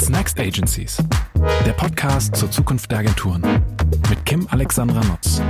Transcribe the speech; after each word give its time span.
What's 0.00 0.08
Next 0.08 0.40
Agencies? 0.40 0.96
Der 1.66 1.74
Podcast 1.74 2.34
zur 2.34 2.50
Zukunft 2.50 2.90
der 2.90 3.00
Agenturen 3.00 3.42
mit 4.08 4.24
Kim 4.24 4.48
Alexandra 4.50 5.02
Nutz. 5.04 5.42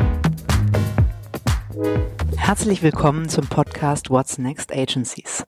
Herzlich 2.36 2.82
willkommen 2.82 3.28
zum 3.28 3.46
Podcast 3.46 4.10
What's 4.10 4.38
Next 4.38 4.72
Agencies. 4.72 5.46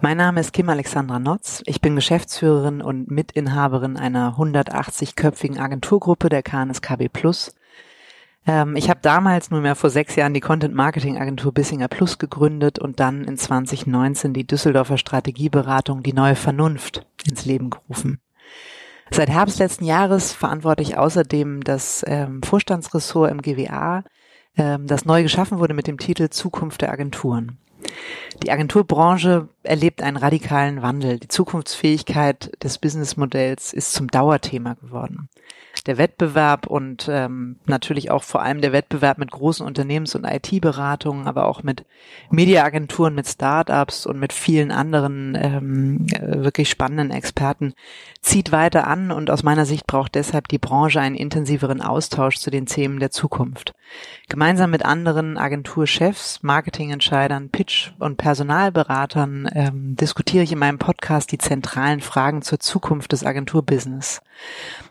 Mein 0.00 0.16
Name 0.16 0.40
ist 0.40 0.52
Kim 0.52 0.68
Alexandra 0.68 1.20
Notz. 1.20 1.62
Ich 1.66 1.80
bin 1.80 1.94
Geschäftsführerin 1.94 2.82
und 2.82 3.08
Mitinhaberin 3.08 3.96
einer 3.96 4.36
180-köpfigen 4.36 5.60
Agenturgruppe 5.60 6.28
der 6.28 6.42
KNSKB 6.42 7.08
Plus. 7.08 7.54
Ähm, 8.48 8.74
ich 8.74 8.90
habe 8.90 8.98
damals 9.00 9.52
nunmehr 9.52 9.76
vor 9.76 9.90
sechs 9.90 10.16
Jahren 10.16 10.34
die 10.34 10.40
Content 10.40 10.74
Marketing 10.74 11.18
Agentur 11.18 11.54
Bissinger 11.54 11.86
Plus 11.86 12.18
gegründet 12.18 12.80
und 12.80 12.98
dann 12.98 13.22
in 13.22 13.36
2019 13.36 14.32
die 14.32 14.44
Düsseldorfer 14.44 14.98
Strategieberatung 14.98 16.02
Die 16.02 16.14
neue 16.14 16.34
Vernunft 16.34 17.06
ins 17.24 17.44
Leben 17.44 17.70
gerufen. 17.70 18.18
Seit 19.10 19.28
Herbst 19.28 19.58
letzten 19.58 19.84
Jahres 19.84 20.32
verantworte 20.32 20.82
ich 20.82 20.96
außerdem 20.96 21.64
das 21.64 22.04
ähm, 22.06 22.42
Vorstandsressort 22.42 23.30
im 23.30 23.42
GWA, 23.42 24.04
ähm, 24.56 24.86
das 24.86 25.04
neu 25.04 25.22
geschaffen 25.22 25.58
wurde 25.58 25.74
mit 25.74 25.88
dem 25.88 25.98
Titel 25.98 26.28
Zukunft 26.30 26.82
der 26.82 26.92
Agenturen. 26.92 27.58
Die 28.42 28.50
Agenturbranche 28.52 29.48
erlebt 29.62 30.02
einen 30.02 30.16
radikalen 30.16 30.82
Wandel. 30.82 31.18
Die 31.18 31.28
Zukunftsfähigkeit 31.28 32.52
des 32.62 32.78
Businessmodells 32.78 33.72
ist 33.72 33.92
zum 33.92 34.08
Dauerthema 34.08 34.74
geworden. 34.74 35.28
Der 35.84 35.98
Wettbewerb 35.98 36.66
und 36.66 37.08
ähm, 37.10 37.56
natürlich 37.66 38.10
auch 38.10 38.22
vor 38.22 38.42
allem 38.42 38.60
der 38.60 38.72
Wettbewerb 38.72 39.18
mit 39.18 39.30
großen 39.30 39.66
Unternehmens- 39.66 40.14
und 40.14 40.24
IT-Beratungen, 40.24 41.26
aber 41.26 41.46
auch 41.46 41.62
mit 41.62 41.84
Mediaagenturen, 42.30 43.14
mit 43.14 43.26
Startups 43.26 44.06
und 44.06 44.18
mit 44.18 44.32
vielen 44.32 44.70
anderen 44.70 45.38
ähm, 45.40 46.06
äh, 46.12 46.42
wirklich 46.42 46.68
spannenden 46.68 47.10
Experten 47.10 47.74
zieht 48.20 48.52
weiter 48.52 48.86
an 48.86 49.10
und 49.10 49.30
aus 49.30 49.42
meiner 49.42 49.64
Sicht 49.64 49.86
braucht 49.86 50.14
deshalb 50.14 50.48
die 50.48 50.58
Branche 50.58 51.00
einen 51.00 51.16
intensiveren 51.16 51.80
Austausch 51.80 52.36
zu 52.36 52.50
den 52.50 52.66
Themen 52.66 53.00
der 53.00 53.10
Zukunft. 53.10 53.74
Gemeinsam 54.28 54.70
mit 54.70 54.84
anderen 54.84 55.36
Agenturchefs, 55.36 56.42
Marketingentscheidern, 56.42 57.50
Pitch- 57.50 57.92
und 57.98 58.16
Personalberatern 58.16 59.48
ähm, 59.52 59.96
diskutiere 59.96 60.44
ich 60.44 60.52
in 60.52 60.58
meinem 60.58 60.78
Podcast 60.78 61.32
die 61.32 61.38
zentralen 61.38 62.00
Fragen 62.00 62.42
zur 62.42 62.60
Zukunft 62.60 63.12
des 63.12 63.24
Agenturbusiness. 63.24 64.22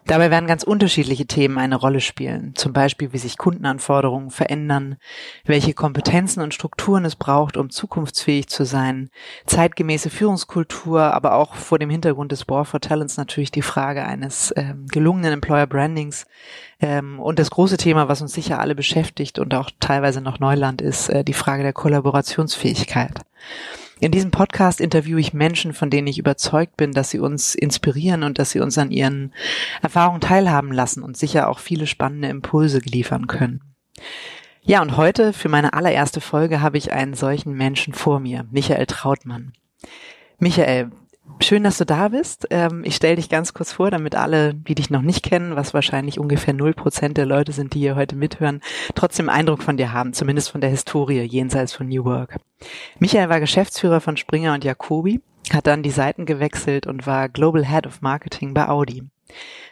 Dabei 0.05 0.31
werden 0.31 0.47
ganz 0.47 0.63
unterschiedliche 0.79 1.27
Themen 1.27 1.57
eine 1.57 1.75
Rolle 1.75 1.99
spielen. 1.99 2.53
Zum 2.55 2.71
Beispiel, 2.71 3.11
wie 3.11 3.17
sich 3.17 3.37
Kundenanforderungen 3.37 4.31
verändern, 4.31 4.95
welche 5.43 5.73
Kompetenzen 5.73 6.41
und 6.41 6.53
Strukturen 6.53 7.03
es 7.03 7.17
braucht, 7.17 7.57
um 7.57 7.69
zukunftsfähig 7.69 8.47
zu 8.47 8.63
sein, 8.63 9.09
zeitgemäße 9.45 10.09
Führungskultur, 10.09 11.01
aber 11.01 11.33
auch 11.35 11.55
vor 11.55 11.79
dem 11.79 11.89
Hintergrund 11.89 12.31
des 12.31 12.47
War 12.47 12.63
for 12.63 12.79
Talents 12.79 13.17
natürlich 13.17 13.51
die 13.51 13.61
Frage 13.61 14.05
eines 14.05 14.53
ähm, 14.55 14.85
gelungenen 14.87 15.33
Employer 15.33 15.67
Brandings. 15.67 16.25
Ähm, 16.79 17.19
und 17.19 17.39
das 17.39 17.51
große 17.51 17.75
Thema, 17.75 18.07
was 18.07 18.21
uns 18.21 18.31
sicher 18.31 18.59
alle 18.59 18.73
beschäftigt 18.73 19.37
und 19.37 19.53
auch 19.53 19.71
teilweise 19.81 20.21
noch 20.21 20.39
Neuland 20.39 20.81
ist, 20.81 21.09
äh, 21.09 21.25
die 21.25 21.33
Frage 21.33 21.63
der 21.63 21.73
Kollaborationsfähigkeit. 21.73 23.19
In 24.01 24.11
diesem 24.11 24.31
Podcast 24.31 24.79
interviewe 24.79 25.19
ich 25.19 25.33
Menschen, 25.33 25.73
von 25.73 25.89
denen 25.89 26.07
ich 26.07 26.19
überzeugt 26.19 26.77
bin, 26.77 26.93
dass 26.93 27.09
sie 27.09 27.19
uns 27.19 27.53
inspirieren 27.53 28.23
und 28.23 28.39
dass 28.39 28.51
sie 28.51 28.61
uns 28.61 28.77
an 28.77 28.91
ihren 28.91 29.33
Erfahrungen 29.81 30.21
teilhaben 30.21 30.71
lassen 30.71 31.03
und 31.03 31.17
sicher 31.17 31.49
auch 31.49 31.59
viele 31.59 31.85
spannende 31.85 32.29
Impulse 32.29 32.79
liefern 32.79 33.27
können. 33.27 33.61
Ja, 34.61 34.81
und 34.81 34.95
heute 34.95 35.33
für 35.33 35.49
meine 35.49 35.73
allererste 35.73 36.21
Folge 36.21 36.61
habe 36.61 36.77
ich 36.77 36.93
einen 36.93 37.13
solchen 37.13 37.53
Menschen 37.53 37.93
vor 37.93 38.19
mir, 38.19 38.45
Michael 38.51 38.85
Trautmann. 38.85 39.51
Michael, 40.37 40.91
Schön, 41.41 41.63
dass 41.63 41.77
du 41.77 41.85
da 41.85 42.09
bist. 42.09 42.47
Ähm, 42.49 42.83
ich 42.83 42.95
stelle 42.95 43.15
dich 43.15 43.29
ganz 43.29 43.53
kurz 43.53 43.71
vor, 43.71 43.91
damit 43.91 44.15
alle, 44.15 44.53
die 44.53 44.75
dich 44.75 44.89
noch 44.89 45.01
nicht 45.01 45.23
kennen, 45.23 45.55
was 45.55 45.73
wahrscheinlich 45.73 46.19
ungefähr 46.19 46.53
null 46.53 46.73
Prozent 46.73 47.17
der 47.17 47.25
Leute 47.25 47.51
sind, 47.51 47.73
die 47.73 47.79
hier 47.79 47.95
heute 47.95 48.15
mithören, 48.15 48.61
trotzdem 48.95 49.29
Eindruck 49.29 49.63
von 49.63 49.77
dir 49.77 49.93
haben, 49.93 50.13
zumindest 50.13 50.51
von 50.51 50.61
der 50.61 50.69
Historie 50.69 51.21
jenseits 51.21 51.73
von 51.73 51.87
New 51.87 52.03
Work. 52.03 52.37
Michael 52.99 53.29
war 53.29 53.39
Geschäftsführer 53.39 54.01
von 54.01 54.17
Springer 54.17 54.53
und 54.53 54.63
Jacobi, 54.63 55.21
hat 55.53 55.67
dann 55.67 55.83
die 55.83 55.91
Seiten 55.91 56.25
gewechselt 56.25 56.87
und 56.87 57.07
war 57.07 57.29
Global 57.29 57.65
Head 57.65 57.87
of 57.87 58.01
Marketing 58.01 58.53
bei 58.53 58.67
Audi. 58.67 59.03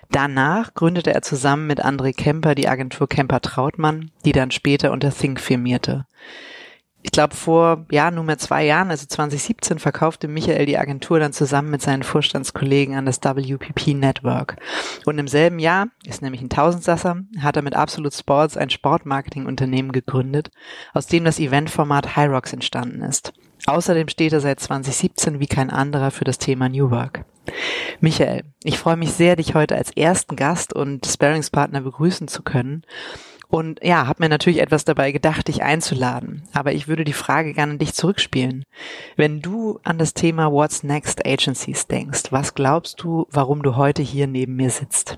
Danach 0.09 0.73
gründete 0.73 1.13
er 1.13 1.21
zusammen 1.21 1.67
mit 1.67 1.83
André 1.83 2.15
Kemper 2.15 2.55
die 2.55 2.69
Agentur 2.69 3.09
Kemper 3.09 3.41
Trautmann, 3.41 4.11
die 4.23 4.31
dann 4.31 4.51
später 4.51 4.91
unter 4.91 5.11
Think 5.11 5.41
firmierte 5.41 6.05
ich 7.07 7.11
glaube, 7.11 7.37
vor 7.37 7.85
ja 7.89 8.11
nunmehr 8.11 8.37
zwei 8.37 8.65
Jahren, 8.65 8.91
also 8.91 9.05
2017, 9.05 9.79
verkaufte 9.79 10.27
Michael 10.27 10.65
die 10.65 10.77
Agentur 10.77 11.19
dann 11.21 11.31
zusammen 11.31 11.71
mit 11.71 11.81
seinen 11.81 12.03
Vorstandskollegen 12.03 12.95
an 12.95 13.05
das 13.05 13.21
WPP 13.23 13.93
Network. 13.93 14.57
Und 15.05 15.17
im 15.17 15.29
selben 15.29 15.57
Jahr, 15.57 15.87
ist 16.05 16.21
nämlich 16.21 16.41
ein 16.41 16.49
Tausendsasser, 16.49 17.21
hat 17.39 17.55
er 17.55 17.61
mit 17.61 17.77
Absolute 17.77 18.15
Sports 18.15 18.57
ein 18.57 18.69
Sportmarketingunternehmen 18.69 19.93
gegründet, 19.93 20.51
aus 20.93 21.07
dem 21.07 21.23
das 21.23 21.39
Eventformat 21.39 22.17
High 22.17 22.29
Rocks 22.29 22.51
entstanden 22.51 23.01
ist. 23.01 23.31
Außerdem 23.67 24.09
steht 24.09 24.33
er 24.33 24.41
seit 24.41 24.59
2017 24.59 25.39
wie 25.39 25.47
kein 25.47 25.69
anderer 25.69 26.11
für 26.11 26.25
das 26.25 26.39
Thema 26.39 26.67
New 26.67 26.91
Work. 26.91 27.23
Michael, 28.01 28.43
ich 28.63 28.77
freue 28.77 28.97
mich 28.97 29.13
sehr, 29.13 29.37
dich 29.37 29.55
heute 29.55 29.75
als 29.77 29.91
ersten 29.91 30.35
Gast 30.35 30.73
und 30.73 31.05
Sparingspartner 31.05 31.79
begrüßen 31.79 32.27
zu 32.27 32.43
können 32.43 32.83
und 33.49 33.79
ja, 33.83 34.07
habe 34.07 34.23
mir 34.23 34.29
natürlich 34.29 34.61
etwas 34.61 34.83
dabei 34.83 35.11
gedacht, 35.11 35.47
dich 35.47 35.63
einzuladen. 35.63 36.43
Aber 36.53 36.73
ich 36.73 36.87
würde 36.87 37.03
die 37.03 37.13
Frage 37.13 37.53
gerne 37.53 37.73
an 37.73 37.79
dich 37.79 37.93
zurückspielen. 37.93 38.63
Wenn 39.15 39.41
du 39.41 39.79
an 39.83 39.97
das 39.97 40.13
Thema 40.13 40.51
What's 40.51 40.83
Next 40.83 41.25
Agencies 41.25 41.87
denkst, 41.87 42.31
was 42.31 42.55
glaubst 42.55 43.01
du, 43.01 43.25
warum 43.31 43.63
du 43.63 43.75
heute 43.75 44.01
hier 44.01 44.27
neben 44.27 44.55
mir 44.55 44.69
sitzt? 44.69 45.17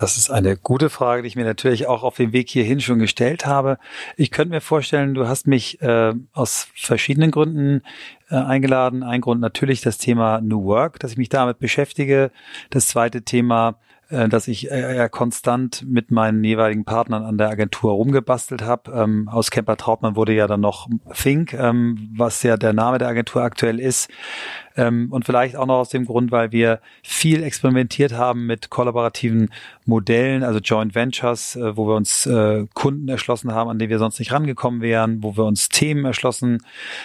Das 0.00 0.16
ist 0.16 0.30
eine 0.30 0.56
gute 0.56 0.88
Frage, 0.88 1.20
die 1.20 1.28
ich 1.28 1.36
mir 1.36 1.44
natürlich 1.44 1.86
auch 1.86 2.04
auf 2.04 2.16
dem 2.16 2.32
Weg 2.32 2.48
hierhin 2.48 2.80
schon 2.80 2.98
gestellt 2.98 3.44
habe. 3.44 3.76
Ich 4.16 4.30
könnte 4.30 4.54
mir 4.54 4.62
vorstellen, 4.62 5.12
du 5.12 5.28
hast 5.28 5.46
mich 5.46 5.82
äh, 5.82 6.14
aus 6.32 6.68
verschiedenen 6.74 7.30
Gründen 7.30 7.82
äh, 8.30 8.36
eingeladen. 8.36 9.02
Ein 9.02 9.20
Grund 9.20 9.42
natürlich 9.42 9.82
das 9.82 9.98
Thema 9.98 10.40
New 10.40 10.64
Work, 10.64 11.00
dass 11.00 11.12
ich 11.12 11.18
mich 11.18 11.28
damit 11.28 11.58
beschäftige. 11.58 12.30
Das 12.70 12.88
zweite 12.88 13.24
Thema 13.24 13.78
äh, 14.10 14.28
dass 14.28 14.48
ich 14.48 14.70
äh, 14.70 14.96
ja 14.96 15.08
konstant 15.08 15.84
mit 15.86 16.10
meinen 16.10 16.42
jeweiligen 16.44 16.84
Partnern 16.84 17.24
an 17.24 17.38
der 17.38 17.48
Agentur 17.48 17.92
rumgebastelt 17.92 18.62
habe. 18.62 18.92
Ähm, 18.92 19.28
aus 19.28 19.50
Kemper 19.50 19.76
Trautmann 19.76 20.16
wurde 20.16 20.34
ja 20.34 20.46
dann 20.46 20.60
noch 20.60 20.88
Fink, 21.10 21.54
ähm, 21.54 22.10
was 22.16 22.42
ja 22.42 22.56
der 22.56 22.72
Name 22.72 22.98
der 22.98 23.08
Agentur 23.08 23.42
aktuell 23.42 23.78
ist. 23.80 24.10
Ähm, 24.76 25.08
und 25.10 25.24
vielleicht 25.24 25.56
auch 25.56 25.66
noch 25.66 25.78
aus 25.78 25.88
dem 25.90 26.06
Grund, 26.06 26.32
weil 26.32 26.52
wir 26.52 26.80
viel 27.02 27.42
experimentiert 27.42 28.12
haben 28.12 28.46
mit 28.46 28.70
kollaborativen 28.70 29.50
Modellen, 29.84 30.42
also 30.42 30.58
Joint 30.58 30.94
Ventures, 30.94 31.56
äh, 31.56 31.76
wo 31.76 31.86
wir 31.86 31.96
uns 31.96 32.26
äh, 32.26 32.66
Kunden 32.74 33.08
erschlossen 33.08 33.52
haben, 33.52 33.70
an 33.70 33.78
die 33.78 33.88
wir 33.88 33.98
sonst 33.98 34.18
nicht 34.18 34.32
rangekommen 34.32 34.80
wären, 34.80 35.22
wo 35.22 35.36
wir 35.36 35.44
uns 35.44 35.68
Themen 35.68 36.04
erschlossen 36.04 36.58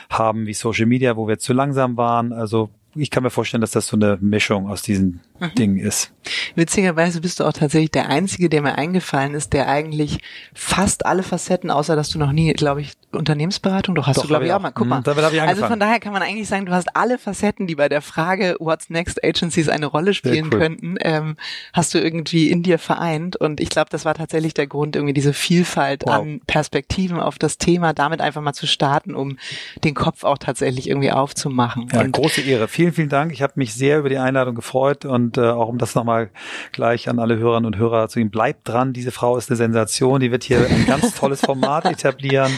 haben 0.09 0.47
wie 0.47 0.53
Social 0.53 0.85
Media, 0.85 1.17
wo 1.17 1.27
wir 1.27 1.37
zu 1.37 1.53
langsam 1.53 1.97
waren. 1.97 2.33
Also 2.33 2.69
ich 2.95 3.11
kann 3.11 3.23
mir 3.23 3.29
vorstellen, 3.29 3.61
dass 3.61 3.71
das 3.71 3.87
so 3.87 3.97
eine 3.97 4.17
Mischung 4.21 4.69
aus 4.69 4.81
diesen 4.81 5.21
mhm. 5.39 5.55
Dingen 5.55 5.77
ist. 5.77 6.11
Witzigerweise 6.55 7.21
bist 7.21 7.39
du 7.39 7.43
auch 7.43 7.53
tatsächlich 7.53 7.91
der 7.91 8.09
Einzige, 8.09 8.49
der 8.49 8.61
mir 8.61 8.77
eingefallen 8.77 9.33
ist, 9.33 9.53
der 9.53 9.67
eigentlich 9.67 10.19
fast 10.53 11.05
alle 11.05 11.23
Facetten, 11.23 11.71
außer 11.71 11.95
dass 11.95 12.09
du 12.09 12.19
noch 12.19 12.31
nie, 12.31 12.53
glaube 12.53 12.81
ich, 12.81 12.93
Unternehmensberatung, 13.15 13.95
doch 13.95 14.07
hast 14.07 14.17
doch, 14.17 14.23
du, 14.23 14.27
glaube 14.29 14.45
ich, 14.45 14.53
auch 14.53 14.59
mal. 14.59 14.71
Guck 14.71 14.85
mhm, 14.85 14.89
mal. 14.89 15.47
also 15.47 15.67
von 15.67 15.79
daher 15.79 15.99
kann 15.99 16.13
man 16.13 16.21
eigentlich 16.21 16.47
sagen, 16.47 16.65
du 16.65 16.71
hast 16.71 16.95
alle 16.95 17.17
Facetten, 17.17 17.67
die 17.67 17.75
bei 17.75 17.89
der 17.89 18.01
Frage 18.01 18.55
What's 18.59 18.89
Next 18.89 19.23
Agencies 19.23 19.69
eine 19.69 19.85
Rolle 19.85 20.13
spielen 20.13 20.49
cool. 20.51 20.59
könnten, 20.59 20.95
ähm, 21.01 21.37
hast 21.73 21.93
du 21.93 21.99
irgendwie 21.99 22.49
in 22.49 22.63
dir 22.63 22.79
vereint. 22.79 23.35
Und 23.35 23.59
ich 23.59 23.69
glaube, 23.69 23.89
das 23.89 24.05
war 24.05 24.13
tatsächlich 24.13 24.53
der 24.53 24.67
Grund, 24.67 24.95
irgendwie 24.95 25.13
diese 25.13 25.33
Vielfalt 25.33 26.03
wow. 26.05 26.15
an 26.15 26.41
Perspektiven 26.47 27.19
auf 27.19 27.39
das 27.39 27.57
Thema, 27.57 27.93
damit 27.93 28.21
einfach 28.21 28.41
mal 28.41 28.53
zu 28.53 28.67
starten, 28.67 29.15
um 29.15 29.37
den 29.83 29.93
Kopf 29.93 30.23
auch 30.23 30.37
tatsächlich 30.37 30.89
irgendwie 30.89 31.11
aufzumachen. 31.11 31.87
Ja, 31.93 32.01
und 32.01 32.11
große 32.11 32.41
Ehre. 32.41 32.67
Vielen, 32.67 32.93
vielen 32.93 33.09
Dank. 33.09 33.31
Ich 33.31 33.41
habe 33.41 33.53
mich 33.55 33.73
sehr 33.73 33.99
über 33.99 34.09
die 34.09 34.17
Einladung 34.17 34.55
gefreut 34.55 35.05
und 35.05 35.37
äh, 35.37 35.41
auch 35.41 35.69
um 35.69 35.77
das 35.77 35.95
nochmal 35.95 36.29
gleich 36.71 37.09
an 37.09 37.19
alle 37.19 37.37
Hörerinnen 37.37 37.65
und 37.65 37.77
Hörer 37.77 38.07
zu 38.09 38.19
ihm. 38.19 38.29
Bleibt 38.29 38.67
dran, 38.67 38.93
diese 38.93 39.11
Frau 39.11 39.37
ist 39.37 39.49
eine 39.49 39.57
Sensation. 39.57 40.19
Die 40.19 40.31
wird 40.31 40.43
hier 40.43 40.65
ein 40.69 40.85
ganz 40.85 41.15
tolles 41.15 41.41
Format 41.41 41.85
etablieren 41.85 42.51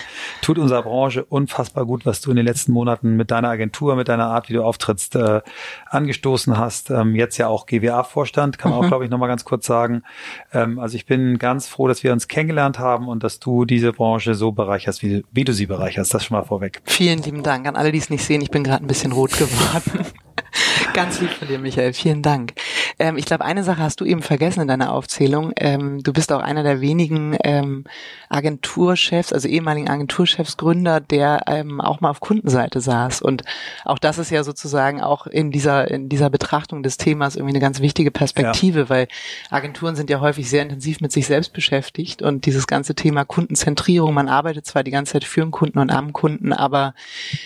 tut 0.47 0.59
unserer 0.59 0.83
Branche 0.83 1.25
unfassbar 1.25 1.85
gut, 1.85 2.05
was 2.05 2.21
du 2.21 2.29
in 2.29 2.37
den 2.37 2.45
letzten 2.45 2.71
Monaten 2.71 3.17
mit 3.17 3.31
deiner 3.31 3.49
Agentur, 3.49 3.97
mit 3.97 4.07
deiner 4.07 4.27
Art, 4.27 4.47
wie 4.47 4.53
du 4.53 4.63
auftrittst, 4.63 5.17
äh, 5.17 5.41
angestoßen 5.87 6.57
hast. 6.57 6.89
Ähm, 6.89 7.15
jetzt 7.15 7.37
ja 7.37 7.49
auch 7.49 7.65
GWA-Vorstand, 7.65 8.57
kann 8.57 8.71
man 8.71 8.79
mhm. 8.79 8.85
auch, 8.85 8.87
glaube 8.87 9.03
ich, 9.03 9.11
nochmal 9.11 9.27
ganz 9.27 9.43
kurz 9.43 9.65
sagen. 9.65 10.03
Ähm, 10.53 10.79
also 10.79 10.95
ich 10.95 11.05
bin 11.05 11.37
ganz 11.37 11.67
froh, 11.67 11.89
dass 11.89 12.01
wir 12.01 12.13
uns 12.13 12.29
kennengelernt 12.29 12.79
haben 12.79 13.09
und 13.09 13.25
dass 13.25 13.41
du 13.41 13.65
diese 13.65 13.91
Branche 13.91 14.35
so 14.35 14.53
bereicherst, 14.53 15.03
wie, 15.03 15.25
wie 15.33 15.43
du 15.43 15.51
sie 15.51 15.65
bereicherst. 15.65 16.13
Das 16.13 16.23
schon 16.23 16.37
mal 16.37 16.43
vorweg. 16.43 16.81
Vielen 16.85 17.21
lieben 17.21 17.43
Dank 17.43 17.67
an 17.67 17.75
alle, 17.75 17.91
die 17.91 17.97
es 17.97 18.09
nicht 18.09 18.23
sehen. 18.23 18.39
Ich 18.39 18.49
bin 18.49 18.63
gerade 18.63 18.85
ein 18.85 18.87
bisschen 18.87 19.11
rot 19.11 19.31
geworden. 19.31 20.05
Ganz 20.93 21.19
lieb 21.19 21.31
von 21.31 21.49
dir, 21.49 21.59
Michael. 21.59 21.91
Vielen 21.91 22.21
Dank. 22.21 22.53
Ähm, 22.99 23.17
ich 23.17 23.25
glaube, 23.25 23.45
eine 23.45 23.63
Sache 23.63 23.81
hast 23.81 24.01
du 24.01 24.05
eben 24.05 24.21
vergessen 24.21 24.61
in 24.61 24.67
deiner 24.67 24.91
Aufzählung. 24.91 25.51
Ähm, 25.57 26.01
du 26.01 26.13
bist 26.13 26.31
auch 26.31 26.41
einer 26.41 26.63
der 26.63 26.81
wenigen 26.81 27.37
ähm, 27.43 27.83
Agenturchefs, 28.29 29.33
also 29.33 29.47
ehemaligen 29.47 29.89
Agenturchefs, 29.89 30.57
Gründer, 30.57 30.99
der 30.99 31.43
ähm, 31.47 31.79
auch 31.79 32.01
mal 32.01 32.09
auf 32.09 32.19
Kundenseite 32.19 32.81
saß. 32.81 33.21
Und 33.21 33.43
auch 33.85 33.99
das 33.99 34.17
ist 34.17 34.31
ja 34.31 34.43
sozusagen 34.43 35.01
auch 35.01 35.27
in 35.27 35.51
dieser, 35.51 35.89
in 35.89 36.09
dieser 36.09 36.29
Betrachtung 36.29 36.81
des 36.81 36.97
Themas 36.97 37.35
irgendwie 37.35 37.53
eine 37.53 37.61
ganz 37.61 37.79
wichtige 37.79 38.11
Perspektive, 38.11 38.81
ja. 38.81 38.89
weil 38.89 39.07
Agenturen 39.49 39.95
sind 39.95 40.09
ja 40.09 40.19
häufig 40.19 40.49
sehr 40.49 40.63
intensiv 40.63 40.99
mit 40.99 41.11
sich 41.11 41.27
selbst 41.27 41.53
beschäftigt 41.53 42.21
und 42.21 42.45
dieses 42.45 42.67
ganze 42.67 42.95
Thema 42.95 43.25
Kundenzentrierung, 43.25 44.13
man 44.13 44.27
arbeitet 44.27 44.65
zwar 44.65 44.83
die 44.83 44.91
ganze 44.91 45.13
Zeit 45.13 45.23
für 45.23 45.41
den 45.41 45.51
Kunden 45.51 45.79
und 45.79 45.91
am 45.91 46.13
Kunden, 46.13 46.51
aber 46.51 46.95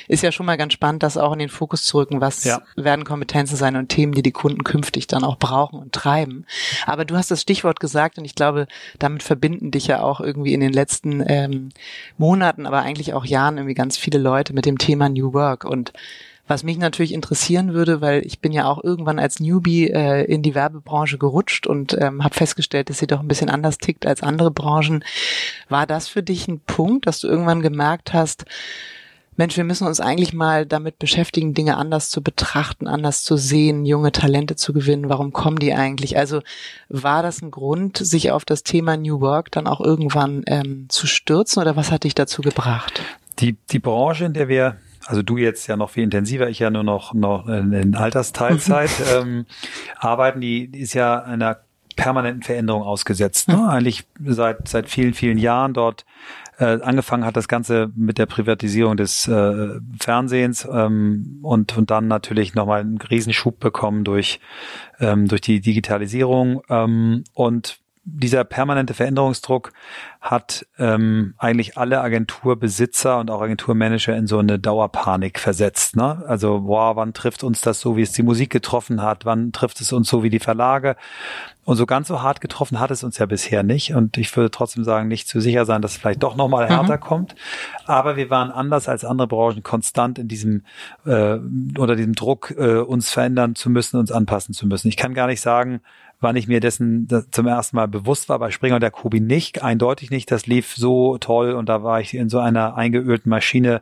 ist 0.08 0.24
ja 0.24 0.32
schon 0.32 0.46
mal 0.46 0.58
ganz 0.58 0.74
spannend, 0.74 1.04
das 1.04 1.18
auch 1.18 1.34
in 1.34 1.40
den 1.40 1.50
Fokus 1.50 1.84
zu 1.84 1.98
rücken, 1.98 2.22
was 2.22 2.44
ja. 2.44 2.62
werden 2.76 3.04
Kompetenzen 3.04 3.58
sein 3.58 3.76
und 3.76 3.90
Themen, 3.90 4.14
die 4.14 4.24
die 4.24 4.32
Kunden 4.32 4.64
künftig 4.64 5.08
dann 5.08 5.24
auch 5.24 5.38
brauchen 5.42 5.80
und 5.80 5.92
treiben. 5.92 6.46
Aber 6.86 7.04
du 7.04 7.18
hast 7.18 7.32
das 7.32 7.42
Stichwort 7.42 7.82
gesagt 7.82 8.18
und 8.18 8.24
ich 8.24 8.36
glaube, 8.36 8.68
damit 8.98 9.24
verbinden 9.24 9.72
dich 9.72 9.88
ja 9.88 10.02
auch 10.02 10.22
irgendwie 10.22 10.54
in 10.54 10.62
den 10.62 10.72
letzten 10.72 11.22
ähm, 11.28 11.70
Monaten, 12.18 12.66
aber 12.66 12.84
eigentlich 12.84 13.14
auch 13.14 13.26
Jahren 13.26 13.58
irgendwie 13.58 13.74
ganz 13.74 13.98
viele 13.98 14.20
Leute 14.20 14.54
mit 14.54 14.66
dem 14.66 14.78
Thema 14.78 15.10
New 15.10 15.34
Work 15.34 15.66
und 15.66 15.92
was 16.48 16.64
mich 16.64 16.78
natürlich 16.78 17.14
interessieren 17.14 17.74
würde, 17.74 18.02
weil 18.02 18.26
ich 18.26 18.40
bin 18.40 18.52
ja 18.52 18.66
auch 18.66 18.84
irgendwann 18.84 19.20
als 19.20 19.40
Newbie 19.40 19.90
äh, 19.90 20.26
in 20.26 20.42
die 20.42 20.54
Werbebranche 20.54 21.18
gerutscht 21.18 21.66
und 21.66 21.96
ähm, 22.00 22.24
habe 22.24 22.36
festgestellt, 22.36 22.90
dass 22.90 23.00
sie 23.00 23.08
doch 23.08 23.22
ein 23.22 23.28
bisschen 23.28 23.50
anders 23.50 23.78
tickt 23.78 24.06
als 24.06 24.22
andere 24.22 24.52
Branchen. 24.52 25.04
War 25.70 25.88
das 25.88 26.10
für 26.10 26.24
dich 26.24 26.48
ein 26.48 26.60
Punkt, 26.60 27.08
dass 27.08 27.22
du 27.22 27.28
irgendwann 27.28 27.62
gemerkt 27.62 28.14
hast, 28.14 28.46
Mensch, 29.38 29.56
wir 29.56 29.64
müssen 29.64 29.88
uns 29.88 30.00
eigentlich 30.00 30.34
mal 30.34 30.66
damit 30.66 31.00
beschäftigen, 31.00 31.54
Dinge 31.54 31.78
anders 31.78 32.10
zu 32.10 32.22
betrachten, 32.22 32.88
anders 32.88 33.24
zu 33.24 33.38
sehen, 33.38 33.86
junge 33.86 34.12
Talente 34.12 34.56
zu 34.56 34.74
gewinnen. 34.74 35.10
Warum 35.10 35.32
kommen 35.32 35.58
die 35.58 35.74
eigentlich? 35.74 36.18
Also 36.18 36.42
war 36.90 37.24
das 37.24 37.42
ein 37.42 37.50
Grund, 37.50 37.98
sich 37.98 38.32
auf 38.32 38.44
das 38.44 38.64
Thema 38.64 38.98
New 38.98 39.22
Work 39.22 39.52
dann 39.52 39.68
auch 39.68 39.80
irgendwann 39.80 40.44
ähm, 40.48 40.88
zu 40.90 41.08
stürzen 41.08 41.62
oder 41.62 41.76
was 41.76 41.92
hat 41.92 42.04
dich 42.04 42.14
dazu 42.14 42.42
gebracht? 42.42 43.02
Die, 43.40 43.56
die 43.72 43.80
Branche, 43.80 44.26
in 44.26 44.34
der 44.34 44.48
wir 44.48 44.78
also 45.08 45.24
du 45.24 45.38
jetzt 45.38 45.66
ja 45.68 45.78
noch 45.78 45.90
viel 45.90 46.04
intensiver, 46.04 46.48
ich 46.48 46.60
ja 46.60 46.70
nur 46.70 46.84
noch, 46.84 47.14
noch 47.16 47.48
in 47.48 47.96
Altersteilzeit 47.96 48.92
ähm, 49.16 49.46
arbeiten, 49.98 50.42
die, 50.42 50.66
ist 50.66 50.94
ja 50.94 51.24
einer 51.24 51.62
permanenten 51.96 52.44
Veränderung 52.44 52.84
ausgesetzt. 52.84 53.48
Ne? 53.48 53.68
Eigentlich 53.68 54.06
seit, 54.24 54.68
seit 54.68 54.90
vielen, 54.90 55.14
vielen 55.14 55.38
Jahren 55.38 55.74
dort 55.74 56.06
äh, 56.62 56.80
angefangen 56.84 57.26
hat 57.26 57.36
das 57.36 57.48
Ganze 57.48 57.92
mit 57.96 58.20
der 58.20 58.28
Privatisierung 58.28 58.96
des 58.96 59.28
äh, 59.28 59.80
Fernsehens 60.00 60.68
ähm, 60.72 61.40
und, 61.42 61.76
und 61.76 61.90
dann 61.90 62.08
natürlich 62.08 62.54
nochmal 62.54 62.82
einen 62.82 63.00
Riesenschub 63.00 63.60
bekommen 63.60 64.04
durch, 64.04 64.40
ähm, 65.00 65.28
durch 65.28 65.42
die 65.42 65.60
Digitalisierung. 65.60 66.62
Ähm, 66.70 67.24
und 67.34 67.81
dieser 68.04 68.44
permanente 68.44 68.96
Veränderungsdruck 68.96 69.74
hat 70.22 70.66
ähm, 70.80 71.36
eigentlich 71.38 71.78
alle 71.78 72.02
Agenturbesitzer 72.02 73.20
und 73.20 73.30
auch 73.30 73.42
Agenturmanager 73.42 74.16
in 74.16 74.26
so 74.26 74.40
eine 74.40 74.58
Dauerpanik 74.58 75.40
versetzt. 75.40 75.96
Ne? 75.96 76.24
Also, 76.28 76.62
boah, 76.62 76.96
wann 76.96 77.14
trifft 77.14 77.44
uns 77.44 77.62
das 77.62 77.80
so, 77.80 77.98
wie 77.98 78.02
es 78.02 78.12
die 78.12 78.24
Musik 78.24 78.50
getroffen 78.50 79.04
hat? 79.04 79.26
Wann 79.26 79.52
trifft 79.52 79.82
es 79.82 79.94
uns 79.94 80.10
so 80.10 80.24
wie 80.24 80.32
die 80.32 80.40
Verlage? 80.40 80.96
Und 81.64 81.76
so 81.76 81.86
ganz 81.86 82.08
so 82.08 82.24
hart 82.24 82.42
getroffen 82.42 82.80
hat 82.80 82.90
es 82.90 83.04
uns 83.04 83.20
ja 83.20 83.28
bisher 83.28 83.62
nicht. 83.62 83.94
Und 83.94 84.18
ich 84.18 84.36
würde 84.36 84.50
trotzdem 84.50 84.84
sagen, 84.84 85.08
nicht 85.08 85.28
zu 85.28 85.40
sicher 85.40 85.66
sein, 85.66 85.84
dass 85.84 85.92
es 85.92 85.98
vielleicht 85.98 86.24
doch 86.24 86.36
nochmal 86.36 86.66
mhm. 86.66 86.70
härter 86.70 86.98
mhm. 86.98 87.02
kommt. 87.02 87.36
Aber 87.86 88.16
wir 88.16 88.32
waren 88.32 88.50
anders 88.50 88.90
als 88.90 89.06
andere 89.06 89.28
Branchen 89.28 89.62
konstant 89.62 90.18
in 90.18 90.28
diesem, 90.28 90.64
äh, 91.06 91.34
unter 91.78 91.96
diesem 91.96 92.14
Druck, 92.14 92.52
äh, 92.58 92.78
uns 92.80 93.12
verändern 93.12 93.54
zu 93.54 93.70
müssen, 93.70 94.00
uns 94.00 94.12
anpassen 94.12 94.56
zu 94.56 94.66
müssen. 94.66 94.88
Ich 94.88 94.98
kann 94.98 95.14
gar 95.14 95.28
nicht 95.28 95.42
sagen, 95.42 95.82
wann 96.22 96.36
ich 96.36 96.48
mir 96.48 96.60
dessen 96.60 97.08
zum 97.32 97.48
ersten 97.48 97.76
Mal 97.76 97.88
bewusst 97.88 98.30
war. 98.30 98.40
Bei 98.40 98.52
Springer 98.52 98.76
und 98.76 98.82
der 98.82 98.92
Kobi 98.92 99.20
nicht, 99.20 99.64
eindeutig 99.64 100.12
nicht. 100.12 100.32
Das 100.32 100.46
lief 100.46 100.76
so 100.76 101.18
toll 101.18 101.54
und 101.54 101.68
da 101.68 101.84
war 101.84 102.00
ich 102.00 102.14
in 102.14 102.30
so 102.30 102.40
einer 102.40 102.76
eingeölten 102.76 103.30
Maschine, 103.30 103.82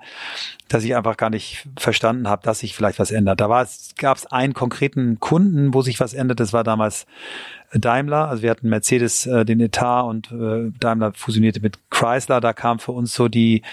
dass 0.70 0.84
ich 0.84 0.96
einfach 0.96 1.18
gar 1.18 1.30
nicht 1.30 1.68
verstanden 1.78 2.28
habe, 2.30 2.42
dass 2.44 2.60
sich 2.60 2.76
vielleicht 2.76 3.00
was 3.00 3.12
ändert. 3.12 3.42
Da 3.42 3.66
gab 3.98 4.18
es 4.18 4.26
einen 4.26 4.54
konkreten 4.54 5.20
Kunden, 5.20 5.74
wo 5.74 5.82
sich 5.82 6.00
was 6.00 6.14
ändert. 6.14 6.40
Das 6.40 6.54
war 6.54 6.64
damals 6.64 7.06
Daimler. 7.74 8.30
Also 8.30 8.44
wir 8.44 8.50
hatten 8.50 8.70
Mercedes 8.70 9.26
äh, 9.26 9.46
den 9.46 9.60
Etat 9.60 10.04
und 10.04 10.32
äh, 10.32 10.72
Daimler 10.80 11.14
fusionierte 11.14 11.60
mit 11.60 11.78
Chrysler. 11.90 12.42
Da 12.42 12.54
kam 12.54 12.80
für 12.80 12.94
uns 12.94 13.14
so 13.14 13.28
die 13.28 13.64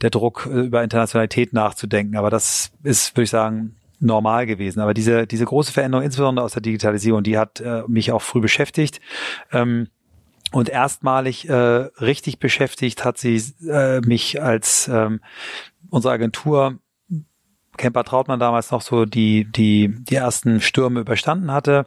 der 0.00 0.10
Druck, 0.10 0.48
äh, 0.50 0.60
über 0.60 0.82
Internationalität 0.82 1.52
nachzudenken. 1.52 2.16
Aber 2.16 2.30
das 2.30 2.72
ist, 2.82 3.14
würde 3.14 3.24
ich 3.24 3.30
sagen, 3.30 3.76
normal 3.98 4.46
gewesen. 4.46 4.80
Aber 4.80 4.94
diese, 4.94 5.26
diese 5.26 5.44
große 5.44 5.72
Veränderung, 5.72 6.04
insbesondere 6.04 6.44
aus 6.44 6.52
der 6.52 6.62
Digitalisierung, 6.62 7.22
die 7.22 7.38
hat 7.38 7.60
äh, 7.60 7.82
mich 7.86 8.12
auch 8.12 8.22
früh 8.22 8.40
beschäftigt. 8.40 9.00
Ähm, 9.52 9.88
und 10.52 10.68
erstmalig 10.68 11.48
äh, 11.48 11.54
richtig 11.54 12.38
beschäftigt 12.38 13.04
hat 13.04 13.18
sie 13.18 13.42
äh, 13.68 14.00
mich 14.00 14.40
als 14.40 14.88
ähm, 14.88 15.20
unsere 15.90 16.14
Agentur 16.14 16.78
Kemper 17.76 18.04
Trautmann 18.04 18.40
damals 18.40 18.70
noch 18.70 18.80
so 18.80 19.04
die, 19.04 19.44
die, 19.44 19.94
die 19.98 20.14
ersten 20.14 20.60
Stürme 20.60 21.00
überstanden 21.00 21.52
hatte 21.52 21.86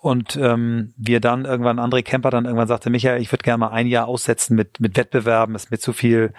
und 0.00 0.36
ähm, 0.36 0.92
wir 0.96 1.20
dann 1.20 1.44
irgendwann, 1.44 1.78
André 1.78 2.02
Kemper 2.02 2.30
dann 2.30 2.44
irgendwann 2.44 2.68
sagte, 2.68 2.90
Michael, 2.90 3.20
ich 3.20 3.32
würde 3.32 3.42
gerne 3.42 3.58
mal 3.58 3.68
ein 3.68 3.86
Jahr 3.86 4.06
aussetzen 4.06 4.54
mit, 4.56 4.80
mit 4.80 4.96
Wettbewerben, 4.96 5.54
ist 5.54 5.70
mit 5.70 5.82
zu 5.82 5.92
viel 5.92 6.32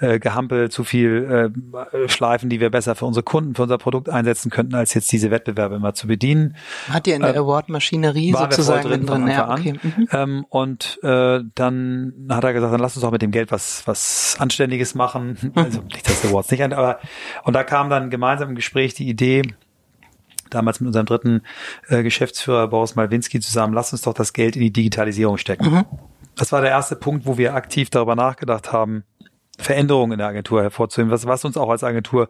äh, 0.00 0.18
Gehampel, 0.18 0.70
zu 0.70 0.84
viel 0.84 1.52
äh, 1.92 2.08
Schleifen, 2.08 2.50
die 2.50 2.60
wir 2.60 2.70
besser 2.70 2.94
für 2.94 3.06
unsere 3.06 3.22
Kunden, 3.22 3.54
für 3.54 3.62
unser 3.62 3.78
Produkt 3.78 4.08
einsetzen 4.08 4.50
könnten, 4.50 4.74
als 4.74 4.94
jetzt 4.94 5.10
diese 5.12 5.30
Wettbewerbe 5.30 5.76
immer 5.76 5.94
zu 5.94 6.06
bedienen. 6.06 6.56
Hat 6.88 7.06
ihr 7.06 7.16
in 7.16 7.22
der 7.22 7.34
äh, 7.34 7.38
Award-Maschinerie 7.38 8.32
sozusagen 8.32 8.88
drin, 8.88 9.06
drin 9.06 9.28
ja, 9.28 9.50
okay. 9.50 9.74
Mhm. 9.82 10.08
Ähm, 10.12 10.46
und 10.48 10.98
äh, 11.02 11.40
dann 11.54 12.12
hat 12.28 12.44
er 12.44 12.52
gesagt, 12.52 12.72
dann 12.72 12.80
lass 12.80 12.96
uns 12.96 13.04
auch 13.04 13.10
mit 13.10 13.22
dem 13.22 13.30
Geld 13.30 13.50
was, 13.52 13.82
was 13.86 14.36
Anständiges 14.38 14.94
machen. 14.94 15.38
Also 15.62 15.82
nicht, 15.82 16.08
dass 16.08 16.24
Awards 16.24 16.50
nicht, 16.50 16.62
aber 16.62 16.98
und 17.44 17.54
da 17.54 17.62
kam 17.62 17.88
dann 17.88 18.10
gemeinsam 18.10 18.41
gemeinsam 18.42 18.50
im 18.50 18.54
Gespräch 18.56 18.94
die 18.94 19.08
Idee, 19.08 19.42
damals 20.50 20.80
mit 20.80 20.88
unserem 20.88 21.06
dritten 21.06 21.42
äh, 21.88 22.02
Geschäftsführer 22.02 22.68
Boris 22.68 22.94
Malwinski 22.96 23.40
zusammen, 23.40 23.74
lass 23.74 23.92
uns 23.92 24.02
doch 24.02 24.14
das 24.14 24.32
Geld 24.32 24.56
in 24.56 24.62
die 24.62 24.72
Digitalisierung 24.72 25.38
stecken. 25.38 25.70
Mhm. 25.70 25.84
Das 26.36 26.52
war 26.52 26.60
der 26.60 26.70
erste 26.70 26.96
Punkt, 26.96 27.26
wo 27.26 27.38
wir 27.38 27.54
aktiv 27.54 27.90
darüber 27.90 28.16
nachgedacht 28.16 28.72
haben, 28.72 29.04
Veränderungen 29.58 30.12
in 30.12 30.18
der 30.18 30.28
Agentur 30.28 30.62
hervorzuheben, 30.62 31.10
was, 31.10 31.26
was 31.26 31.44
uns 31.44 31.56
auch 31.56 31.68
als 31.68 31.84
Agentur 31.84 32.28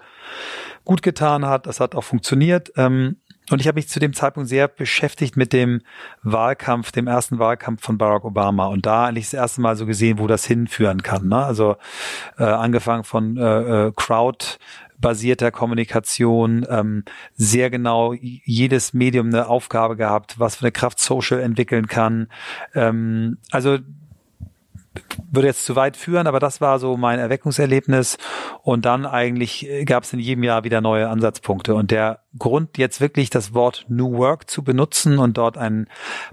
gut 0.85 1.03
getan 1.03 1.47
hat. 1.47 1.67
Das 1.67 1.81
hat 1.81 1.95
auch 1.95 2.05
funktioniert. 2.05 2.73
Ähm, 2.77 3.17
und 3.51 3.61
ich 3.61 3.67
habe 3.67 3.77
mich 3.77 3.89
zu 3.89 4.01
dem 4.01 4.13
Zeitpunkt 4.13 4.49
sehr 4.49 4.69
beschäftigt 4.69 5.37
mit 5.37 5.53
dem 5.53 5.83
Wahlkampf, 6.23 6.93
dem 6.93 7.07
ersten 7.07 7.39
Wahlkampf 7.39 7.83
von 7.83 7.99
Barack 7.99 8.25
Obama 8.25 8.67
und 8.67 8.87
da 8.87 9.07
eigentlich 9.07 9.27
das 9.27 9.35
erste 9.35 9.61
Mal 9.61 9.77
so 9.77 9.87
gesehen, 9.87 10.19
wo 10.19 10.27
das 10.27 10.45
hinführen 10.45 11.03
kann. 11.03 11.29
Ne? 11.29 11.45
Also 11.45 11.77
äh, 12.39 12.45
angefangen 12.45 13.05
von 13.05 13.37
äh, 13.37 13.87
äh 13.87 13.93
Crowd 13.95 14.59
basierter 15.03 15.51
Kommunikation, 15.51 16.65
ähm, 16.71 17.05
sehr 17.35 17.69
genau 17.69 18.15
jedes 18.15 18.95
Medium 18.95 19.27
eine 19.27 19.49
Aufgabe 19.49 19.97
gehabt, 19.97 20.39
was 20.39 20.57
für 20.57 20.63
eine 20.63 20.73
Kraft 20.73 20.99
Social 20.99 21.41
entwickeln 21.41 21.87
kann. 21.89 22.29
Ähm, 22.75 23.37
also 23.51 23.79
würde 25.31 25.49
jetzt 25.49 25.65
zu 25.65 25.77
weit 25.77 25.97
führen, 25.97 26.27
aber 26.27 26.41
das 26.41 26.61
war 26.61 26.79
so 26.79 26.97
mein 26.97 27.19
Erweckungserlebnis. 27.19 28.19
Und 28.63 28.85
dann 28.85 29.05
eigentlich 29.05 29.67
gab 29.85 30.05
es 30.05 30.13
in 30.13 30.21
jedem 30.21 30.45
Jahr 30.45 30.65
wieder 30.65 30.81
neue 30.81 31.09
Ansatzpunkte. 31.09 31.75
Und 31.75 31.91
der 31.91 32.22
Grund, 32.39 32.79
jetzt 32.79 33.01
wirklich 33.01 33.29
das 33.31 33.53
Wort 33.53 33.85
New 33.89 34.17
Work 34.17 34.49
zu 34.49 34.65
benutzen 34.65 35.19
und 35.19 35.37
dort 35.37 35.59
einen 35.59 35.87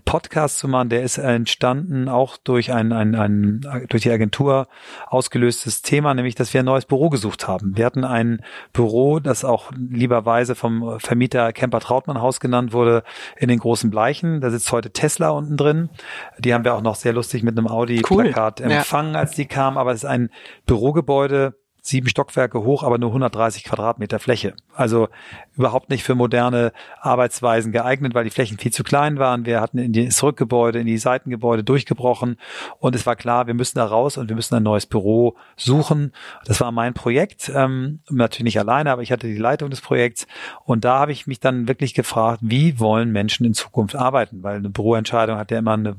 Podcast 0.05 0.59
zu 0.59 0.67
machen, 0.67 0.89
der 0.89 1.03
ist 1.03 1.17
entstanden 1.17 2.07
auch 2.07 2.37
durch 2.37 2.71
ein, 2.71 2.93
ein, 2.93 3.15
ein 3.15 3.61
durch 3.89 4.03
die 4.03 4.11
Agentur 4.11 4.67
ausgelöstes 5.07 5.81
Thema, 5.81 6.13
nämlich, 6.13 6.35
dass 6.35 6.53
wir 6.53 6.61
ein 6.61 6.65
neues 6.65 6.85
Büro 6.85 7.09
gesucht 7.09 7.47
haben. 7.47 7.75
Wir 7.75 7.85
hatten 7.85 8.05
ein 8.05 8.41
Büro, 8.71 9.19
das 9.19 9.43
auch 9.43 9.71
lieberweise 9.77 10.55
vom 10.55 10.99
Vermieter 10.99 11.51
Camper 11.51 11.81
Trautmann 11.81 12.21
Haus 12.21 12.39
genannt 12.39 12.71
wurde, 12.71 13.03
in 13.37 13.49
den 13.49 13.59
großen 13.59 13.89
Bleichen. 13.89 14.41
Da 14.41 14.49
sitzt 14.49 14.71
heute 14.71 14.91
Tesla 14.91 15.29
unten 15.29 15.57
drin. 15.57 15.89
Die 16.37 16.53
haben 16.53 16.63
wir 16.63 16.75
auch 16.75 16.81
noch 16.81 16.95
sehr 16.95 17.13
lustig 17.13 17.43
mit 17.43 17.57
einem 17.57 17.67
Audi-Plakat 17.67 18.61
cool. 18.61 18.71
empfangen, 18.71 19.13
ja. 19.13 19.19
als 19.19 19.31
die 19.31 19.45
kamen. 19.45 19.77
Aber 19.77 19.91
es 19.91 20.03
ist 20.03 20.09
ein 20.09 20.29
Bürogebäude, 20.65 21.55
sieben 21.89 22.07
Stockwerke 22.07 22.63
hoch, 22.63 22.83
aber 22.83 22.97
nur 22.97 23.09
130 23.09 23.63
Quadratmeter 23.63 24.19
Fläche. 24.19 24.53
Also 24.73 25.09
überhaupt 25.57 25.89
nicht 25.89 26.03
für 26.03 26.15
moderne 26.15 26.71
Arbeitsweisen 27.01 27.71
geeignet, 27.71 28.13
weil 28.13 28.23
die 28.23 28.29
Flächen 28.29 28.57
viel 28.57 28.71
zu 28.71 28.83
klein 28.83 29.19
waren. 29.19 29.45
Wir 29.45 29.59
hatten 29.59 29.77
in 29.77 29.91
die 29.91 30.09
Rückgebäude, 30.21 30.79
in 30.79 30.87
die 30.87 30.97
Seitengebäude 30.97 31.63
durchgebrochen 31.63 32.37
und 32.79 32.95
es 32.95 33.05
war 33.05 33.15
klar, 33.15 33.47
wir 33.47 33.53
müssen 33.53 33.77
da 33.77 33.85
raus 33.85 34.17
und 34.17 34.29
wir 34.29 34.35
müssen 34.35 34.55
ein 34.55 34.63
neues 34.63 34.85
Büro 34.85 35.35
suchen. 35.57 36.13
Das 36.45 36.61
war 36.61 36.71
mein 36.71 36.93
Projekt, 36.93 37.51
ähm, 37.53 37.99
natürlich 38.09 38.55
nicht 38.55 38.59
alleine, 38.59 38.91
aber 38.91 39.01
ich 39.01 39.11
hatte 39.11 39.27
die 39.27 39.37
Leitung 39.37 39.69
des 39.69 39.81
Projekts 39.81 40.27
und 40.63 40.85
da 40.85 40.99
habe 40.99 41.11
ich 41.11 41.27
mich 41.27 41.39
dann 41.39 41.67
wirklich 41.67 41.93
gefragt, 41.93 42.39
wie 42.41 42.79
wollen 42.79 43.11
Menschen 43.11 43.45
in 43.45 43.53
Zukunft 43.53 43.95
arbeiten? 43.95 44.43
Weil 44.43 44.57
eine 44.57 44.69
Büroentscheidung 44.69 45.37
hat 45.37 45.51
ja 45.51 45.59
immer 45.59 45.73
eine 45.73 45.95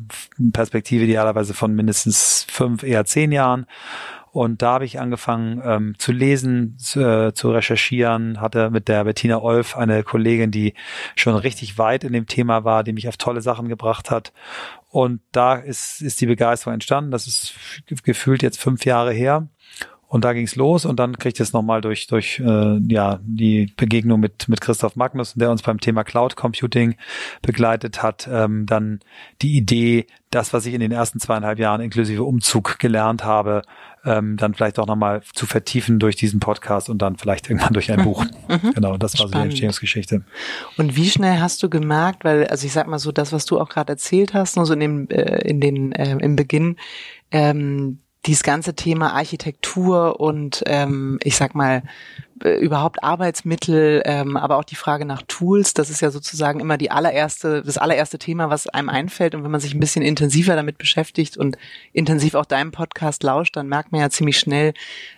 Perspektive 0.53 1.05
idealerweise 1.05 1.55
von 1.55 1.75
mindestens 1.75 2.47
fünf, 2.49 2.83
eher 2.83 3.05
zehn 3.05 3.33
Jahren. 3.33 3.67
Und 4.33 4.63
da 4.63 4.75
habe 4.75 4.85
ich 4.85 5.01
angefangen 5.01 5.61
ähm, 5.65 5.95
zu 5.99 6.13
lesen, 6.13 6.79
zu, 6.79 7.01
äh, 7.01 7.35
zu 7.35 7.51
recherchieren, 7.51 8.41
hatte 8.41 8.71
mit 8.71 8.87
der 8.89 9.05
Bettina 9.05 9.41
Olf 9.41 9.77
eine 9.77 10.05
Kollegin, 10.05 10.51
die 10.51 10.75
schon 11.17 11.35
richtig 11.35 11.79
weit 11.79 12.05
in 12.05 12.13
dem 12.13 12.27
Thema 12.27 12.65
war, 12.65 12.85
die 12.85 12.93
mich 12.93 13.09
auf 13.09 13.17
tolle 13.17 13.41
Sachen 13.41 13.69
gebracht 13.69 14.11
hat. 14.11 14.33
Und 14.89 15.21
da 15.33 15.55
ist, 15.55 16.01
ist 16.01 16.21
die 16.21 16.27
Begeisterung 16.27 16.75
entstanden. 16.75 17.11
Das 17.11 17.27
ist 17.27 17.55
gefühlt 18.05 18.43
jetzt 18.43 18.61
fünf 18.61 18.85
Jahre 18.85 19.13
her. 19.13 19.49
Und 20.11 20.25
da 20.25 20.33
ging's 20.33 20.57
los 20.57 20.87
und 20.87 20.99
dann 20.99 21.19
kriegt 21.19 21.39
es 21.39 21.53
nochmal 21.53 21.81
durch, 21.81 22.09
durch 22.09 22.41
äh, 22.41 22.79
ja, 22.89 23.21
die 23.23 23.73
Begegnung 23.77 24.19
mit, 24.19 24.49
mit 24.49 24.61
Christoph 24.61 24.97
Magnus, 24.97 25.35
der 25.35 25.53
uns 25.53 25.63
beim 25.63 25.79
Thema 25.79 26.03
Cloud 26.03 26.35
Computing 26.35 26.97
begleitet 27.43 28.03
hat, 28.03 28.29
ähm, 28.29 28.67
dann 28.67 28.99
die 29.41 29.57
Idee, 29.57 30.07
das, 30.31 30.53
was 30.53 30.67
ich 30.67 30.75
in 30.75 30.81
den 30.81 30.91
ersten 30.91 31.21
zweieinhalb 31.21 31.61
Jahren 31.61 31.81
inklusive 31.81 32.25
Umzug 32.25 32.81
gelernt 32.81 33.23
habe, 33.23 33.63
ähm, 34.05 34.37
dann 34.37 34.53
vielleicht 34.53 34.81
auch 34.81 34.89
nochmal 34.89 35.23
zu 35.33 35.47
vertiefen 35.47 36.01
durch 36.01 36.17
diesen 36.17 36.41
Podcast 36.41 36.91
und 36.91 36.99
dann 36.99 37.17
vielleicht 37.17 37.49
irgendwann 37.49 37.73
durch 37.73 37.93
ein 37.93 38.03
Buch. 38.03 38.25
Mhm. 38.49 38.73
Genau, 38.75 38.97
das 38.97 39.17
war 39.21 39.29
so 39.29 39.33
die 39.33 39.39
Entstehungsgeschichte. 39.39 40.25
Und 40.77 40.97
wie 40.97 41.09
schnell 41.09 41.39
hast 41.39 41.63
du 41.63 41.71
gemerkt, 41.71 42.25
weil, 42.25 42.49
also 42.49 42.67
ich 42.67 42.73
sag 42.73 42.89
mal 42.89 42.99
so, 42.99 43.13
das, 43.13 43.33
was 43.33 43.47
du 43.47 43.61
auch 43.61 43.69
gerade 43.69 43.93
erzählt 43.93 44.35
hast, 44.35 44.57
nur 44.57 44.67
so 44.67 44.73
in, 44.73 44.81
dem, 44.81 45.09
äh, 45.09 45.49
in 45.49 45.61
den, 45.61 45.93
äh, 45.93 46.17
im 46.19 46.35
Beginn, 46.35 46.79
ähm, 47.31 48.01
dieses 48.27 48.43
ganze 48.43 48.75
Thema 48.75 49.15
Architektur 49.15 50.21
und 50.21 50.63
ähm, 50.67 51.19
ich 51.23 51.37
sag 51.37 51.55
mal 51.55 51.83
äh, 52.45 52.59
überhaupt 52.59 53.03
Arbeitsmittel, 53.03 54.03
ähm, 54.05 54.37
aber 54.37 54.57
auch 54.57 54.65
die 54.65 54.75
Frage 54.75 55.05
nach 55.05 55.23
Tools, 55.27 55.75
das 55.75 55.91
ist 55.91 56.01
ja 56.01 56.11
sozusagen 56.11 56.61
immer 56.61 56.79
die 56.79 56.91
allererste, 56.91 57.63
das 57.63 57.79
allererste 57.79 58.19
Thema, 58.19 58.51
was 58.51 58.67
einem 58.67 58.89
einfällt. 58.89 59.35
Und 59.35 59.45
wenn 59.45 59.51
man 59.51 59.61
sich 59.61 59.75
ein 59.75 59.81
bisschen 59.81 60.03
intensiver 60.03 60.55
damit 60.55 60.79
beschäftigt 60.79 61.37
und 61.37 61.57
intensiv 61.93 62.35
auch 62.35 62.47
deinem 62.47 62.73
Podcast 62.73 63.23
lauscht, 63.23 63.57
dann 63.57 63.69
merkt 63.69 63.93
man 63.93 64.01
ja 64.01 64.11
ziemlich 64.11 64.39
schnell, 64.39 64.75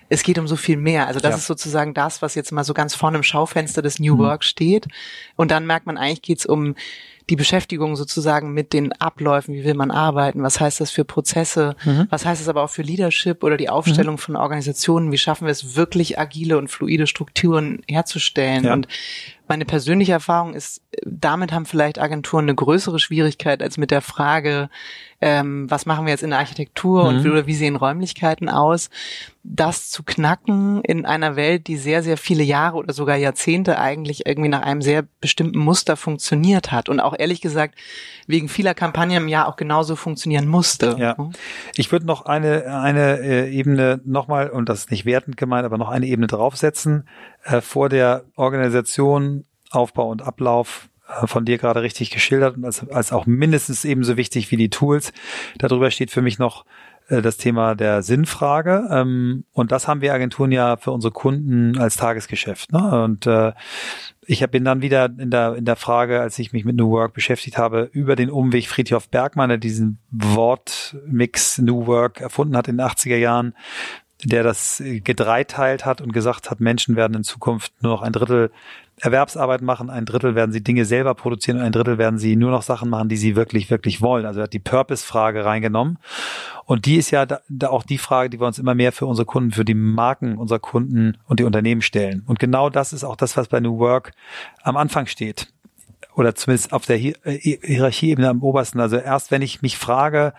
es 0.09 0.23
geht 0.23 0.39
um 0.39 0.47
so 0.47 0.57
viel 0.57 0.77
mehr. 0.77 1.07
Also 1.07 1.21
das 1.21 1.31
ja. 1.31 1.37
ist 1.39 1.47
sozusagen 1.47 1.95
das, 1.95 2.23
was 2.23 2.35
jetzt 2.35 2.53
mal 2.53 2.65
so 2.65 2.75
ganz 2.75 2.95
vorne 2.95 3.17
im 3.17 3.23
Schaufenster 3.23 3.83
des 3.83 3.99
New 3.99 4.15
mhm. 4.15 4.21
Work 4.21 4.45
steht. 4.45 4.87
Und 5.37 5.51
dann 5.51 5.67
merkt 5.67 5.87
man, 5.87 5.99
eigentlich 5.99 6.23
geht's 6.23 6.47
um 6.47 6.75
die 7.31 7.37
Beschäftigung 7.37 7.97
sozusagen 7.97 8.52
mit 8.52 8.73
den 8.73 8.93
Abläufen, 8.93 9.55
wie 9.55 9.64
will 9.64 9.75
man 9.75 9.91
arbeiten, 9.91 10.43
was 10.43 10.61
heißt 10.61 10.81
das 10.81 10.91
für 10.91 11.05
Prozesse, 11.05 11.76
mhm. 11.85 12.07
was 12.11 12.25
heißt 12.25 12.41
das 12.41 12.49
aber 12.49 12.62
auch 12.62 12.71
für 12.71 12.83
Leadership 12.83 13.45
oder 13.45 13.57
die 13.57 13.69
Aufstellung 13.69 14.17
mhm. 14.17 14.19
von 14.19 14.37
Organisationen, 14.37 15.12
wie 15.12 15.19
schaffen 15.19 15.47
wir 15.47 15.52
es 15.52 15.76
wirklich 15.76 16.19
agile 16.19 16.59
und 16.59 16.69
fluide 16.69 17.07
Strukturen 17.07 17.83
herzustellen 17.88 18.64
ja. 18.64 18.73
und 18.73 18.88
meine 19.49 19.64
persönliche 19.67 20.12
Erfahrung 20.12 20.55
ist, 20.55 20.81
damit 21.05 21.52
haben 21.52 21.67
vielleicht 21.67 22.00
Agenturen 22.00 22.47
eine 22.47 22.55
größere 22.55 22.99
Schwierigkeit 22.99 23.62
als 23.62 23.76
mit 23.76 23.91
der 23.91 24.00
Frage, 24.00 24.71
ähm, 25.23 25.71
was 25.71 25.87
machen 25.87 26.05
wir 26.05 26.11
jetzt 26.11 26.25
in 26.25 26.31
der 26.31 26.41
Architektur 26.41 27.05
mhm. 27.05 27.09
und 27.09 27.25
wie, 27.25 27.47
wie 27.47 27.55
sehen 27.55 27.76
Räumlichkeiten 27.76 28.49
aus, 28.49 28.91
das 29.45 29.88
zu 29.88 30.02
knacken 30.02 30.83
in 30.83 31.07
einer 31.07 31.37
Welt, 31.37 31.69
die 31.69 31.76
sehr, 31.76 32.02
sehr 32.02 32.17
viele 32.17 32.43
Jahre 32.43 32.76
oder 32.76 32.93
sogar 32.93 33.17
Jahrzehnte 33.17 33.79
eigentlich 33.79 34.26
irgendwie 34.26 34.49
nach 34.49 34.62
einem 34.62 34.83
sehr 34.83 35.05
bestimmten 35.21 35.61
Muster 35.61 35.97
funktioniert 35.97 36.73
hat 36.73 36.88
und 36.88 36.99
auch 36.99 37.14
ehrlich 37.17 37.41
gesagt 37.41 37.76
wegen 38.26 38.49
vieler 38.49 38.75
Kampagnen 38.75 39.19
im 39.19 39.29
Jahr 39.29 39.47
auch 39.47 39.57
genauso 39.57 39.95
funktionieren 39.95 40.49
musste. 40.49 40.97
Ja. 40.99 41.17
Ich 41.76 41.93
würde 41.93 42.07
noch 42.07 42.26
eine, 42.26 42.67
eine 42.81 43.21
äh, 43.21 43.50
Ebene 43.50 44.00
nochmal, 44.05 44.50
und 44.50 44.69
das 44.69 44.81
ist 44.81 44.91
nicht 44.91 45.05
wertend 45.05 45.37
gemeint, 45.37 45.64
aber 45.64 45.79
noch 45.79 45.88
eine 45.88 46.07
Ebene 46.07 46.26
draufsetzen, 46.26 47.09
äh, 47.45 47.61
vor 47.61 47.88
der 47.88 48.25
Organisation, 48.35 49.45
Aufbau 49.71 50.09
und 50.11 50.23
Ablauf 50.23 50.88
von 51.25 51.45
dir 51.45 51.59
gerade 51.59 51.83
richtig 51.83 52.11
geschildert 52.11 52.57
und 52.57 52.65
als, 52.65 52.89
als 52.89 53.13
auch 53.13 53.27
mindestens 53.27 53.85
ebenso 53.85 54.17
wichtig 54.17 54.51
wie 54.51 54.57
die 54.57 54.71
Tools. 54.71 55.13
Darüber 55.59 55.91
steht 55.91 56.11
für 56.11 56.23
mich 56.23 56.39
noch 56.39 56.65
äh, 57.09 57.23
das 57.23 57.37
Thema 57.37 57.75
der 57.75 58.03
Sinnfrage. 58.03 58.89
Ähm, 58.91 59.45
und 59.53 59.73
das 59.73 59.89
haben 59.89 60.01
wir 60.01 60.15
Agenturen 60.15 60.53
ja 60.53 60.77
für 60.77 60.91
unsere 60.91 61.13
Kunden 61.13 61.79
als 61.79 61.97
Tagesgeschäft. 61.97 62.73
Ne? 62.73 63.03
Und 63.03 63.27
äh, 63.27 63.53
ich 64.25 64.47
bin 64.51 64.65
dann 64.65 64.83
wieder 64.83 65.07
in 65.07 65.31
der, 65.31 65.57
in 65.57 65.65
der 65.65 65.77
Frage, 65.77 66.21
als 66.21 66.39
ich 66.39 66.53
mich 66.53 66.65
mit 66.65 66.77
New 66.77 66.91
Work 66.91 67.13
beschäftigt 67.13 67.59
habe, 67.59 67.89
über 67.93 68.17
den 68.17 68.31
Umweg 68.31 68.69
Friedhof 68.69 69.09
Bergmann, 69.09 69.49
der 69.49 69.59
diesen 69.59 69.99
Wortmix 70.11 71.59
New 71.59 71.87
Work 71.87 72.21
erfunden 72.21 72.57
hat 72.57 72.69
in 72.69 72.79
den 72.79 72.87
80er 72.87 73.17
Jahren, 73.17 73.55
der 74.25 74.45
das 74.45 74.81
gedreiteilt 74.87 75.85
hat 75.85 76.01
und 76.01 76.13
gesagt 76.13 76.51
hat, 76.51 76.61
Menschen 76.61 76.95
werden 76.95 77.15
in 77.15 77.25
Zukunft 77.25 77.73
nur 77.83 77.93
noch 77.93 78.03
ein 78.03 78.13
Drittel 78.13 78.53
Erwerbsarbeit 79.01 79.63
machen, 79.63 79.91
ein 79.91 80.05
Drittel 80.05 80.35
werden 80.35 80.53
sie 80.53 80.63
Dinge 80.63 80.85
selber 80.85 81.15
produzieren 81.15 81.59
und 81.59 81.65
ein 81.65 81.73
Drittel 81.73 81.99
werden 81.99 82.19
sie 82.19 82.37
nur 82.37 82.51
noch 82.51 82.63
Sachen 82.63 82.89
machen, 82.89 83.09
die 83.09 83.17
sie 83.17 83.35
wirklich, 83.35 83.71
wirklich 83.71 84.01
wollen. 84.01 84.27
Also 84.27 84.41
er 84.41 84.45
hat 84.45 84.53
die 84.53 84.59
Purpose-Frage 84.59 85.45
reingenommen. 85.45 85.99
Und 86.67 86.87
die 86.87 86.97
ist 86.97 87.11
ja 87.11 87.27
da, 87.27 87.41
da 87.49 87.71
auch 87.71 87.83
die 87.83 87.99
Frage, 87.99 88.31
die 88.31 88.41
wir 88.41 88.47
uns 88.47 88.59
immer 88.59 88.75
mehr 88.75 88.93
für 88.93 89.07
unsere 89.07 89.27
Kunden, 89.27 89.51
für 89.51 89.65
die 89.65 89.75
Marken 89.75 90.39
unserer 90.39 90.61
Kunden 90.61 91.19
und 91.27 91.41
die 91.41 91.45
Unternehmen 91.45 91.83
stellen. 91.83 92.23
Und 92.27 92.39
genau 92.39 92.71
das 92.71 92.93
ist 92.93 93.03
auch 93.03 93.17
das, 93.17 93.37
was 93.37 93.49
bei 93.49 93.61
New 93.61 93.79
Work 93.79 94.13
am 94.63 94.77
Anfang 94.77 95.07
steht. 95.07 95.53
Oder 96.15 96.35
zumindest 96.35 96.73
auf 96.73 96.87
der 96.87 96.97
Hier 96.97 97.15
Hierarchieebene 97.25 98.29
am 98.29 98.43
obersten. 98.43 98.79
Also 98.79 98.99
erst 98.99 99.31
wenn 99.31 99.43
ich 99.43 99.63
mich 99.63 99.79
frage, 99.79 100.35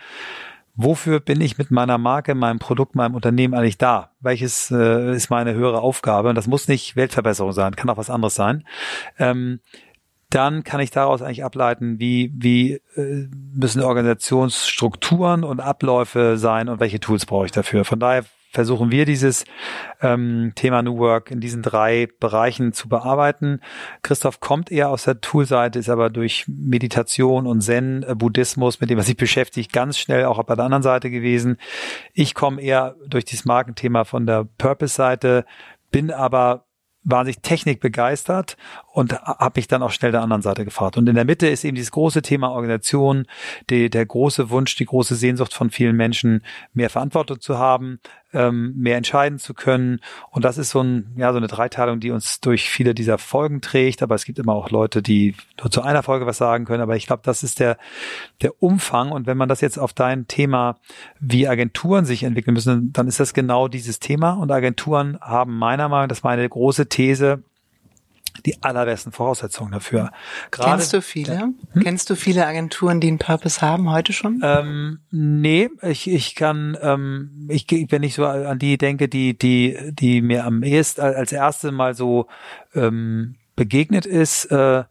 wofür 0.75 1.19
bin 1.19 1.41
ich 1.41 1.57
mit 1.57 1.71
meiner 1.71 1.97
Marke, 1.97 2.35
meinem 2.35 2.59
Produkt, 2.59 2.95
meinem 2.95 3.15
Unternehmen 3.15 3.53
eigentlich 3.53 3.77
da? 3.77 4.11
Welches 4.19 4.71
äh, 4.71 5.15
ist 5.15 5.29
meine 5.29 5.53
höhere 5.53 5.81
Aufgabe? 5.81 6.29
Und 6.29 6.35
das 6.35 6.47
muss 6.47 6.67
nicht 6.67 6.95
Weltverbesserung 6.95 7.51
sein, 7.51 7.75
kann 7.75 7.89
auch 7.89 7.97
was 7.97 8.09
anderes 8.09 8.35
sein. 8.35 8.65
Ähm, 9.19 9.59
dann 10.29 10.63
kann 10.63 10.79
ich 10.79 10.89
daraus 10.89 11.21
eigentlich 11.21 11.43
ableiten, 11.43 11.99
wie, 11.99 12.33
wie 12.35 12.81
äh, 12.95 13.27
müssen 13.53 13.83
Organisationsstrukturen 13.83 15.43
und 15.43 15.59
Abläufe 15.59 16.37
sein 16.37 16.69
und 16.69 16.79
welche 16.79 16.99
Tools 16.99 17.27
brauche 17.27 17.45
ich 17.45 17.51
dafür. 17.51 17.85
Von 17.85 17.99
daher 17.99 18.25
versuchen 18.53 18.91
wir 18.91 19.05
dieses 19.05 19.45
ähm, 20.01 20.53
Thema 20.55 20.83
New 20.83 20.97
Work 20.99 21.31
in 21.31 21.39
diesen 21.39 21.63
drei 21.63 22.07
Bereichen 22.19 22.71
zu 22.71 22.87
bearbeiten. 22.87 23.59
Christoph 24.03 24.39
kommt 24.39 24.71
eher 24.71 24.89
aus 24.89 25.03
der 25.03 25.19
Toolseite, 25.19 25.79
ist 25.79 25.89
aber 25.89 26.11
durch 26.11 26.45
Meditation 26.47 27.47
und 27.47 27.61
Zen-Buddhismus, 27.61 28.79
mit 28.79 28.91
dem 28.91 28.99
er 28.99 29.03
sich 29.03 29.17
beschäftigt, 29.17 29.73
ganz 29.73 29.97
schnell 29.97 30.25
auch 30.25 30.41
bei 30.43 30.55
der 30.55 30.65
anderen 30.65 30.83
Seite 30.83 31.09
gewesen. 31.09 31.57
Ich 32.13 32.35
komme 32.35 32.61
eher 32.61 32.95
durch 33.07 33.25
dieses 33.25 33.45
Markenthema 33.45 34.03
von 34.03 34.27
der 34.27 34.47
Purpose-Seite, 34.57 35.45
bin 35.89 36.11
aber 36.11 36.65
wahnsinnig 37.03 37.41
Technik 37.41 37.79
begeistert 37.79 38.57
und 38.91 39.13
habe 39.21 39.59
mich 39.59 39.67
dann 39.67 39.83
auch 39.83 39.91
schnell 39.91 40.11
der 40.11 40.21
anderen 40.21 40.41
Seite 40.41 40.63
gefragt. 40.63 40.97
Und 40.97 41.07
in 41.07 41.15
der 41.15 41.25
Mitte 41.25 41.47
ist 41.47 41.63
eben 41.63 41.75
dieses 41.75 41.91
große 41.91 42.21
Thema 42.21 42.51
Organisation, 42.51 43.25
die, 43.69 43.89
der 43.89 44.05
große 44.05 44.49
Wunsch, 44.49 44.75
die 44.75 44.85
große 44.85 45.15
Sehnsucht 45.15 45.53
von 45.53 45.69
vielen 45.69 45.95
Menschen, 45.95 46.43
mehr 46.73 46.89
Verantwortung 46.89 47.41
zu 47.41 47.57
haben, 47.57 47.99
ähm, 48.33 48.73
mehr 48.75 48.97
entscheiden 48.97 49.39
zu 49.39 49.53
können. 49.53 49.99
Und 50.31 50.45
das 50.45 50.57
ist 50.57 50.71
so, 50.71 50.81
ein, 50.81 51.13
ja, 51.15 51.31
so 51.31 51.37
eine 51.37 51.47
Dreiteilung, 51.47 51.99
die 51.99 52.11
uns 52.11 52.39
durch 52.39 52.69
viele 52.69 52.93
dieser 52.93 53.17
Folgen 53.17 53.61
trägt. 53.61 54.03
Aber 54.03 54.15
es 54.15 54.25
gibt 54.25 54.39
immer 54.39 54.53
auch 54.53 54.69
Leute, 54.69 55.01
die 55.01 55.35
nur 55.59 55.71
zu 55.71 55.81
einer 55.81 56.03
Folge 56.03 56.25
was 56.25 56.37
sagen 56.37 56.65
können. 56.65 56.81
Aber 56.81 56.95
ich 56.95 57.07
glaube, 57.07 57.21
das 57.23 57.43
ist 57.43 57.59
der, 57.59 57.77
der 58.41 58.61
Umfang. 58.61 59.11
Und 59.11 59.27
wenn 59.27 59.37
man 59.37 59.49
das 59.49 59.61
jetzt 59.61 59.77
auf 59.77 59.93
dein 59.93 60.27
Thema, 60.27 60.77
wie 61.19 61.47
Agenturen 61.47 62.05
sich 62.05 62.23
entwickeln 62.23 62.53
müssen, 62.53 62.91
dann 62.93 63.07
ist 63.07 63.19
das 63.19 63.33
genau 63.33 63.67
dieses 63.67 63.99
Thema. 63.99 64.33
Und 64.33 64.51
Agenturen 64.51 65.17
haben 65.21 65.57
meiner 65.57 65.89
Meinung 65.89 66.03
nach, 66.03 66.09
das 66.09 66.19
ist 66.19 66.23
meine 66.23 66.47
große 66.47 66.89
These, 66.89 67.43
die 68.45 68.61
allerbesten 68.61 69.11
Voraussetzungen 69.11 69.71
dafür. 69.71 70.11
Gerade, 70.51 70.71
Kennst 70.71 70.93
du 70.93 71.01
viele? 71.01 71.39
Hm? 71.39 71.55
Kennst 71.81 72.09
du 72.09 72.15
viele 72.15 72.45
Agenturen, 72.45 72.99
die 72.99 73.07
einen 73.07 73.19
Purpose 73.19 73.61
haben 73.61 73.91
heute 73.91 74.13
schon? 74.13 74.41
Ähm, 74.43 74.99
nee, 75.11 75.69
ich, 75.81 76.09
ich 76.09 76.35
kann, 76.35 76.77
ähm, 76.81 77.47
ich, 77.49 77.67
wenn 77.89 78.03
ich 78.03 78.15
so 78.15 78.25
an 78.25 78.59
die 78.59 78.77
denke, 78.77 79.07
die, 79.07 79.37
die, 79.37 79.77
die 79.91 80.21
mir 80.21 80.45
am 80.45 80.63
ehesten 80.63 81.01
als 81.01 81.31
erste 81.31 81.71
mal 81.71 81.93
so 81.93 82.27
ähm, 82.73 83.35
begegnet 83.55 84.05
ist, 84.05 84.45
äh, 84.45 84.83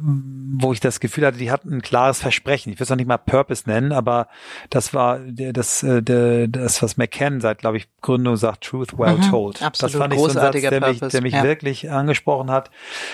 wo 0.00 0.72
ich 0.72 0.80
das 0.80 1.00
Gefühl 1.00 1.26
hatte, 1.26 1.38
die 1.38 1.50
hatten 1.50 1.72
ein 1.72 1.82
klares 1.82 2.20
Versprechen. 2.20 2.72
Ich 2.72 2.78
will 2.78 2.84
es 2.84 2.90
noch 2.90 2.96
nicht 2.96 3.06
mal 3.06 3.18
Purpose 3.18 3.64
nennen, 3.66 3.92
aber 3.92 4.28
das 4.70 4.94
war 4.94 5.18
das, 5.18 5.82
äh, 5.82 6.48
das 6.48 6.82
was 6.82 6.96
McCann 6.96 7.40
seit, 7.40 7.58
glaube 7.58 7.76
ich, 7.78 7.88
Gründung 8.00 8.36
sagt, 8.36 8.64
Truth 8.64 8.98
Well 8.98 9.16
mhm, 9.16 9.30
Told. 9.30 9.62
Absolut, 9.62 9.94
das 9.94 9.98
fand 9.98 10.14
ich 10.14 10.20
so 10.20 10.26
ein 10.26 10.32
Satz, 10.32 10.60
der 10.60 10.88
mich, 10.88 11.00
der 11.00 11.22
mich 11.22 11.34
ja. 11.34 11.42
wirklich 11.42 11.90
angesprochen 11.90 12.50
hat. 12.50 12.70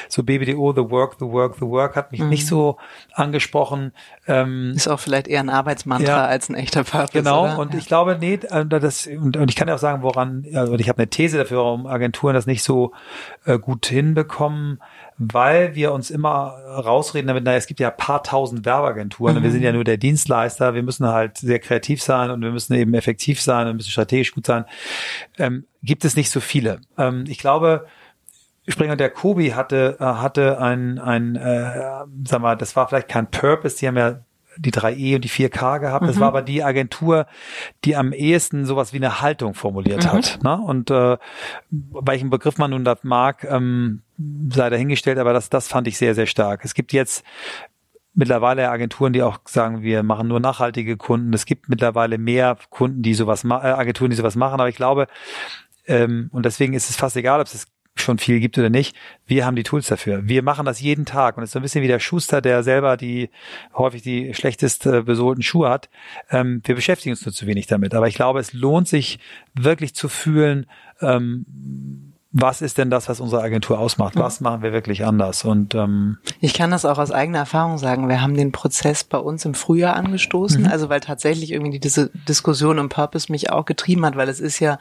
So 0.08 0.22
BBDO, 0.22 0.72
The 0.72 0.90
Work, 0.90 1.16
The 1.18 1.26
Work, 1.26 1.56
The 1.56 1.66
Work 1.66 1.96
hat 1.96 2.12
mich 2.12 2.20
mhm. 2.20 2.28
nicht 2.28 2.46
so 2.46 2.76
angesprochen. 3.12 3.92
Ähm, 4.26 4.72
ist 4.74 4.88
auch 4.88 5.00
vielleicht 5.00 5.28
eher 5.28 5.40
ein 5.40 5.50
Arbeitsmantra 5.50 6.06
ja, 6.06 6.24
als 6.26 6.48
ein 6.48 6.54
echter 6.54 6.84
Purpose. 6.84 7.12
Genau, 7.12 7.44
oder? 7.44 7.58
und 7.58 7.72
ja. 7.72 7.78
ich 7.78 7.86
glaube, 7.86 8.16
nee, 8.18 8.34
äh, 8.34 8.66
das, 8.66 9.06
und, 9.06 9.36
und 9.36 9.50
ich 9.50 9.56
kann 9.56 9.68
ja 9.68 9.74
auch 9.74 9.78
sagen, 9.78 10.02
woran, 10.02 10.44
also 10.54 10.74
ich 10.74 10.88
habe 10.88 10.98
eine 10.98 11.08
These 11.08 11.38
dafür, 11.38 11.58
warum 11.58 11.86
Agenturen 11.86 12.34
das 12.34 12.46
nicht 12.46 12.62
so 12.62 12.92
äh, 13.44 13.58
gut 13.58 13.86
hinbekommen 13.86 14.80
weil 15.18 15.74
wir 15.74 15.92
uns 15.92 16.10
immer 16.10 16.54
rausreden 16.66 17.26
damit, 17.26 17.44
naja, 17.44 17.58
es 17.58 17.66
gibt 17.66 17.80
ja 17.80 17.90
paar 17.90 18.22
tausend 18.22 18.64
Werbeagenturen 18.64 19.34
mhm. 19.34 19.38
und 19.38 19.42
wir 19.42 19.50
sind 19.50 19.62
ja 19.62 19.72
nur 19.72 19.84
der 19.84 19.96
Dienstleister, 19.96 20.74
wir 20.74 20.82
müssen 20.82 21.06
halt 21.06 21.38
sehr 21.38 21.58
kreativ 21.58 22.02
sein 22.02 22.30
und 22.30 22.40
wir 22.40 22.52
müssen 22.52 22.74
eben 22.74 22.94
effektiv 22.94 23.40
sein 23.40 23.66
und 23.66 23.76
müssen 23.76 23.90
strategisch 23.90 24.32
gut 24.32 24.46
sein. 24.46 24.64
Ähm, 25.38 25.64
gibt 25.82 26.04
es 26.04 26.16
nicht 26.16 26.30
so 26.30 26.40
viele. 26.40 26.80
Ähm, 26.96 27.24
ich 27.26 27.38
glaube, 27.38 27.86
Springer 28.68 28.96
der 28.96 29.10
Kobi 29.10 29.50
hatte, 29.50 29.96
äh, 29.98 30.04
hatte 30.04 30.60
ein, 30.60 30.98
ein 30.98 31.34
äh, 31.36 32.04
sag 32.24 32.40
mal, 32.40 32.56
das 32.56 32.76
war 32.76 32.88
vielleicht 32.88 33.08
kein 33.08 33.30
Purpose, 33.30 33.78
die 33.78 33.88
haben 33.88 33.96
ja 33.96 34.20
die 34.56 34.72
3E 34.72 35.16
und 35.16 35.24
die 35.24 35.30
4K 35.30 35.78
gehabt. 35.78 36.06
Das 36.06 36.16
mhm. 36.16 36.20
war 36.20 36.28
aber 36.28 36.42
die 36.42 36.62
Agentur, 36.62 37.26
die 37.84 37.96
am 37.96 38.12
ehesten 38.12 38.66
sowas 38.66 38.92
wie 38.92 38.96
eine 38.98 39.20
Haltung 39.20 39.54
formuliert 39.54 40.04
mhm. 40.04 40.12
hat. 40.12 40.38
Ne? 40.42 40.60
Und 40.60 40.90
äh, 40.90 41.16
welchen 41.70 42.30
Begriff 42.30 42.58
man 42.58 42.70
nun 42.70 42.84
da 42.84 42.96
mag, 43.02 43.44
ähm, 43.44 44.02
sei 44.50 44.70
dahingestellt, 44.70 45.18
aber 45.18 45.32
das, 45.32 45.48
das 45.48 45.68
fand 45.68 45.86
ich 45.88 45.96
sehr, 45.96 46.14
sehr 46.14 46.26
stark. 46.26 46.64
Es 46.64 46.74
gibt 46.74 46.92
jetzt 46.92 47.24
mittlerweile 48.14 48.68
Agenturen, 48.68 49.12
die 49.12 49.22
auch 49.22 49.38
sagen, 49.46 49.82
wir 49.82 50.02
machen 50.02 50.28
nur 50.28 50.40
nachhaltige 50.40 50.96
Kunden. 50.96 51.32
Es 51.32 51.46
gibt 51.46 51.68
mittlerweile 51.68 52.18
mehr 52.18 52.58
Kunden, 52.68 53.02
die 53.02 53.14
sowas, 53.14 53.44
äh, 53.44 53.48
Agenturen, 53.48 54.10
die 54.10 54.16
sowas 54.16 54.34
machen. 54.34 54.60
Aber 54.60 54.68
ich 54.68 54.76
glaube, 54.76 55.06
ähm, 55.86 56.28
und 56.32 56.44
deswegen 56.44 56.74
ist 56.74 56.90
es 56.90 56.96
fast 56.96 57.16
egal, 57.16 57.40
ob 57.40 57.46
es 57.46 57.66
schon 57.94 58.18
viel 58.18 58.40
gibt 58.40 58.58
oder 58.58 58.70
nicht. 58.70 58.96
Wir 59.26 59.44
haben 59.44 59.56
die 59.56 59.62
Tools 59.62 59.86
dafür. 59.86 60.28
Wir 60.28 60.42
machen 60.42 60.66
das 60.66 60.80
jeden 60.80 61.04
Tag. 61.04 61.36
Und 61.36 61.42
es 61.42 61.48
ist 61.48 61.52
so 61.52 61.58
ein 61.58 61.62
bisschen 61.62 61.82
wie 61.82 61.88
der 61.88 62.00
Schuster, 62.00 62.40
der 62.40 62.62
selber 62.62 62.96
die 62.96 63.30
häufig 63.74 64.02
die 64.02 64.34
schlechtest 64.34 64.86
äh, 64.86 65.02
besohlten 65.02 65.42
Schuhe 65.42 65.68
hat. 65.68 65.88
Ähm, 66.30 66.60
wir 66.64 66.74
beschäftigen 66.74 67.12
uns 67.12 67.24
nur 67.24 67.32
zu 67.32 67.46
wenig 67.46 67.66
damit. 67.66 67.94
Aber 67.94 68.08
ich 68.08 68.14
glaube, 68.14 68.40
es 68.40 68.52
lohnt 68.52 68.88
sich 68.88 69.18
wirklich 69.54 69.94
zu 69.94 70.08
fühlen, 70.08 70.66
ähm, 71.00 72.07
was 72.30 72.60
ist 72.60 72.76
denn 72.76 72.90
das, 72.90 73.08
was 73.08 73.20
unsere 73.20 73.42
Agentur 73.42 73.78
ausmacht? 73.78 74.14
Was 74.16 74.40
machen 74.40 74.62
wir 74.62 74.72
wirklich 74.72 75.04
anders? 75.04 75.44
Und 75.44 75.74
ähm, 75.74 76.18
ich 76.40 76.52
kann 76.52 76.70
das 76.70 76.84
auch 76.84 76.98
aus 76.98 77.10
eigener 77.10 77.38
Erfahrung 77.38 77.78
sagen. 77.78 78.08
Wir 78.08 78.20
haben 78.20 78.36
den 78.36 78.52
Prozess 78.52 79.02
bei 79.02 79.18
uns 79.18 79.46
im 79.46 79.54
Frühjahr 79.54 79.96
angestoßen, 79.96 80.62
mhm. 80.62 80.68
also 80.68 80.90
weil 80.90 81.00
tatsächlich 81.00 81.52
irgendwie 81.52 81.80
diese 81.80 82.10
Diskussion 82.28 82.78
um 82.78 82.90
Purpose 82.90 83.32
mich 83.32 83.50
auch 83.50 83.64
getrieben 83.64 84.04
hat, 84.04 84.16
weil 84.16 84.28
es 84.28 84.40
ist 84.40 84.58
ja 84.58 84.78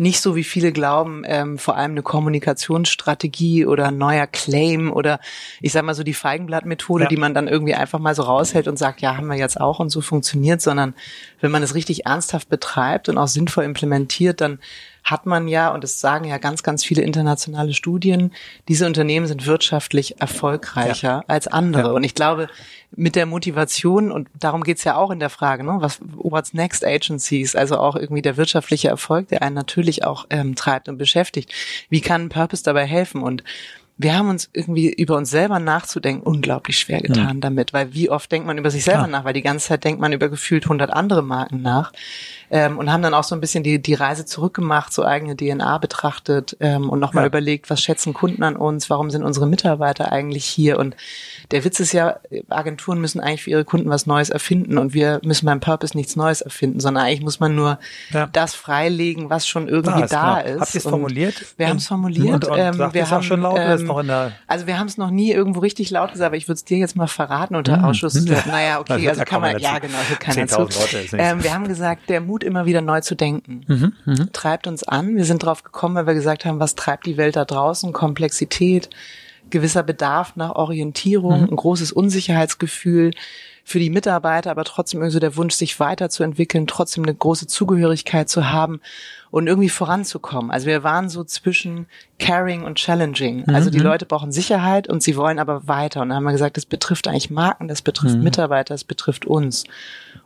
nicht 0.00 0.22
so 0.22 0.34
wie 0.34 0.44
viele 0.44 0.72
glauben, 0.72 1.24
ähm, 1.26 1.58
vor 1.58 1.76
allem 1.76 1.90
eine 1.90 2.02
Kommunikationsstrategie 2.02 3.66
oder 3.66 3.88
ein 3.88 3.98
neuer 3.98 4.26
Claim 4.26 4.90
oder 4.90 5.20
ich 5.60 5.72
sag 5.72 5.84
mal 5.84 5.94
so 5.94 6.02
die 6.02 6.14
Feigenblattmethode, 6.14 7.04
ja. 7.04 7.08
die 7.08 7.18
man 7.18 7.34
dann 7.34 7.48
irgendwie 7.48 7.74
einfach 7.74 7.98
mal 7.98 8.14
so 8.14 8.22
raushält 8.22 8.66
und 8.66 8.78
sagt, 8.78 9.02
ja, 9.02 9.18
haben 9.18 9.26
wir 9.26 9.36
jetzt 9.36 9.60
auch 9.60 9.78
und 9.78 9.90
so 9.90 10.00
funktioniert, 10.00 10.62
sondern 10.62 10.94
wenn 11.40 11.50
man 11.50 11.62
es 11.62 11.74
richtig 11.74 12.06
ernsthaft 12.06 12.48
betreibt 12.48 13.08
und 13.08 13.18
auch 13.18 13.28
sinnvoll 13.28 13.64
implementiert, 13.64 14.40
dann 14.40 14.58
hat 15.02 15.26
man 15.26 15.48
ja, 15.48 15.72
und 15.72 15.82
das 15.82 16.00
sagen 16.00 16.26
ja 16.26 16.38
ganz, 16.38 16.62
ganz 16.62 16.84
viele 16.84 17.02
internationale 17.02 17.72
Studien, 17.72 18.32
diese 18.68 18.86
Unternehmen 18.86 19.26
sind 19.26 19.46
wirtschaftlich 19.46 20.20
erfolgreicher 20.20 21.08
ja. 21.08 21.24
als 21.26 21.46
andere. 21.46 21.88
Ja. 21.88 21.90
Und 21.92 22.04
ich 22.04 22.14
glaube, 22.14 22.48
mit 22.94 23.16
der 23.16 23.26
Motivation, 23.26 24.10
und 24.12 24.28
darum 24.38 24.62
geht's 24.62 24.84
ja 24.84 24.96
auch 24.96 25.10
in 25.10 25.20
der 25.20 25.30
Frage, 25.30 25.64
ne, 25.64 25.76
was 25.80 26.00
what's 26.16 26.52
next 26.52 26.84
agencies, 26.84 27.54
also 27.54 27.78
auch 27.78 27.96
irgendwie 27.96 28.22
der 28.22 28.36
wirtschaftliche 28.36 28.88
Erfolg, 28.88 29.28
der 29.28 29.42
einen 29.42 29.54
natürlich 29.54 30.04
auch 30.04 30.26
ähm, 30.30 30.54
treibt 30.54 30.88
und 30.88 30.98
beschäftigt. 30.98 31.52
Wie 31.88 32.00
kann 32.00 32.28
Purpose 32.28 32.62
dabei 32.62 32.86
helfen? 32.86 33.22
Und 33.22 33.42
wir 34.02 34.16
haben 34.16 34.30
uns 34.30 34.48
irgendwie 34.54 34.90
über 34.90 35.16
uns 35.16 35.28
selber 35.28 35.58
nachzudenken 35.58 36.22
unglaublich 36.22 36.78
schwer 36.78 37.02
getan 37.02 37.36
mhm. 37.36 37.40
damit, 37.42 37.74
weil 37.74 37.92
wie 37.92 38.08
oft 38.08 38.32
denkt 38.32 38.46
man 38.46 38.56
über 38.56 38.70
sich 38.70 38.82
selber 38.82 39.00
Klar. 39.00 39.10
nach, 39.10 39.24
weil 39.24 39.34
die 39.34 39.42
ganze 39.42 39.68
Zeit 39.68 39.84
denkt 39.84 40.00
man 40.00 40.12
über 40.12 40.30
gefühlt 40.30 40.64
100 40.64 40.90
andere 40.90 41.22
Marken 41.22 41.60
nach 41.60 41.92
ähm, 42.50 42.78
und 42.78 42.90
haben 42.90 43.02
dann 43.02 43.12
auch 43.12 43.24
so 43.24 43.34
ein 43.34 43.42
bisschen 43.42 43.62
die, 43.62 43.80
die 43.80 43.92
Reise 43.92 44.24
zurückgemacht, 44.24 44.92
so 44.92 45.04
eigene 45.04 45.36
DNA 45.36 45.76
betrachtet 45.78 46.56
ähm, 46.60 46.88
und 46.88 46.98
nochmal 46.98 47.24
ja. 47.24 47.28
überlegt, 47.28 47.68
was 47.68 47.82
schätzen 47.82 48.14
Kunden 48.14 48.42
an 48.42 48.56
uns, 48.56 48.88
warum 48.88 49.10
sind 49.10 49.22
unsere 49.22 49.46
Mitarbeiter 49.46 50.10
eigentlich 50.12 50.46
hier 50.46 50.78
und 50.78 50.96
der 51.50 51.64
Witz 51.64 51.78
ist 51.80 51.92
ja, 51.92 52.20
Agenturen 52.48 53.00
müssen 53.00 53.20
eigentlich 53.20 53.42
für 53.42 53.50
ihre 53.50 53.64
Kunden 53.64 53.90
was 53.90 54.06
Neues 54.06 54.30
erfinden 54.30 54.78
und 54.78 54.94
wir 54.94 55.20
müssen 55.24 55.44
beim 55.44 55.60
Purpose 55.60 55.96
nichts 55.96 56.16
Neues 56.16 56.40
erfinden, 56.40 56.80
sondern 56.80 57.04
eigentlich 57.04 57.22
muss 57.22 57.40
man 57.40 57.54
nur 57.54 57.78
ja. 58.10 58.28
das 58.32 58.54
freilegen, 58.54 59.28
was 59.28 59.46
schon 59.46 59.68
irgendwie 59.68 60.06
da 60.06 60.06
ist. 60.06 60.12
Da 60.12 60.40
ist. 60.40 60.60
Habt 60.60 60.74
ihr 60.74 60.78
es 60.78 60.84
formuliert? 60.84 61.46
Wir 61.56 61.68
haben 61.68 61.76
es 61.76 61.86
formuliert. 61.86 62.46
Und, 62.46 62.46
und 62.46 62.58
ähm, 62.58 62.78
wir 62.92 63.10
haben 63.10 63.22
schon 63.22 63.42
laut 63.42 63.58
ähm, 63.58 63.89
noch 63.92 64.00
in 64.00 64.06
der 64.08 64.32
Also 64.46 64.66
wir 64.66 64.78
haben 64.78 64.86
es 64.86 64.96
noch 64.96 65.10
nie 65.10 65.32
irgendwo 65.32 65.60
richtig 65.60 65.90
laut 65.90 66.12
gesagt, 66.12 66.26
aber 66.26 66.36
ich 66.36 66.48
würde 66.48 66.56
es 66.56 66.64
dir 66.64 66.78
jetzt 66.78 66.96
mal 66.96 67.06
verraten 67.06 67.56
unter 67.56 67.78
mhm. 67.78 67.84
Ausschuss. 67.84 68.14
Naja, 68.46 68.80
okay, 68.80 69.08
also 69.08 69.22
kann 69.24 69.40
man, 69.40 69.58
ja 69.58 69.78
genau, 69.78 69.98
hier 70.06 70.16
keiner 70.16 70.46
zu. 70.46 70.68
Ähm, 71.16 71.42
wir 71.42 71.52
haben 71.54 71.68
gesagt, 71.68 72.08
der 72.08 72.20
Mut 72.20 72.44
immer 72.44 72.66
wieder 72.66 72.80
neu 72.80 73.00
zu 73.00 73.14
denken, 73.14 73.62
mhm, 73.66 73.92
mh. 74.04 74.26
treibt 74.32 74.66
uns 74.66 74.82
an. 74.82 75.16
Wir 75.16 75.24
sind 75.24 75.42
drauf 75.44 75.62
gekommen, 75.62 75.94
weil 75.94 76.06
wir 76.06 76.14
gesagt 76.14 76.44
haben, 76.44 76.60
was 76.60 76.74
treibt 76.74 77.06
die 77.06 77.16
Welt 77.16 77.36
da 77.36 77.44
draußen? 77.44 77.92
Komplexität, 77.92 78.90
gewisser 79.50 79.82
Bedarf 79.82 80.36
nach 80.36 80.54
Orientierung, 80.56 81.42
mhm. 81.42 81.48
ein 81.50 81.56
großes 81.56 81.92
Unsicherheitsgefühl 81.92 83.12
für 83.70 83.78
die 83.78 83.88
Mitarbeiter, 83.88 84.50
aber 84.50 84.64
trotzdem 84.64 84.98
irgendwie 84.98 85.12
so 85.12 85.20
der 85.20 85.36
Wunsch, 85.36 85.54
sich 85.54 85.78
weiterzuentwickeln, 85.78 86.66
trotzdem 86.66 87.04
eine 87.04 87.14
große 87.14 87.46
Zugehörigkeit 87.46 88.28
zu 88.28 88.50
haben 88.50 88.80
und 89.30 89.46
irgendwie 89.46 89.68
voranzukommen. 89.68 90.50
Also 90.50 90.66
wir 90.66 90.82
waren 90.82 91.08
so 91.08 91.22
zwischen 91.22 91.86
caring 92.18 92.64
und 92.64 92.78
challenging. 92.78 93.44
Mhm. 93.46 93.54
Also 93.54 93.70
die 93.70 93.78
Leute 93.78 94.06
brauchen 94.06 94.32
Sicherheit 94.32 94.88
und 94.88 95.04
sie 95.04 95.16
wollen 95.16 95.38
aber 95.38 95.68
weiter. 95.68 96.02
Und 96.02 96.08
dann 96.08 96.16
haben 96.16 96.24
wir 96.24 96.32
gesagt, 96.32 96.56
das 96.56 96.66
betrifft 96.66 97.06
eigentlich 97.06 97.30
Marken, 97.30 97.68
das 97.68 97.80
betrifft 97.80 98.16
mhm. 98.16 98.24
Mitarbeiter, 98.24 98.74
das 98.74 98.82
betrifft 98.82 99.24
uns. 99.24 99.62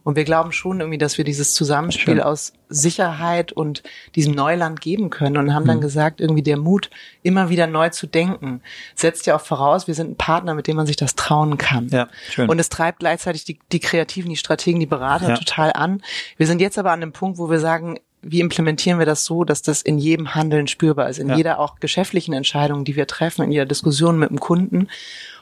Und 0.05 0.17
wir 0.17 0.25
glauben 0.25 0.53
schon 0.53 0.81
irgendwie, 0.81 0.99
dass 0.99 1.17
wir 1.17 1.25
dieses 1.25 1.55
Zusammenspiel 1.55 2.17
Schön. 2.17 2.23
aus 2.23 2.53
Sicherheit 2.69 3.53
und 3.53 3.83
diesem 4.15 4.35
Neuland 4.35 4.83
geben 4.83 5.09
können 5.09 5.39
und 5.39 5.55
haben 5.55 5.67
dann 5.67 5.79
mhm. 5.79 5.83
gesagt, 5.83 6.21
irgendwie 6.21 6.43
der 6.43 6.59
Mut, 6.59 6.91
immer 7.23 7.49
wieder 7.49 7.67
neu 7.67 7.89
zu 7.89 8.07
denken, 8.07 8.61
setzt 8.95 9.27
ja 9.27 9.37
auch 9.37 9.41
voraus, 9.41 9.87
wir 9.87 9.95
sind 9.95 10.11
ein 10.11 10.17
Partner, 10.17 10.55
mit 10.55 10.67
dem 10.67 10.77
man 10.77 10.87
sich 10.87 10.97
das 10.97 11.15
trauen 11.15 11.57
kann. 11.57 11.89
Ja, 11.89 12.09
schön. 12.29 12.51
Und 12.51 12.59
es 12.59 12.69
treibt 12.69 13.01
gleichzeitig 13.01 13.45
die, 13.45 13.59
die 13.73 13.81
Kreativen, 13.81 14.29
die 14.29 14.37
Strategen, 14.37 14.79
die 14.79 14.87
Berater 14.87 15.31
ja. 15.31 15.37
total 15.37 15.73
an. 15.73 16.03
Wir 16.37 16.47
sind 16.47 16.61
jetzt 16.61 16.79
aber 16.79 16.93
an 16.93 17.01
dem 17.01 17.13
Punkt, 17.13 17.39
wo 17.39 17.51
wir 17.51 17.59
sagen, 17.59 17.99
wie 18.21 18.41
implementieren 18.41 18.99
wir 18.99 19.07
das 19.07 19.25
so, 19.25 19.45
dass 19.45 19.63
das 19.63 19.83
in 19.83 19.99
jedem 19.99 20.35
Handeln 20.35 20.67
spürbar 20.67 21.09
ist, 21.09 21.19
in 21.19 21.29
ja. 21.29 21.37
jeder 21.37 21.61
auch 21.61 21.77
geschäftlichen 21.79 22.33
Entscheidung, 22.33 22.85
die 22.85 22.97
wir 22.97 23.07
treffen, 23.07 23.45
in 23.45 23.53
jeder 23.53 23.67
Diskussion 23.67 24.19
mit 24.19 24.31
dem 24.31 24.41
Kunden 24.41 24.89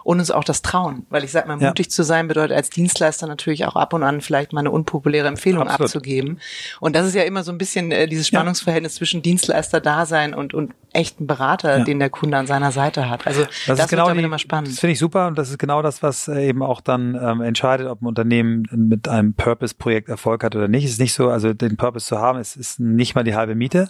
und 0.05 0.19
uns 0.19 0.31
auch 0.31 0.45
das 0.45 0.63
trauen. 0.63 1.07
Weil 1.11 1.25
ich 1.25 1.33
sag 1.33 1.47
mal, 1.47 1.57
mutig 1.57 1.87
ja. 1.87 1.91
zu 1.91 2.03
sein 2.03 2.29
bedeutet 2.29 2.57
als 2.57 2.71
Dienstleister 2.71 3.27
natürlich 3.27 3.67
auch 3.67 3.77
ab 3.77 3.93
und 3.93 4.03
an 4.03 4.21
vielleicht 4.21 4.53
mal 4.53 4.61
eine 4.61 4.71
unpopuläre 4.71 5.29
Empfehlung 5.29 5.63
Absolut. 5.63 5.89
abzugeben. 5.89 6.41
Und 6.81 6.97
das 6.97 7.07
ist 7.07 7.15
ja 7.15 7.23
immer 7.23 7.43
so 7.43 7.53
ein 7.53 7.59
bisschen 7.59 7.93
äh, 7.93 8.09
dieses 8.09 8.29
Spannungsverhältnis 8.29 8.95
ja. 8.95 8.99
zwischen 8.99 9.23
Dienstleister-Dasein 9.23 10.35
und, 10.35 10.55
und 10.55 10.75
echten 10.93 11.27
Berater, 11.27 11.79
ja. 11.79 11.85
den 11.85 11.99
der 11.99 12.11
Kunde 12.11 12.37
an 12.37 12.47
seiner 12.47 12.73
Seite 12.73 13.09
hat. 13.09 13.27
Also 13.27 13.45
das, 13.45 13.65
das 13.67 13.81
ist 13.81 13.89
genau 13.89 14.11
die, 14.13 14.21
immer 14.21 14.39
spannend. 14.39 14.73
Das 14.73 14.81
finde 14.81 14.93
ich 14.93 14.99
super 14.99 15.27
und 15.27 15.39
das 15.39 15.51
ist 15.51 15.59
genau 15.59 15.83
das, 15.83 16.03
was 16.03 16.29
äh, 16.29 16.49
eben 16.49 16.63
auch 16.63 16.81
dann 16.81 17.15
ähm, 17.15 17.41
entscheidet, 17.41 17.87
ob 17.87 18.03
ein 18.03 18.07
Unternehmen 18.07 18.67
mit 18.71 19.09
einem 19.09 19.35
Purpose-Projekt 19.35 20.09
Erfolg 20.09 20.45
hat 20.45 20.55
oder 20.55 20.69
nicht. 20.69 20.85
Es 20.85 20.93
ist 20.93 21.01
nicht 21.01 21.15
so, 21.15 21.31
also 21.31 21.55
den 21.55 21.77
Purpose 21.77 22.07
zu 22.07 22.19
haben, 22.19 22.39
es 22.39 22.57
ist 22.57 22.81
nicht 22.81 23.15
mal 23.15 23.25
die 23.25 23.35
halbe 23.35 23.55
Miete. 23.55 23.89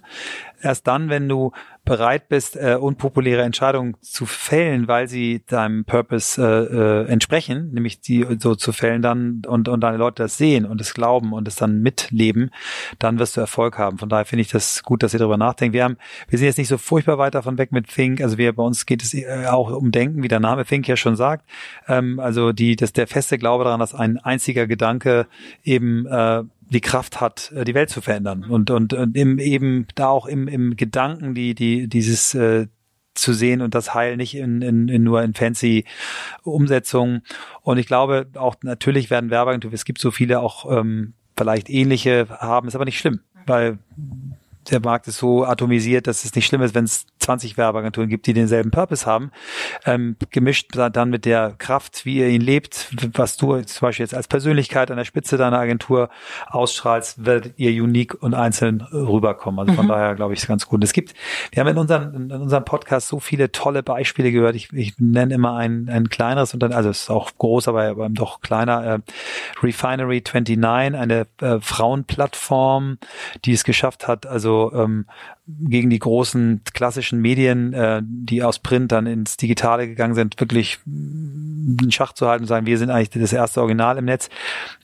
Erst 0.61 0.87
dann, 0.87 1.09
wenn 1.09 1.29
du 1.29 1.53
bereit 1.85 2.29
bist, 2.29 2.57
äh, 2.57 2.77
unpopuläre 2.81 3.43
Entscheidungen 3.43 3.97
zu 4.01 4.25
fällen, 4.25 4.87
weil 4.87 5.09
sie 5.09 5.43
deinem 5.47 5.85
Purpose 5.85 6.41
äh, 6.41 6.77
äh, 6.77 7.09
entsprechen, 7.09 7.73
nämlich 7.73 8.01
die 8.01 8.25
so 8.39 8.55
zu 8.55 8.73
fällen 8.73 9.03
dann 9.03 9.43
und, 9.47 9.69
und 9.69 9.81
deine 9.81 9.97
Leute 9.97 10.23
das 10.23 10.39
sehen 10.39 10.65
und 10.65 10.81
es 10.81 10.95
glauben 10.95 11.33
und 11.33 11.49
es 11.49 11.57
dann 11.57 11.83
mitleben, 11.83 12.51
dann 13.01 13.19
wirst 13.19 13.37
du 13.37 13.41
Erfolg 13.41 13.79
haben. 13.79 13.99
Von 13.99 14.09
daher 14.09 14.25
finde 14.25 14.43
ich 14.43 14.49
das 14.49 14.85
gut, 14.85 15.03
dass 15.03 15.13
ihr 15.13 15.19
darüber 15.19 15.37
nachdenkt. 15.37 15.75
Wir 15.75 15.83
haben, 15.83 15.97
wir 16.29 16.39
sind 16.39 16.47
jetzt 16.47 16.59
nicht 16.59 16.69
so 16.69 16.79
furchtbar 16.79 17.19
weit 17.19 17.35
davon 17.35 17.59
weg 17.59 17.73
mit 17.73 17.89
Think. 17.89 18.21
Also 18.21 18.39
wir 18.39 18.53
bei 18.53 18.63
uns 18.63 18.87
geht 18.87 19.03
es 19.03 19.13
äh, 19.13 19.47
auch 19.51 19.71
um 19.73 19.91
Denken, 19.91 20.23
wie 20.23 20.29
der 20.29 20.41
Name 20.41 20.65
Think 20.65 20.87
ja 20.87 20.97
schon 20.97 21.17
sagt. 21.17 21.45
Ähm, 21.89 22.21
also 22.21 22.53
die, 22.53 22.77
dass 22.77 22.93
der 22.93 23.09
feste 23.09 23.39
Glaube 23.39 23.65
daran, 23.65 23.81
dass 23.81 23.93
ein 23.93 24.19
einziger 24.19 24.69
Gedanke 24.69 25.27
eben 25.65 26.07
äh, 26.07 26.45
die 26.73 26.81
Kraft 26.81 27.21
hat, 27.21 27.53
äh, 27.53 27.65
die 27.65 27.75
Welt 27.75 27.91
zu 27.91 28.01
verändern. 28.01 28.45
Und 28.45 28.71
und, 28.71 28.93
und 28.93 29.17
im, 29.17 29.39
eben 29.39 29.87
da 29.95 30.09
auch 30.09 30.27
im, 30.27 30.49
im 30.49 30.77
Gedanken 30.77 31.35
die 31.35 31.55
die 31.55 31.89
dieses 31.89 32.35
äh, 32.35 32.67
zu 33.15 33.33
sehen 33.33 33.61
und 33.61 33.75
das 33.75 33.95
Heil 33.95 34.17
nicht 34.17 34.35
in, 34.35 34.63
in, 34.63 34.89
in 34.89 35.03
nur 35.03 35.23
in 35.23 35.35
fancy 35.35 35.85
Umsetzungen. 36.43 37.23
Und 37.61 37.79
ich 37.79 37.87
glaube 37.87 38.29
auch 38.35 38.57
natürlich 38.63 39.11
werden 39.11 39.31
Werbeagenturen, 39.31 39.75
es 39.75 39.85
gibt 39.85 40.01
so 40.01 40.11
viele 40.11 40.41
auch 40.41 40.71
ähm, 40.71 41.15
vielleicht 41.37 41.69
ähnliche 41.71 42.29
haben, 42.31 42.69
ist 42.69 42.75
aber 42.75 42.85
nicht 42.85 42.99
schlimm, 42.99 43.21
weil 43.47 43.79
der 44.71 44.81
Markt 44.81 45.09
ist 45.09 45.19
so 45.19 45.45
atomisiert, 45.45 46.07
dass 46.07 46.25
es 46.25 46.35
nicht 46.35 46.47
schlimm 46.47 46.63
ist, 46.63 46.75
wenn 46.75 46.85
es 46.85 47.07
20 47.19 47.57
Werbeagenturen 47.57 48.09
gibt, 48.09 48.27
die 48.27 48.33
denselben 48.33 48.71
Purpose 48.71 49.07
haben. 49.07 49.31
Ähm, 49.85 50.17
gemischt 50.31 50.71
dann 50.75 51.11
mit 51.11 51.25
der 51.25 51.55
Kraft, 51.59 52.05
wie 52.05 52.19
ihr 52.19 52.29
ihn 52.29 52.41
lebt, 52.41 52.95
was 53.15 53.37
du 53.37 53.61
zum 53.63 53.87
Beispiel 53.87 54.05
jetzt 54.05 54.15
als 54.15 54.29
Persönlichkeit 54.29 54.91
an 54.91 54.97
der 54.97 55.05
Spitze 55.05 55.37
deiner 55.37 55.59
Agentur 55.59 56.11
ausstrahlst, 56.49 57.25
werdet 57.25 57.55
ihr 57.57 57.71
unique 57.83 58.15
und 58.15 58.35
einzeln 58.35 58.83
rüberkommen. 58.93 59.61
Also 59.61 59.73
von 59.75 59.87
mhm. 59.87 59.91
daher 59.91 60.15
glaube 60.15 60.35
ich, 60.35 60.41
ist 60.41 60.49
ganz 60.49 60.67
gut. 60.67 60.83
Es 60.85 60.93
gibt, 60.93 61.15
wir 61.51 61.61
haben 61.61 61.69
in 61.69 61.79
unserem, 61.79 62.15
in 62.15 62.33
unserem 62.33 62.65
Podcast 62.65 63.09
so 63.09 63.21
viele 63.21 63.53
tolle 63.53 63.83
Beispiele 63.83 64.31
gehört. 64.31 64.55
Ich, 64.55 64.73
ich 64.73 64.95
nenne 64.99 65.35
immer 65.35 65.57
ein, 65.57 65.89
ein 65.89 66.09
kleineres 66.09 66.55
und 66.55 66.63
dann, 66.63 66.73
also 66.73 66.91
es 66.91 67.03
ist 67.03 67.11
auch 67.11 67.31
groß, 67.39 67.69
aber, 67.69 67.85
aber 67.85 68.09
doch 68.09 68.41
kleiner, 68.41 68.85
äh, 68.85 68.99
Refinery 69.63 70.23
29, 70.23 70.59
eine 70.99 71.27
äh, 71.41 71.61
Frauenplattform, 71.61 72.99
die 73.45 73.53
es 73.53 73.65
geschafft 73.65 74.07
hat, 74.07 74.27
also 74.27 74.52
also 74.53 74.73
ähm, 74.75 75.07
gegen 75.47 75.91
die 75.91 75.99
großen 75.99 76.63
klassischen 76.73 77.21
Medien, 77.21 77.73
äh, 77.73 78.03
die 78.05 78.43
aus 78.43 78.59
Print 78.59 78.93
dann 78.93 79.07
ins 79.07 79.37
Digitale 79.37 79.89
gegangen 79.89 80.15
sind, 80.15 80.39
wirklich 80.41 80.79
einen 80.87 81.91
Schach 81.91 82.13
zu 82.13 82.29
halten 82.29 82.45
und 82.45 82.49
sagen, 82.49 82.67
wir 82.67 82.79
sind 82.79 82.91
eigentlich 82.91 83.11
das 83.11 83.33
erste 83.33 83.61
Original 83.61 83.99
im 83.99 84.05
Netz. 84.05 84.29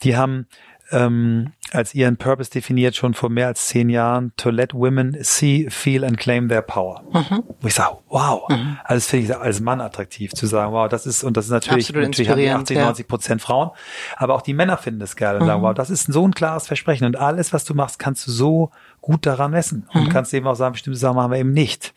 Die 0.03 0.17
haben 0.17 0.47
ähm, 0.91 1.53
als 1.73 1.95
ihren 1.95 2.17
Purpose 2.17 2.51
definiert, 2.51 2.97
schon 2.97 3.13
vor 3.13 3.29
mehr 3.29 3.49
als 3.49 3.67
zehn 3.67 3.91
Jahren, 3.91 4.33
to 4.37 4.49
let 4.51 4.73
women 4.73 5.17
see, 5.21 5.69
feel 5.69 6.03
and 6.05 6.17
claim 6.17 6.49
their 6.49 6.63
power. 6.63 7.03
Mhm. 7.13 7.43
Wo 7.61 7.69
ich 7.69 7.75
sage, 7.75 7.99
wow, 8.09 8.49
mhm. 8.49 8.79
also 8.85 8.97
das 8.97 9.07
finde 9.07 9.27
ich 9.27 9.37
als 9.37 9.61
Mann 9.61 9.81
attraktiv 9.81 10.33
zu 10.33 10.47
sagen, 10.47 10.73
wow, 10.73 10.89
das 10.89 11.05
ist, 11.05 11.25
und 11.25 11.37
das 11.37 11.45
ist 11.47 11.51
natürlich, 11.51 11.91
Absolut 11.91 12.09
natürlich 12.09 12.31
haben 12.31 12.41
die 12.41 12.51
80, 12.51 12.77
ja. 12.77 12.85
90 12.87 13.09
Prozent 13.09 13.43
Frauen, 13.43 13.71
aber 14.17 14.35
auch 14.35 14.43
die 14.43 14.55
Männer 14.55 14.79
finden 14.79 15.01
das 15.01 15.15
geil 15.17 15.37
und 15.37 15.43
mhm. 15.43 15.47
sagen, 15.47 15.63
wow, 15.63 15.75
das 15.75 15.91
ist 15.91 16.11
so 16.11 16.27
ein 16.27 16.33
klares 16.33 16.67
Versprechen 16.67 17.07
und 17.07 17.17
alles, 17.17 17.53
was 17.53 17.65
du 17.65 17.75
machst, 17.75 17.99
kannst 17.99 18.27
du 18.27 18.31
so 18.31 18.71
gut 19.09 19.25
daran 19.25 19.53
messen 19.53 19.88
und 19.94 20.05
mhm. 20.05 20.09
kannst 20.11 20.35
eben 20.35 20.47
auch 20.47 20.55
sagen, 20.55 20.73
bestimmte 20.73 20.99
Sachen 20.99 21.16
machen 21.16 21.33
wir 21.33 21.38
eben 21.38 21.53
nicht. 21.53 21.94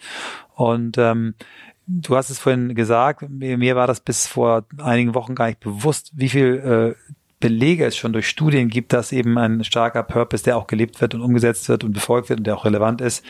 Und 0.56 0.98
ähm, 0.98 1.36
du 1.86 2.16
hast 2.16 2.30
es 2.30 2.40
vorhin 2.40 2.74
gesagt, 2.74 3.30
mir, 3.30 3.58
mir 3.58 3.76
war 3.76 3.86
das 3.86 4.00
bis 4.00 4.28
vor 4.28 4.64
einigen 4.78 5.14
Wochen 5.14 5.36
gar 5.36 5.48
nicht 5.48 5.60
bewusst, 5.60 6.14
wie 6.16 6.30
viel 6.30 6.96
äh, 6.98 7.12
Belege 7.42 7.86
es 7.86 7.98
schon 7.98 8.14
durch 8.14 8.30
Studien 8.30 8.70
gibt, 8.70 8.94
dass 8.94 9.12
eben 9.12 9.38
ein 9.38 9.66
starker 9.66 10.04
Purpose, 10.04 10.46
der 10.46 10.56
auch 10.56 10.68
gelebt 10.68 11.02
wird 11.02 11.14
und 11.14 11.22
umgesetzt 11.22 11.68
wird 11.68 11.84
und 11.84 11.92
befolgt 11.92 12.30
wird 12.30 12.40
und 12.40 12.48
der 12.48 12.56
auch 12.56 12.64
relevant 12.64 13.02
ist, 13.02 13.26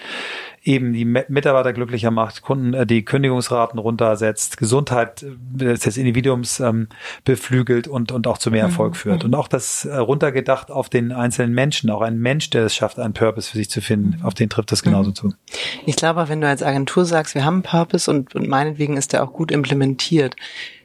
eben 0.63 0.93
die 0.93 1.05
Mitarbeiter 1.05 1.73
glücklicher 1.73 2.11
macht, 2.11 2.43
Kunden 2.43 2.73
äh, 2.73 2.85
die 2.85 3.03
Kündigungsraten 3.03 3.79
runtersetzt, 3.79 4.57
Gesundheit 4.57 5.23
äh, 5.23 5.73
des 5.73 5.97
Individuums 5.97 6.59
ähm, 6.59 6.89
beflügelt 7.23 7.87
und, 7.87 8.11
und 8.11 8.27
auch 8.27 8.37
zu 8.37 8.51
mehr 8.51 8.63
Erfolg 8.63 8.91
mhm. 8.91 8.97
führt. 8.97 9.23
Und 9.23 9.33
auch 9.33 9.47
das 9.47 9.85
äh, 9.85 9.95
runtergedacht 9.95 10.69
auf 10.69 10.89
den 10.89 11.11
einzelnen 11.11 11.53
Menschen, 11.53 11.89
auch 11.89 12.01
ein 12.01 12.19
Mensch, 12.19 12.51
der 12.51 12.65
es 12.65 12.75
schafft, 12.75 12.99
einen 12.99 13.13
Purpose 13.13 13.49
für 13.49 13.57
sich 13.57 13.71
zu 13.71 13.81
finden, 13.81 14.17
mhm. 14.19 14.25
auf 14.25 14.35
den 14.35 14.49
trifft 14.49 14.71
das 14.71 14.83
genauso 14.83 15.09
mhm. 15.09 15.15
zu. 15.15 15.33
Ich 15.85 15.95
glaube, 15.95 16.29
wenn 16.29 16.41
du 16.41 16.47
als 16.47 16.61
Agentur 16.61 17.05
sagst, 17.05 17.33
wir 17.33 17.43
haben 17.43 17.55
einen 17.55 17.63
Purpose 17.63 18.11
und, 18.11 18.35
und 18.35 18.47
meinetwegen 18.47 18.97
ist 18.97 19.13
der 19.13 19.23
auch 19.23 19.33
gut 19.33 19.51
implementiert, 19.51 20.35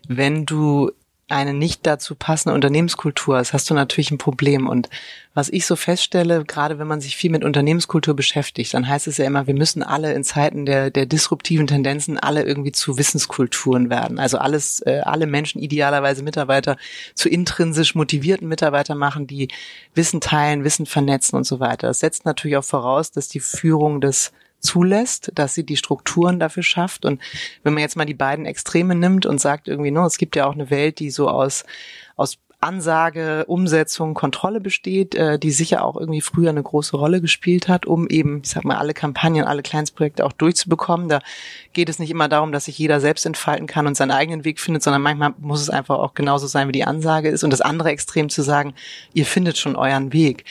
wenn 0.09 0.47
du 0.47 0.91
eine 1.29 1.53
nicht 1.53 1.85
dazu 1.87 2.15
passende 2.15 2.55
Unternehmenskultur 2.55 3.39
hast, 3.39 3.53
hast 3.53 3.69
du 3.69 3.75
natürlich 3.75 4.13
ein 4.13 4.19
Problem. 4.19 4.69
Und 4.69 4.89
was 5.35 5.49
ich 5.49 5.67
so 5.67 5.75
feststelle, 5.75 6.45
gerade 6.45 6.79
wenn 6.79 6.87
man 6.87 7.01
sich 7.01 7.17
viel 7.17 7.33
mit 7.33 7.43
Unternehmenskultur 7.43 8.15
beschäftigt, 8.15 8.73
dann 8.75 8.87
heißt 8.87 9.09
es 9.09 9.17
ja 9.17 9.25
immer, 9.25 9.49
wir 9.49 9.55
müssen 9.55 9.83
alle 9.83 10.13
in 10.13 10.23
Zeiten 10.23 10.67
der, 10.67 10.91
der 10.91 11.05
disruptiven 11.05 11.67
Tendenzen 11.67 12.17
alle 12.17 12.45
irgendwie 12.45 12.71
zu 12.71 12.97
Wissenskulturen 12.97 13.91
werden. 13.91 14.21
Also 14.21 14.39
alles, 14.39 14.81
äh, 14.87 15.01
alle 15.05 15.27
Menschen, 15.27 15.61
idealerweise 15.61 16.23
Mitarbeiter, 16.23 16.77
zu 17.15 17.29
intrinsisch 17.29 17.97
motivierten 17.97 18.47
Mitarbeitern 18.47 18.99
machen, 18.99 19.27
die 19.27 19.49
Wissen 19.95 20.21
teilen, 20.21 20.63
Wissen 20.63 20.87
vernetzen 20.87 21.37
und 21.37 21.45
so 21.45 21.59
weiter. 21.59 21.89
Das 21.89 21.99
setzt 21.99 22.25
natürlich 22.25 22.57
auch 22.57 22.65
voraus, 22.65 23.11
dass 23.11 23.27
die 23.27 23.41
Führung 23.41 24.01
des 24.01 24.33
zulässt, 24.67 25.33
dass 25.35 25.55
sie 25.55 25.65
die 25.65 25.77
Strukturen 25.77 26.39
dafür 26.39 26.63
schafft. 26.63 27.05
Und 27.05 27.21
wenn 27.63 27.75
man 27.75 27.81
jetzt 27.81 27.97
mal 27.97 28.05
die 28.05 28.15
beiden 28.15 28.45
Extreme 28.45 28.95
nimmt 28.95 29.25
und 29.27 29.41
sagt 29.41 29.69
irgendwie, 29.69 29.91
no, 29.91 30.05
es 30.05 30.19
gibt 30.19 30.37
ja 30.37 30.47
auch 30.47 30.55
eine 30.55 30.71
Welt, 30.71 30.99
die 30.99 31.11
so 31.11 31.29
aus, 31.29 31.65
aus 32.17 32.39
Ansage, 32.61 33.45
Umsetzung, 33.47 34.15
Kontrolle 34.15 34.61
besteht, 34.61 35.15
äh, 35.15 35.39
die 35.39 35.51
sicher 35.51 35.85
auch 35.85 35.97
irgendwie 35.97 36.23
früher 36.23 36.51
eine 36.51 36.63
große 36.63 36.97
Rolle 36.97 37.21
gespielt 37.21 37.69
hat, 37.69 37.87
um 37.87 38.09
eben, 38.09 38.41
ich 38.43 38.51
sag 38.51 38.65
mal, 38.65 38.77
alle 38.77 38.95
Kampagnen, 38.95 39.45
alle 39.45 39.63
Kleinstprojekte 39.63 40.25
auch 40.25 40.33
durchzubekommen. 40.33 41.09
Da 41.09 41.21
geht 41.75 41.89
es 41.89 41.99
nicht 41.99 42.11
immer 42.11 42.29
darum, 42.29 42.53
dass 42.53 42.65
sich 42.65 42.79
jeder 42.79 43.01
selbst 43.01 43.27
entfalten 43.27 43.67
kann 43.67 43.87
und 43.87 43.97
seinen 43.97 44.11
eigenen 44.11 44.45
Weg 44.45 44.59
findet, 44.59 44.83
sondern 44.83 45.03
manchmal 45.03 45.35
muss 45.39 45.61
es 45.61 45.71
einfach 45.71 45.99
auch 45.99 46.15
genauso 46.15 46.47
sein, 46.47 46.67
wie 46.69 46.73
die 46.73 46.85
Ansage 46.85 47.29
ist. 47.29 47.45
Und 47.45 47.51
das 47.51 47.61
andere 47.61 47.91
Extrem 47.91 48.31
zu 48.31 48.43
sagen, 48.43 48.75
ihr 49.13 49.27
findet 49.27 49.59
schon 49.59 49.77
euren 49.77 50.13
Weg. 50.13 50.45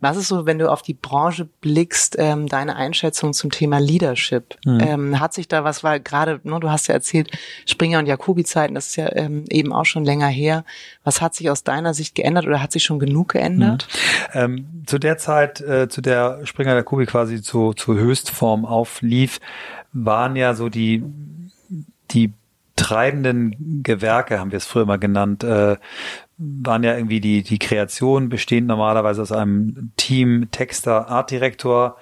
Was 0.00 0.16
ist 0.16 0.28
so, 0.28 0.46
wenn 0.46 0.58
du 0.58 0.70
auf 0.70 0.82
die 0.82 0.94
Branche 0.94 1.48
blickst, 1.60 2.16
ähm, 2.18 2.46
deine 2.46 2.76
Einschätzung 2.76 3.32
zum 3.32 3.50
Thema 3.50 3.78
Leadership? 3.78 4.56
Mhm. 4.64 4.80
Ähm, 4.80 5.20
hat 5.20 5.34
sich 5.34 5.48
da 5.48 5.64
was, 5.64 5.84
weil 5.84 6.00
gerade, 6.00 6.40
ne, 6.42 6.58
du 6.60 6.70
hast 6.70 6.88
ja 6.88 6.94
erzählt, 6.94 7.30
Springer 7.66 7.98
und 7.98 8.06
Jacobi-Zeiten, 8.06 8.74
das 8.74 8.88
ist 8.88 8.96
ja 8.96 9.14
ähm, 9.14 9.44
eben 9.50 9.72
auch 9.72 9.84
schon 9.84 10.04
länger 10.04 10.28
her. 10.28 10.64
Was 11.04 11.20
hat 11.20 11.34
sich 11.34 11.50
aus 11.50 11.64
deiner 11.64 11.94
Sicht 11.94 12.14
geändert 12.14 12.46
oder 12.46 12.62
hat 12.62 12.72
sich 12.72 12.82
schon 12.82 12.98
genug 12.98 13.28
geändert? 13.32 13.88
Mhm. 14.34 14.40
Ähm, 14.40 14.66
zu 14.86 14.98
der 14.98 15.18
Zeit, 15.18 15.60
äh, 15.60 15.88
zu 15.88 16.00
der 16.00 16.40
Springer 16.44 16.74
Jacobi 16.74 17.06
quasi 17.06 17.42
zu, 17.42 17.74
zur 17.74 17.96
Höchstform 17.96 18.64
auflief, 18.64 19.40
waren 19.92 20.36
ja 20.36 20.54
so 20.54 20.68
die, 20.68 21.02
die 22.10 22.32
treibenden 22.80 23.82
Gewerke, 23.82 24.40
haben 24.40 24.52
wir 24.52 24.56
es 24.56 24.64
früher 24.64 24.86
mal 24.86 24.98
genannt, 24.98 25.44
äh, 25.44 25.76
waren 26.40 26.82
ja 26.82 26.96
irgendwie 26.96 27.20
die, 27.20 27.42
die 27.42 27.58
Kreation 27.58 28.30
bestehend 28.30 28.66
normalerweise 28.66 29.20
aus 29.20 29.30
einem 29.30 29.92
Team 29.96 30.48
Texter, 30.50 31.08
Artdirektor, 31.08 31.98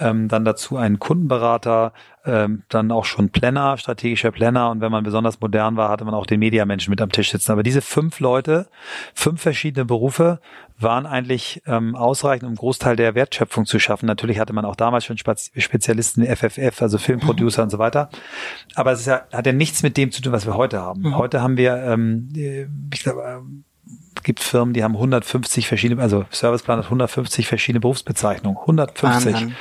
ähm, 0.00 0.28
dann 0.28 0.44
dazu 0.44 0.76
einen 0.78 0.98
Kundenberater, 0.98 1.92
ähm, 2.24 2.62
dann 2.70 2.90
auch 2.90 3.04
schon 3.04 3.28
Planner, 3.28 3.76
strategischer 3.76 4.32
Planner 4.32 4.70
und 4.70 4.80
wenn 4.80 4.90
man 4.90 5.04
besonders 5.04 5.40
modern 5.40 5.76
war, 5.76 5.90
hatte 5.90 6.06
man 6.06 6.14
auch 6.14 6.24
den 6.26 6.40
Mediamenschen 6.40 6.90
mit 6.90 7.02
am 7.02 7.12
Tisch 7.12 7.30
sitzen. 7.30 7.52
Aber 7.52 7.62
diese 7.62 7.82
fünf 7.82 8.20
Leute, 8.20 8.68
fünf 9.12 9.42
verschiedene 9.42 9.84
Berufe 9.84 10.40
waren 10.78 11.04
eigentlich 11.04 11.62
ähm, 11.66 11.94
ausreichend, 11.94 12.44
um 12.44 12.48
einen 12.48 12.56
Großteil 12.56 12.96
der 12.96 13.14
Wertschöpfung 13.14 13.66
zu 13.66 13.78
schaffen. 13.78 14.06
Natürlich 14.06 14.40
hatte 14.40 14.54
man 14.54 14.64
auch 14.64 14.76
damals 14.76 15.04
schon 15.04 15.18
Spezialisten 15.18 16.24
FFF, 16.24 16.80
also 16.80 16.96
Filmproducer 16.96 17.62
mhm. 17.62 17.66
und 17.66 17.70
so 17.70 17.78
weiter. 17.78 18.08
Aber 18.74 18.92
es 18.92 19.00
ist 19.00 19.06
ja, 19.06 19.26
hat 19.30 19.46
ja 19.46 19.52
nichts 19.52 19.82
mit 19.82 19.98
dem 19.98 20.10
zu 20.10 20.22
tun, 20.22 20.32
was 20.32 20.46
wir 20.46 20.56
heute 20.56 20.80
haben. 20.80 21.02
Mhm. 21.02 21.18
Heute 21.18 21.42
haben 21.42 21.58
wir, 21.58 21.76
ähm, 21.76 22.30
ich 22.92 23.02
glaube, 23.02 23.44
gibt 24.24 24.42
Firmen, 24.42 24.74
die 24.74 24.82
haben 24.82 24.94
150 24.94 25.68
verschiedene, 25.68 26.02
also 26.02 26.24
Serviceplan 26.30 26.78
hat 26.78 26.86
150 26.86 27.46
verschiedene 27.46 27.80
Berufsbezeichnungen. 27.80 28.58
150. 28.58 29.02
Wahnsinn. 29.32 29.56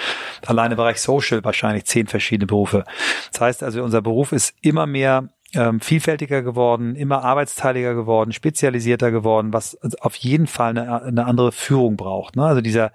Alleine 0.45 0.73
im 0.73 0.77
Bereich 0.77 0.99
Social 0.99 1.43
wahrscheinlich 1.43 1.85
10 1.85 2.07
verschiedene 2.07 2.47
Berufe. 2.47 2.83
Das 3.31 3.41
heißt 3.41 3.63
also, 3.63 3.83
unser 3.83 4.01
Beruf 4.01 4.31
ist 4.31 4.55
immer 4.61 4.85
mehr 4.87 5.29
ähm, 5.53 5.79
vielfältiger 5.79 6.41
geworden, 6.41 6.95
immer 6.95 7.23
arbeitsteiliger 7.23 7.93
geworden, 7.93 8.31
spezialisierter 8.31 9.11
geworden, 9.11 9.53
was 9.53 9.77
auf 10.01 10.15
jeden 10.15 10.47
Fall 10.47 10.71
eine, 10.71 11.03
eine 11.03 11.25
andere 11.25 11.51
Führung 11.51 11.95
braucht. 11.95 12.35
Ne? 12.35 12.43
Also 12.43 12.61
dieser 12.61 12.91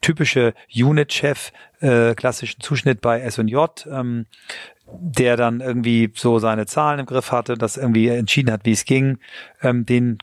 typische 0.00 0.54
Unit-Chef, 0.74 1.52
äh, 1.80 2.14
klassischen 2.14 2.60
Zuschnitt 2.60 3.00
bei 3.00 3.20
S&J, 3.20 3.86
ähm, 3.90 4.26
der 4.86 5.36
dann 5.36 5.60
irgendwie 5.60 6.12
so 6.14 6.38
seine 6.38 6.66
Zahlen 6.66 7.00
im 7.00 7.06
Griff 7.06 7.32
hatte, 7.32 7.54
das 7.54 7.76
irgendwie 7.76 8.08
entschieden 8.08 8.52
hat, 8.52 8.64
wie 8.64 8.72
es 8.72 8.84
ging, 8.84 9.18
ähm, 9.62 9.84
den 9.84 10.18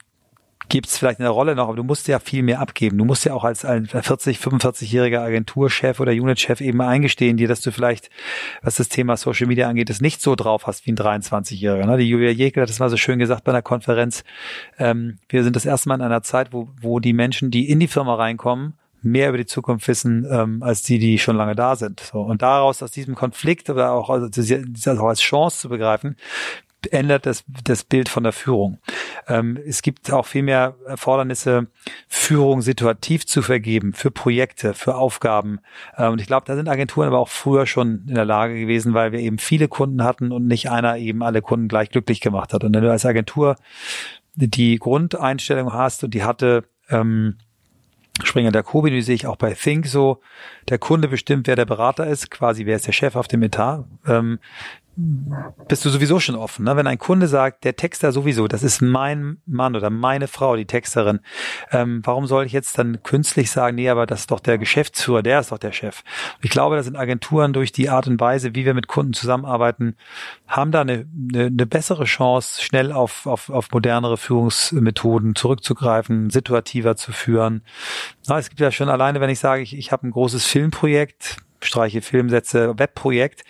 gibt 0.69 0.87
es 0.87 0.97
vielleicht 0.97 1.19
eine 1.19 1.29
Rolle 1.29 1.55
noch, 1.55 1.67
aber 1.67 1.77
du 1.77 1.83
musst 1.83 2.07
ja 2.07 2.19
viel 2.19 2.43
mehr 2.43 2.59
abgeben. 2.59 2.97
Du 2.97 3.05
musst 3.05 3.25
ja 3.25 3.33
auch 3.33 3.43
als 3.43 3.65
ein 3.65 3.85
40, 3.85 4.37
45-jähriger 4.37 5.19
Agenturchef 5.19 5.99
oder 5.99 6.11
Unitchef 6.11 6.61
eben 6.61 6.81
eingestehen 6.81 7.37
dir, 7.37 7.47
dass 7.47 7.61
du 7.61 7.71
vielleicht, 7.71 8.09
was 8.61 8.75
das 8.75 8.89
Thema 8.89 9.17
Social 9.17 9.47
Media 9.47 9.67
angeht, 9.67 9.89
es 9.89 10.01
nicht 10.01 10.21
so 10.21 10.35
drauf 10.35 10.67
hast 10.67 10.85
wie 10.85 10.91
ein 10.91 10.97
23-Jähriger. 10.97 11.85
Ne? 11.85 11.97
Die 11.97 12.09
Julia 12.09 12.31
Jekyll 12.31 12.63
hat 12.63 12.69
das 12.69 12.79
mal 12.79 12.89
so 12.89 12.97
schön 12.97 13.19
gesagt 13.19 13.43
bei 13.43 13.51
einer 13.51 13.61
Konferenz. 13.61 14.23
Ähm, 14.77 15.17
wir 15.29 15.43
sind 15.43 15.55
das 15.55 15.65
erste 15.65 15.89
Mal 15.89 15.95
in 15.95 16.01
einer 16.01 16.23
Zeit, 16.23 16.53
wo, 16.53 16.69
wo 16.81 16.99
die 16.99 17.13
Menschen, 17.13 17.51
die 17.51 17.69
in 17.69 17.79
die 17.79 17.87
Firma 17.87 18.15
reinkommen, 18.15 18.73
mehr 19.03 19.29
über 19.29 19.37
die 19.37 19.45
Zukunft 19.45 19.87
wissen 19.87 20.25
ähm, 20.29 20.63
als 20.63 20.81
die, 20.81 20.97
die 20.97 21.19
schon 21.19 21.35
lange 21.35 21.55
da 21.55 21.75
sind. 21.75 21.99
So 21.99 22.21
und 22.21 22.41
daraus 22.41 22.81
aus 22.81 22.91
diesem 22.91 23.15
Konflikt 23.15 23.69
oder 23.69 23.91
auch, 23.91 24.09
also, 24.09 24.27
auch 24.27 25.07
als 25.07 25.21
Chance 25.21 25.59
zu 25.59 25.69
begreifen, 25.69 26.15
ändert 26.91 27.25
das, 27.25 27.43
das 27.63 27.83
Bild 27.83 28.09
von 28.09 28.23
der 28.23 28.33
Führung. 28.33 28.79
Ähm, 29.27 29.57
es 29.65 29.81
gibt 29.81 30.11
auch 30.11 30.25
viel 30.25 30.43
mehr 30.43 30.75
Erfordernisse, 30.85 31.67
Führung 32.07 32.61
situativ 32.61 33.25
zu 33.25 33.41
vergeben 33.41 33.93
für 33.93 34.11
Projekte, 34.11 34.73
für 34.73 34.95
Aufgaben. 34.95 35.59
Ähm, 35.97 36.13
und 36.13 36.21
ich 36.21 36.27
glaube, 36.27 36.45
da 36.45 36.55
sind 36.55 36.67
Agenturen 36.67 37.07
aber 37.07 37.19
auch 37.19 37.29
früher 37.29 37.65
schon 37.65 38.05
in 38.07 38.15
der 38.15 38.25
Lage 38.25 38.59
gewesen, 38.59 38.93
weil 38.93 39.11
wir 39.11 39.19
eben 39.19 39.37
viele 39.37 39.67
Kunden 39.67 40.03
hatten 40.03 40.31
und 40.31 40.47
nicht 40.47 40.69
einer 40.69 40.97
eben 40.97 41.23
alle 41.23 41.41
Kunden 41.41 41.67
gleich 41.67 41.89
glücklich 41.89 42.21
gemacht 42.21 42.53
hat. 42.53 42.63
Und 42.63 42.73
wenn 42.73 42.83
du 42.83 42.91
als 42.91 43.05
Agentur 43.05 43.55
die 44.35 44.77
Grundeinstellung 44.77 45.73
hast 45.73 46.03
und 46.03 46.13
die 46.13 46.23
hatte, 46.23 46.63
ähm, 46.89 47.37
Springer 48.21 48.51
der 48.51 48.61
Kobi, 48.61 48.91
die 48.91 49.01
sehe 49.01 49.15
ich 49.15 49.25
auch 49.25 49.37
bei 49.37 49.53
Think 49.53 49.87
so. 49.87 50.21
Der 50.69 50.77
Kunde 50.77 51.07
bestimmt, 51.07 51.47
wer 51.47 51.55
der 51.55 51.65
Berater 51.65 52.05
ist, 52.05 52.29
quasi 52.29 52.65
wer 52.67 52.75
ist 52.75 52.85
der 52.85 52.91
Chef 52.91 53.15
auf 53.15 53.27
dem 53.27 53.41
Etat. 53.41 53.85
Ähm, 54.05 54.37
bist 54.95 55.85
du 55.85 55.89
sowieso 55.89 56.19
schon 56.19 56.35
offen. 56.35 56.65
Ne? 56.65 56.75
Wenn 56.75 56.85
ein 56.85 56.99
Kunde 56.99 57.27
sagt, 57.27 57.63
der 57.63 57.75
Texter 57.75 58.11
sowieso, 58.11 58.47
das 58.47 58.61
ist 58.61 58.81
mein 58.81 59.37
Mann 59.45 59.75
oder 59.75 59.89
meine 59.89 60.27
Frau, 60.27 60.55
die 60.55 60.65
Texterin, 60.65 61.19
ähm, 61.71 62.01
warum 62.03 62.27
soll 62.27 62.45
ich 62.45 62.51
jetzt 62.51 62.77
dann 62.77 63.01
künstlich 63.01 63.49
sagen, 63.49 63.75
nee, 63.75 63.89
aber 63.89 64.05
das 64.05 64.21
ist 64.21 64.31
doch 64.31 64.39
der 64.39 64.59
Geschäftsführer, 64.59 65.23
der 65.23 65.39
ist 65.39 65.51
doch 65.51 65.57
der 65.57 65.71
Chef. 65.71 66.03
Ich 66.41 66.51
glaube, 66.51 66.75
das 66.75 66.85
sind 66.85 66.95
Agenturen 66.95 67.53
durch 67.53 67.71
die 67.71 67.89
Art 67.89 68.07
und 68.07 68.19
Weise, 68.19 68.53
wie 68.53 68.65
wir 68.65 68.75
mit 68.75 68.87
Kunden 68.87 69.13
zusammenarbeiten, 69.13 69.95
haben 70.47 70.71
da 70.71 70.81
eine, 70.81 71.07
eine, 71.33 71.47
eine 71.47 71.65
bessere 71.65 72.03
Chance, 72.03 72.61
schnell 72.61 72.91
auf, 72.91 73.25
auf, 73.25 73.49
auf 73.49 73.71
modernere 73.71 74.17
Führungsmethoden 74.17 75.35
zurückzugreifen, 75.35 76.29
situativer 76.29 76.95
zu 76.95 77.11
führen. 77.11 77.63
Na, 78.27 78.37
es 78.37 78.49
gibt 78.49 78.59
ja 78.59 78.71
schon 78.71 78.89
alleine, 78.89 79.21
wenn 79.21 79.29
ich 79.29 79.39
sage, 79.39 79.63
ich, 79.63 79.75
ich 79.75 79.91
habe 79.91 80.07
ein 80.07 80.11
großes 80.11 80.45
Filmprojekt, 80.45 81.37
streiche 81.65 82.01
Filmsätze, 82.01 82.77
Webprojekt, 82.77 83.43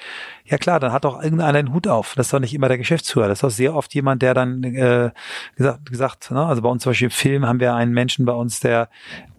ja 0.45 0.58
klar, 0.58 0.80
dann 0.80 0.91
hat 0.91 1.06
doch 1.06 1.21
irgendeiner 1.21 1.58
einen 1.58 1.73
Hut 1.73 1.88
auf. 1.88 2.15
Das 2.15 2.28
ist 2.28 2.34
doch 2.34 2.39
nicht 2.39 2.54
immer 2.54 2.67
der 2.67 2.78
Geschäftsführer. 2.78 3.28
Das 3.28 3.38
ist 3.38 3.43
doch 3.43 3.49
sehr 3.49 3.76
oft 3.76 3.93
jemand, 3.93 4.21
der 4.21 4.34
dann 4.34 4.63
äh, 4.63 5.12
gesagt, 5.56 5.89
gesagt 5.89 6.32
ne? 6.32 6.45
also 6.45 6.62
bei 6.62 6.69
uns 6.69 6.84
zum 6.84 6.91
Beispiel 6.91 7.08
im 7.08 7.12
Film 7.12 7.45
haben 7.45 7.60
wir 7.60 7.73
einen 7.73 7.93
Menschen 7.93 8.26
bei 8.26 8.34
uns, 8.34 8.60
der 8.60 8.89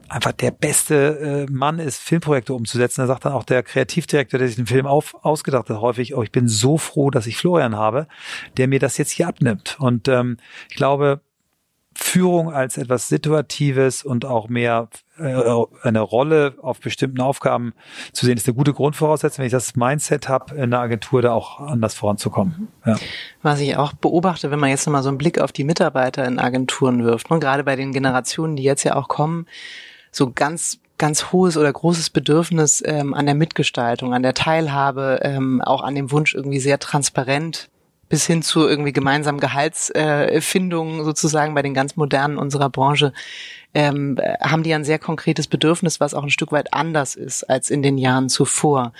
einfach 0.08 0.32
der 0.32 0.50
beste 0.50 1.46
äh, 1.48 1.52
Mann 1.52 1.78
ist, 1.78 2.00
Filmprojekte 2.00 2.54
umzusetzen. 2.54 3.02
Da 3.02 3.06
sagt 3.06 3.24
dann 3.24 3.32
auch 3.32 3.44
der 3.44 3.62
Kreativdirektor, 3.62 4.38
der 4.38 4.48
sich 4.48 4.56
den 4.56 4.66
Film 4.66 4.86
auf, 4.86 5.14
ausgedacht 5.24 5.68
hat, 5.68 5.80
häufig, 5.80 6.14
oh, 6.14 6.22
ich 6.22 6.32
bin 6.32 6.48
so 6.48 6.78
froh, 6.78 7.10
dass 7.10 7.26
ich 7.26 7.36
Florian 7.36 7.76
habe, 7.76 8.06
der 8.56 8.68
mir 8.68 8.78
das 8.78 8.96
jetzt 8.98 9.10
hier 9.10 9.28
abnimmt. 9.28 9.76
Und 9.78 10.08
ähm, 10.08 10.38
ich 10.70 10.76
glaube, 10.76 11.20
Führung 11.96 12.52
als 12.52 12.76
etwas 12.76 13.08
Situatives 13.08 14.04
und 14.04 14.24
auch 14.24 14.48
mehr 14.48 14.88
äh, 15.18 15.42
eine 15.82 16.00
Rolle 16.00 16.54
auf 16.60 16.80
bestimmten 16.80 17.20
Aufgaben 17.20 17.72
zu 18.12 18.26
sehen, 18.26 18.36
ist 18.36 18.48
eine 18.48 18.54
gute 18.54 18.72
Grundvoraussetzung, 18.72 19.38
wenn 19.38 19.46
ich 19.46 19.52
das 19.52 19.76
Mindset 19.76 20.28
habe, 20.28 20.54
in 20.54 20.62
einer 20.62 20.80
Agentur 20.80 21.22
da 21.22 21.32
auch 21.32 21.60
anders 21.60 21.94
voranzukommen. 21.94 22.68
Mhm. 22.84 22.90
Ja. 22.90 22.96
Was 23.42 23.60
ich 23.60 23.76
auch 23.76 23.92
beobachte, 23.92 24.50
wenn 24.50 24.58
man 24.58 24.70
jetzt 24.70 24.86
nochmal 24.86 25.02
so 25.02 25.08
einen 25.08 25.18
Blick 25.18 25.38
auf 25.38 25.52
die 25.52 25.64
Mitarbeiter 25.64 26.24
in 26.24 26.38
Agenturen 26.38 27.04
wirft, 27.04 27.30
und 27.30 27.36
ne, 27.36 27.40
gerade 27.40 27.64
bei 27.64 27.76
den 27.76 27.92
Generationen, 27.92 28.56
die 28.56 28.64
jetzt 28.64 28.82
ja 28.84 28.96
auch 28.96 29.08
kommen, 29.08 29.46
so 30.10 30.30
ganz 30.30 30.80
ganz 30.96 31.32
hohes 31.32 31.56
oder 31.56 31.72
großes 31.72 32.10
Bedürfnis 32.10 32.82
ähm, 32.86 33.14
an 33.14 33.26
der 33.26 33.34
Mitgestaltung, 33.34 34.14
an 34.14 34.22
der 34.22 34.34
Teilhabe, 34.34 35.18
ähm, 35.22 35.60
auch 35.60 35.82
an 35.82 35.96
dem 35.96 36.12
Wunsch 36.12 36.34
irgendwie 36.34 36.60
sehr 36.60 36.78
transparent 36.78 37.68
bis 38.14 38.26
hin 38.28 38.42
zu 38.42 38.68
irgendwie 38.68 38.92
gemeinsamen 38.92 39.40
Gehaltsfindungen 39.40 41.00
äh, 41.00 41.02
sozusagen 41.02 41.52
bei 41.52 41.62
den 41.62 41.74
ganz 41.74 41.96
modernen 41.96 42.38
unserer 42.38 42.70
Branche, 42.70 43.12
ähm, 43.74 44.16
haben 44.40 44.62
die 44.62 44.72
ein 44.72 44.84
sehr 44.84 45.00
konkretes 45.00 45.48
Bedürfnis, 45.48 45.98
was 45.98 46.14
auch 46.14 46.22
ein 46.22 46.30
Stück 46.30 46.52
weit 46.52 46.72
anders 46.72 47.16
ist 47.16 47.42
als 47.42 47.70
in 47.70 47.82
den 47.82 47.98
Jahren 47.98 48.28
zuvor. 48.28 48.92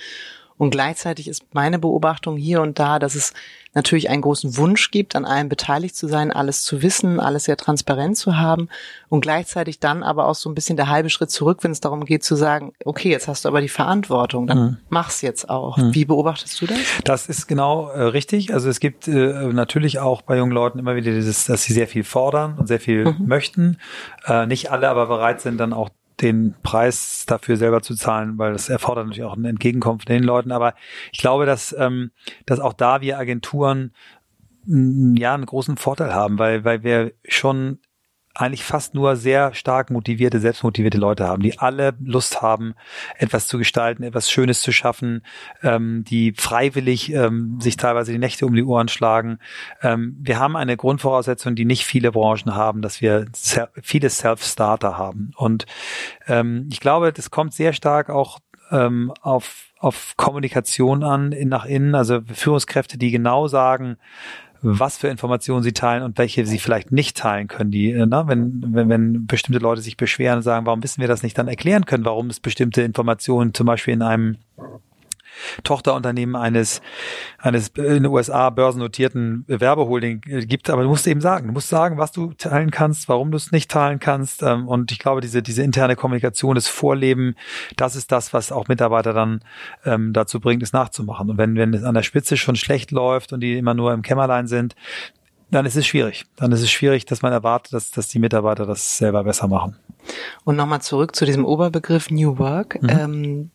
Und 0.57 0.71
gleichzeitig 0.71 1.29
ist 1.29 1.45
meine 1.53 1.79
Beobachtung 1.79 2.35
hier 2.35 2.61
und 2.61 2.77
da, 2.77 2.99
dass 2.99 3.15
es 3.15 3.33
natürlich 3.75 4.09
einen 4.09 4.21
großen 4.21 4.57
Wunsch 4.57 4.89
gibt, 4.89 5.15
an 5.15 5.25
allem 5.25 5.49
beteiligt 5.49 5.95
zu 5.95 6.07
sein, 6.07 6.31
alles 6.31 6.63
zu 6.63 6.81
wissen, 6.81 7.19
alles 7.19 7.43
sehr 7.43 7.57
transparent 7.57 8.17
zu 8.17 8.37
haben 8.37 8.69
und 9.09 9.21
gleichzeitig 9.21 9.79
dann 9.79 10.01
aber 10.01 10.27
auch 10.27 10.35
so 10.35 10.49
ein 10.49 10.55
bisschen 10.55 10.77
der 10.77 10.89
halbe 10.89 11.09
Schritt 11.09 11.29
zurück, 11.29 11.59
wenn 11.61 11.71
es 11.71 11.81
darum 11.81 12.05
geht 12.05 12.23
zu 12.23 12.35
sagen, 12.35 12.73
okay, 12.85 13.09
jetzt 13.09 13.27
hast 13.27 13.45
du 13.45 13.49
aber 13.49 13.61
die 13.61 13.69
Verantwortung, 13.69 14.47
dann 14.47 14.57
mhm. 14.57 14.77
mach's 14.89 15.21
jetzt 15.21 15.49
auch. 15.49 15.77
Mhm. 15.77 15.93
Wie 15.93 16.05
beobachtest 16.05 16.59
du 16.61 16.67
das? 16.67 16.77
Das 17.03 17.27
ist 17.27 17.47
genau 17.47 17.89
äh, 17.89 18.01
richtig. 18.01 18.53
Also 18.53 18.69
es 18.69 18.79
gibt 18.79 19.07
äh, 19.07 19.11
natürlich 19.51 19.99
auch 19.99 20.21
bei 20.21 20.37
jungen 20.37 20.51
Leuten 20.51 20.79
immer 20.79 20.95
wieder 20.95 21.11
dieses, 21.11 21.45
dass 21.45 21.63
sie 21.63 21.73
sehr 21.73 21.87
viel 21.87 22.03
fordern 22.03 22.57
und 22.57 22.67
sehr 22.67 22.79
viel 22.79 23.05
mhm. 23.05 23.27
möchten. 23.27 23.77
Äh, 24.25 24.47
nicht 24.47 24.71
alle 24.71 24.89
aber 24.89 25.07
bereit 25.07 25.41
sind, 25.41 25.57
dann 25.57 25.73
auch 25.73 25.89
den 26.21 26.55
Preis 26.63 27.25
dafür 27.27 27.57
selber 27.57 27.81
zu 27.81 27.95
zahlen, 27.95 28.37
weil 28.37 28.53
das 28.53 28.69
erfordert 28.69 29.07
natürlich 29.07 29.25
auch 29.25 29.35
ein 29.35 29.45
Entgegenkommen 29.45 29.99
von 29.99 30.13
den 30.13 30.23
Leuten. 30.23 30.51
Aber 30.51 30.73
ich 31.11 31.19
glaube, 31.19 31.45
dass, 31.45 31.75
ähm, 31.77 32.11
dass 32.45 32.59
auch 32.59 32.73
da 32.73 33.01
wir 33.01 33.19
Agenturen 33.19 33.91
ja 34.67 35.33
einen 35.33 35.45
großen 35.45 35.77
Vorteil 35.77 36.13
haben, 36.13 36.39
weil, 36.39 36.63
weil 36.63 36.83
wir 36.83 37.13
schon 37.27 37.79
eigentlich 38.35 38.63
fast 38.63 38.93
nur 38.93 39.15
sehr 39.15 39.53
stark 39.53 39.89
motivierte, 39.89 40.39
selbstmotivierte 40.39 40.97
Leute 40.97 41.25
haben, 41.27 41.41
die 41.41 41.57
alle 41.57 41.93
Lust 42.03 42.41
haben, 42.41 42.75
etwas 43.17 43.47
zu 43.47 43.57
gestalten, 43.57 44.03
etwas 44.03 44.29
Schönes 44.29 44.61
zu 44.61 44.71
schaffen, 44.71 45.23
ähm, 45.63 46.03
die 46.03 46.33
freiwillig 46.33 47.13
ähm, 47.13 47.59
sich 47.59 47.77
teilweise 47.77 48.11
die 48.11 48.19
Nächte 48.19 48.45
um 48.45 48.53
die 48.53 48.63
Ohren 48.63 48.89
schlagen. 48.89 49.39
Ähm, 49.81 50.17
wir 50.19 50.39
haben 50.39 50.55
eine 50.55 50.75
Grundvoraussetzung, 50.75 51.55
die 51.55 51.65
nicht 51.65 51.85
viele 51.85 52.11
Branchen 52.11 52.55
haben, 52.55 52.81
dass 52.81 53.01
wir 53.01 53.25
viele 53.81 54.09
Self-Starter 54.09 54.97
haben. 54.97 55.31
Und 55.37 55.65
ähm, 56.27 56.67
ich 56.71 56.81
glaube, 56.81 57.13
das 57.13 57.31
kommt 57.31 57.53
sehr 57.53 57.73
stark 57.73 58.09
auch 58.09 58.39
ähm, 58.71 59.13
auf 59.21 59.65
auf 59.85 60.15
Kommunikation 60.17 61.03
an, 61.03 61.31
in, 61.31 61.49
nach 61.49 61.65
innen, 61.65 61.93
also 61.93 62.21
Führungskräfte, 62.33 62.97
die 62.97 63.11
genau 63.11 63.47
sagen, 63.47 63.97
was 64.65 64.97
für 64.97 65.07
Informationen 65.07 65.63
sie 65.63 65.73
teilen 65.73 66.03
und 66.03 66.17
welche 66.17 66.45
sie 66.45 66.59
vielleicht 66.59 66.91
nicht 66.91 67.17
teilen 67.17 67.47
können. 67.47 67.71
Die, 67.71 67.91
äh, 67.91 68.05
ne, 68.05 68.23
wenn, 68.27 68.63
wenn, 68.67 68.89
wenn 68.89 69.27
bestimmte 69.27 69.59
Leute 69.59 69.81
sich 69.81 69.97
beschweren 69.97 70.37
und 70.37 70.43
sagen, 70.43 70.65
warum 70.65 70.83
wissen 70.83 71.01
wir 71.01 71.07
das 71.07 71.23
nicht, 71.23 71.37
dann 71.37 71.47
erklären 71.47 71.85
können, 71.85 72.05
warum 72.05 72.29
es 72.29 72.39
bestimmte 72.39 72.81
Informationen 72.81 73.53
zum 73.53 73.67
Beispiel 73.67 73.93
in 73.93 74.01
einem 74.01 74.37
Tochterunternehmen 75.63 76.35
eines, 76.35 76.81
eines 77.37 77.69
in 77.69 78.03
den 78.03 78.05
USA 78.05 78.49
börsennotierten 78.49 79.45
Werbeholding 79.47 80.21
gibt, 80.21 80.69
aber 80.69 80.83
du 80.83 80.89
musst 80.89 81.07
eben 81.07 81.21
sagen, 81.21 81.47
du 81.47 81.53
musst 81.53 81.69
sagen, 81.69 81.97
was 81.97 82.11
du 82.11 82.33
teilen 82.33 82.71
kannst, 82.71 83.09
warum 83.09 83.31
du 83.31 83.37
es 83.37 83.51
nicht 83.51 83.69
teilen 83.71 83.99
kannst. 83.99 84.43
Ähm, 84.43 84.67
und 84.67 84.91
ich 84.91 84.99
glaube, 84.99 85.21
diese, 85.21 85.41
diese 85.41 85.63
interne 85.63 85.95
Kommunikation, 85.95 86.55
das 86.55 86.67
Vorleben, 86.67 87.35
das 87.75 87.95
ist 87.95 88.11
das, 88.11 88.33
was 88.33 88.51
auch 88.51 88.67
Mitarbeiter 88.67 89.13
dann 89.13 89.41
ähm, 89.85 90.13
dazu 90.13 90.39
bringt, 90.39 90.63
es 90.63 90.73
nachzumachen. 90.73 91.29
Und 91.29 91.37
wenn, 91.37 91.55
wenn 91.55 91.73
es 91.73 91.83
an 91.83 91.95
der 91.95 92.03
Spitze 92.03 92.37
schon 92.37 92.55
schlecht 92.55 92.91
läuft 92.91 93.33
und 93.33 93.41
die 93.41 93.57
immer 93.57 93.73
nur 93.73 93.93
im 93.93 94.01
Kämmerlein 94.01 94.47
sind, 94.47 94.75
dann 95.51 95.65
ist 95.65 95.75
es 95.75 95.85
schwierig. 95.85 96.25
Dann 96.35 96.51
ist 96.51 96.61
es 96.61 96.71
schwierig, 96.71 97.05
dass 97.05 97.21
man 97.21 97.31
erwartet, 97.31 97.73
dass, 97.73 97.91
dass 97.91 98.07
die 98.07 98.19
Mitarbeiter 98.19 98.65
das 98.65 98.97
selber 98.97 99.23
besser 99.23 99.47
machen. 99.47 99.75
Und 100.43 100.55
nochmal 100.55 100.81
zurück 100.81 101.15
zu 101.15 101.25
diesem 101.25 101.45
Oberbegriff 101.45 102.09
New 102.11 102.37
Work. 102.37 102.81
Mhm. 102.81 102.89
Ähm, 102.89 103.51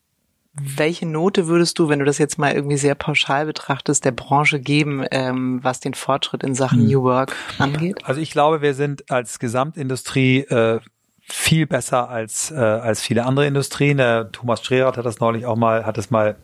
welche 0.76 1.06
Note 1.06 1.46
würdest 1.46 1.78
du, 1.78 1.88
wenn 1.88 1.98
du 1.98 2.04
das 2.04 2.18
jetzt 2.18 2.38
mal 2.38 2.52
irgendwie 2.52 2.76
sehr 2.76 2.94
pauschal 2.94 3.46
betrachtest, 3.46 4.04
der 4.04 4.12
Branche 4.12 4.60
geben, 4.60 5.04
ähm, 5.10 5.60
was 5.62 5.80
den 5.80 5.94
Fortschritt 5.94 6.42
in 6.42 6.54
Sachen 6.54 6.80
hm. 6.80 6.88
New 6.88 7.02
Work 7.02 7.34
angeht? 7.58 7.98
Also 8.04 8.20
ich 8.20 8.30
glaube, 8.30 8.62
wir 8.62 8.74
sind 8.74 9.10
als 9.10 9.38
Gesamtindustrie 9.38 10.40
äh, 10.40 10.80
viel 11.20 11.66
besser 11.66 12.08
als 12.08 12.50
äh, 12.50 12.56
als 12.56 13.00
viele 13.00 13.24
andere 13.24 13.46
Industrien. 13.46 13.98
Der 13.98 14.32
Thomas 14.32 14.60
Strerath 14.60 14.96
hat 14.96 15.06
das 15.06 15.20
neulich 15.20 15.46
auch 15.46 15.56
mal, 15.56 15.86
hat 15.86 15.96
es 15.98 16.10
mal 16.10 16.36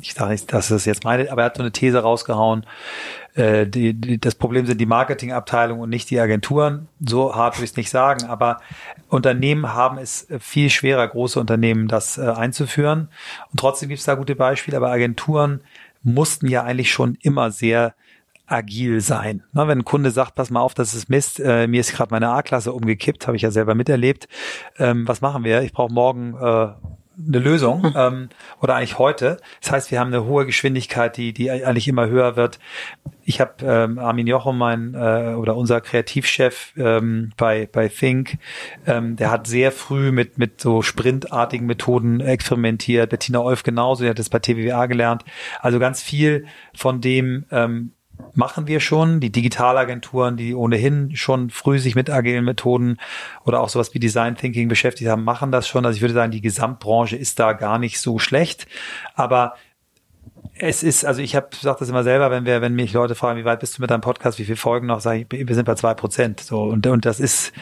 ich 0.00 0.14
sage 0.14 0.30
nicht, 0.30 0.52
dass 0.52 0.70
es 0.70 0.84
jetzt 0.84 1.04
meine, 1.04 1.30
aber 1.30 1.42
er 1.42 1.46
hat 1.46 1.56
so 1.56 1.62
eine 1.62 1.72
These 1.72 1.98
rausgehauen. 2.00 2.64
Äh, 3.34 3.66
die, 3.66 3.94
die, 3.94 4.18
das 4.18 4.34
Problem 4.34 4.66
sind 4.66 4.80
die 4.80 4.86
Marketingabteilung 4.86 5.80
und 5.80 5.90
nicht 5.90 6.10
die 6.10 6.20
Agenturen. 6.20 6.88
So 7.04 7.34
hart 7.34 7.58
will 7.58 7.64
ich 7.64 7.70
es 7.70 7.76
nicht 7.76 7.90
sagen, 7.90 8.26
aber 8.26 8.60
Unternehmen 9.08 9.74
haben 9.74 9.98
es 9.98 10.28
viel 10.38 10.70
schwerer, 10.70 11.06
große 11.08 11.40
Unternehmen 11.40 11.88
das 11.88 12.16
äh, 12.16 12.22
einzuführen. 12.22 13.08
Und 13.50 13.58
trotzdem 13.58 13.88
gibt 13.88 13.98
es 13.98 14.06
da 14.06 14.14
gute 14.14 14.36
Beispiele, 14.36 14.76
aber 14.76 14.90
Agenturen 14.90 15.60
mussten 16.02 16.46
ja 16.46 16.62
eigentlich 16.62 16.92
schon 16.92 17.16
immer 17.20 17.50
sehr 17.50 17.94
agil 18.46 19.00
sein. 19.00 19.42
Na, 19.52 19.68
wenn 19.68 19.80
ein 19.80 19.84
Kunde 19.84 20.10
sagt, 20.10 20.34
pass 20.34 20.50
mal 20.50 20.60
auf, 20.60 20.74
das 20.74 20.94
ist 20.94 21.10
Mist, 21.10 21.40
äh, 21.40 21.66
mir 21.66 21.80
ist 21.80 21.92
gerade 21.92 22.10
meine 22.10 22.30
A-Klasse 22.30 22.72
umgekippt, 22.72 23.26
habe 23.26 23.36
ich 23.36 23.42
ja 23.42 23.50
selber 23.50 23.74
miterlebt. 23.74 24.28
Ähm, 24.78 25.06
was 25.06 25.20
machen 25.20 25.44
wir? 25.44 25.62
Ich 25.62 25.72
brauche 25.72 25.92
morgen 25.92 26.34
äh, 26.34 26.68
eine 27.26 27.38
Lösung 27.38 27.82
hm. 27.82 27.92
ähm, 27.96 28.28
oder 28.60 28.76
eigentlich 28.76 28.98
heute. 28.98 29.38
Das 29.60 29.72
heißt, 29.72 29.90
wir 29.90 30.00
haben 30.00 30.08
eine 30.08 30.24
hohe 30.24 30.46
Geschwindigkeit, 30.46 31.16
die 31.16 31.32
die 31.32 31.50
eigentlich 31.50 31.88
immer 31.88 32.08
höher 32.08 32.36
wird. 32.36 32.58
Ich 33.24 33.40
habe 33.40 33.54
ähm, 33.62 33.98
Armin 33.98 34.26
Jochum, 34.26 34.58
mein 34.58 34.94
äh, 34.94 35.34
oder 35.34 35.56
unser 35.56 35.80
Kreativchef 35.80 36.72
ähm, 36.76 37.32
bei 37.36 37.68
bei 37.70 37.88
Think, 37.88 38.38
ähm, 38.86 39.16
der 39.16 39.30
hat 39.30 39.46
sehr 39.46 39.72
früh 39.72 40.12
mit 40.12 40.38
mit 40.38 40.60
so 40.60 40.82
sprintartigen 40.82 41.66
Methoden 41.66 42.20
experimentiert. 42.20 43.10
Bettina 43.10 43.40
Olf 43.40 43.62
genauso, 43.62 44.04
die 44.04 44.10
hat 44.10 44.18
das 44.18 44.28
bei 44.30 44.38
TWWA 44.38 44.86
gelernt. 44.86 45.24
Also 45.60 45.78
ganz 45.78 46.02
viel 46.02 46.46
von 46.74 47.00
dem 47.00 47.44
ähm, 47.50 47.92
machen 48.34 48.66
wir 48.66 48.80
schon. 48.80 49.20
Die 49.20 49.30
Digitalagenturen, 49.30 50.36
die 50.36 50.54
ohnehin 50.54 51.16
schon 51.16 51.50
früh 51.50 51.78
sich 51.78 51.94
mit 51.94 52.10
agilen 52.10 52.44
Methoden 52.44 52.98
oder 53.44 53.60
auch 53.60 53.68
sowas 53.68 53.94
wie 53.94 53.98
Design 53.98 54.36
Thinking 54.36 54.68
beschäftigt 54.68 55.10
haben, 55.10 55.24
machen 55.24 55.52
das 55.52 55.68
schon. 55.68 55.84
Also 55.84 55.96
ich 55.96 56.02
würde 56.02 56.14
sagen, 56.14 56.32
die 56.32 56.40
Gesamtbranche 56.40 57.16
ist 57.16 57.38
da 57.38 57.52
gar 57.52 57.78
nicht 57.78 58.00
so 58.00 58.18
schlecht. 58.18 58.66
Aber 59.14 59.54
es 60.54 60.82
ist, 60.82 61.04
also 61.04 61.22
ich 61.22 61.36
habe 61.36 61.48
sage 61.60 61.78
das 61.80 61.88
immer 61.88 62.02
selber, 62.02 62.30
wenn 62.30 62.44
wir, 62.44 62.60
wenn 62.60 62.74
mich 62.74 62.92
Leute 62.92 63.14
fragen, 63.14 63.38
wie 63.38 63.44
weit 63.44 63.60
bist 63.60 63.78
du 63.78 63.82
mit 63.82 63.90
deinem 63.90 64.00
Podcast, 64.00 64.38
wie 64.38 64.44
viele 64.44 64.56
Folgen 64.56 64.86
noch, 64.86 65.00
sage 65.00 65.26
ich, 65.28 65.48
wir 65.48 65.54
sind 65.54 65.64
bei 65.64 65.74
zwei 65.74 65.94
Prozent. 65.94 66.40
So 66.40 66.62
und 66.62 66.86
und 66.86 67.04
das 67.04 67.20
ist 67.20 67.52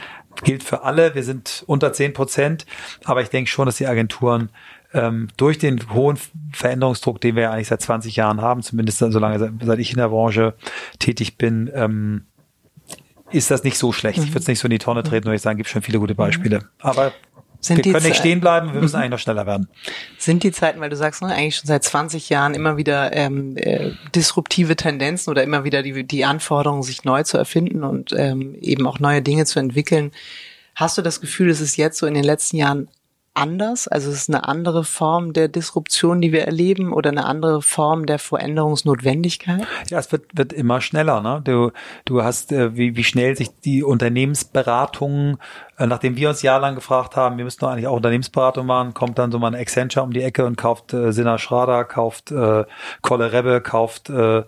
gilt 0.45 0.63
für 0.63 0.83
alle. 0.83 1.15
Wir 1.15 1.23
sind 1.23 1.65
unter 1.67 1.93
zehn 1.93 2.13
Prozent, 2.13 2.67
aber 3.05 3.23
ich 3.23 3.29
denke 3.29 3.51
schon, 3.51 3.67
dass 3.67 3.77
die 3.77 3.87
Agenturen 3.87 4.51
ähm, 4.97 5.29
durch 5.37 5.59
den 5.59 5.93
hohen 5.93 6.19
Veränderungsdruck, 6.53 7.21
den 7.21 7.37
wir 7.37 7.45
ja 7.45 7.51
eigentlich 7.53 7.69
seit 7.69 7.83
20 7.83 8.17
Jahren 8.17 8.41
haben, 8.41 8.63
zumindest 8.63 8.99
solange 8.99 9.53
seit 9.63 9.79
ich 9.79 9.91
in 9.91 9.99
der 9.99 10.09
Branche 10.09 10.55
tätig 10.99 11.39
bin, 11.39 11.71
ähm, 11.75 12.27
ist 13.31 13.51
das 13.51 13.65
nicht 13.65 13.79
so 13.79 13.93
schlecht. 13.93 14.19
Mhm. 14.19 14.25
Ich 14.25 14.31
würde 14.31 14.41
es 14.41 14.49
nicht 14.49 14.59
so 14.59 14.67
in 14.67 14.71
die 14.71 14.79
Tonne 14.79 15.03
treten, 15.03 15.27
würde 15.27 15.37
ich 15.37 15.43
sagen, 15.43 15.57
gibt 15.57 15.69
schon 15.69 15.83
viele 15.83 15.99
gute 15.99 16.15
Beispiele. 16.15 16.69
Aber 16.81 17.13
sind 17.61 17.85
wir 17.85 17.93
können 17.93 18.07
nicht 18.07 18.17
stehen 18.17 18.41
bleiben, 18.41 18.73
wir 18.73 18.81
müssen 18.81 18.97
mhm. 18.97 19.03
eigentlich 19.03 19.11
noch 19.11 19.19
schneller 19.19 19.47
werden. 19.47 19.69
Sind 20.19 20.43
die 20.43 20.53
Zeiten, 20.53 20.81
weil 20.81 20.91
du 20.91 20.97
sagst, 20.97 21.23
ne, 21.23 21.29
eigentlich 21.29 21.57
schon 21.57 21.67
seit 21.67 21.83
20 21.83 22.29
Jahren 22.29 22.55
immer 22.55 22.77
wieder 22.77 23.13
ähm, 23.13 23.57
äh, 23.57 23.93
disruptive 24.15 24.77
Tendenzen 24.77 25.31
oder 25.31 25.43
immer 25.43 25.65
wieder 25.65 25.83
die, 25.83 26.05
die 26.05 26.25
Anforderungen, 26.25 26.83
sich 26.83 27.05
neu 27.05 27.23
zu 27.25 27.37
erfinden 27.39 27.83
und 27.83 28.13
ähm, 28.17 28.55
eben 28.61 28.87
auch 28.87 29.01
neue 29.01 29.23
Dinge 29.23 29.47
zu 29.47 29.59
entwickeln. 29.59 30.13
Hast 30.75 30.99
du 30.99 31.03
das 31.03 31.21
Gefühl, 31.21 31.51
es 31.51 31.61
ist 31.61 31.77
jetzt 31.77 31.99
so 31.99 32.07
in 32.07 32.15
den 32.15 32.25
letzten 32.25 32.57
Jahren 32.57 32.89
anders? 33.37 33.89
Also 33.89 34.11
es 34.11 34.17
ist 34.17 34.29
eine 34.29 34.49
andere 34.49 34.85
Form 34.85 35.33
der 35.33 35.49
Disruption, 35.49 36.21
die 36.21 36.33
wir 36.33 36.45
erleben 36.45 36.93
oder 36.93 37.11
eine 37.11 37.25
andere 37.25 37.63
Form 37.63 38.07
der 38.07 38.19
Veränderungsnotwendigkeit? 38.19 39.67
Ja, 39.89 39.99
es 39.99 40.11
wird, 40.13 40.25
wird 40.35 40.53
immer 40.53 40.81
schneller. 40.81 41.21
Ne? 41.21 41.41
Du, 41.45 41.71
du 42.05 42.23
hast, 42.23 42.53
äh, 42.53 42.77
wie, 42.77 42.97
wie 42.97 43.05
schnell 43.05 43.37
sich 43.37 43.51
die 43.61 43.83
Unternehmensberatungen, 43.83 45.39
äh, 45.79 45.87
nachdem 45.87 46.17
wir 46.17 46.29
uns 46.29 46.43
jahrelang 46.43 46.75
gefragt 46.75 47.17
haben, 47.17 47.37
wir 47.37 47.45
müssen 47.45 47.61
doch 47.61 47.69
eigentlich 47.69 47.87
auch 47.87 47.97
Unternehmensberatung 47.97 48.67
machen, 48.67 48.95
kommt 48.95 49.19
dann 49.19 49.31
so 49.31 49.39
mal 49.39 49.49
ein 49.49 49.61
Accenture 49.61 50.05
um 50.05 50.13
die 50.13 50.23
Ecke 50.23 50.47
und 50.47 50.57
kauft 50.57 50.93
äh, 50.93 51.13
Sina 51.13 51.39
Schrader, 51.39 51.85
kauft 51.85 52.31
äh, 52.31 52.65
Kolle 53.03 53.33
Rebbe, 53.33 53.61
kauft 53.61 54.11
äh, 54.11 54.45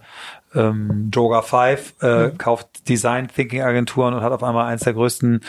ähm, 0.54 1.10
Joga 1.12 1.42
5 1.42 1.94
äh, 2.00 2.28
mhm. 2.28 2.38
kauft 2.38 2.88
Design 2.88 3.28
Thinking 3.28 3.62
Agenturen 3.62 4.14
und 4.14 4.22
hat 4.22 4.32
auf 4.32 4.42
einmal 4.42 4.66
eines 4.66 4.82
der 4.82 4.94
größten 4.94 5.40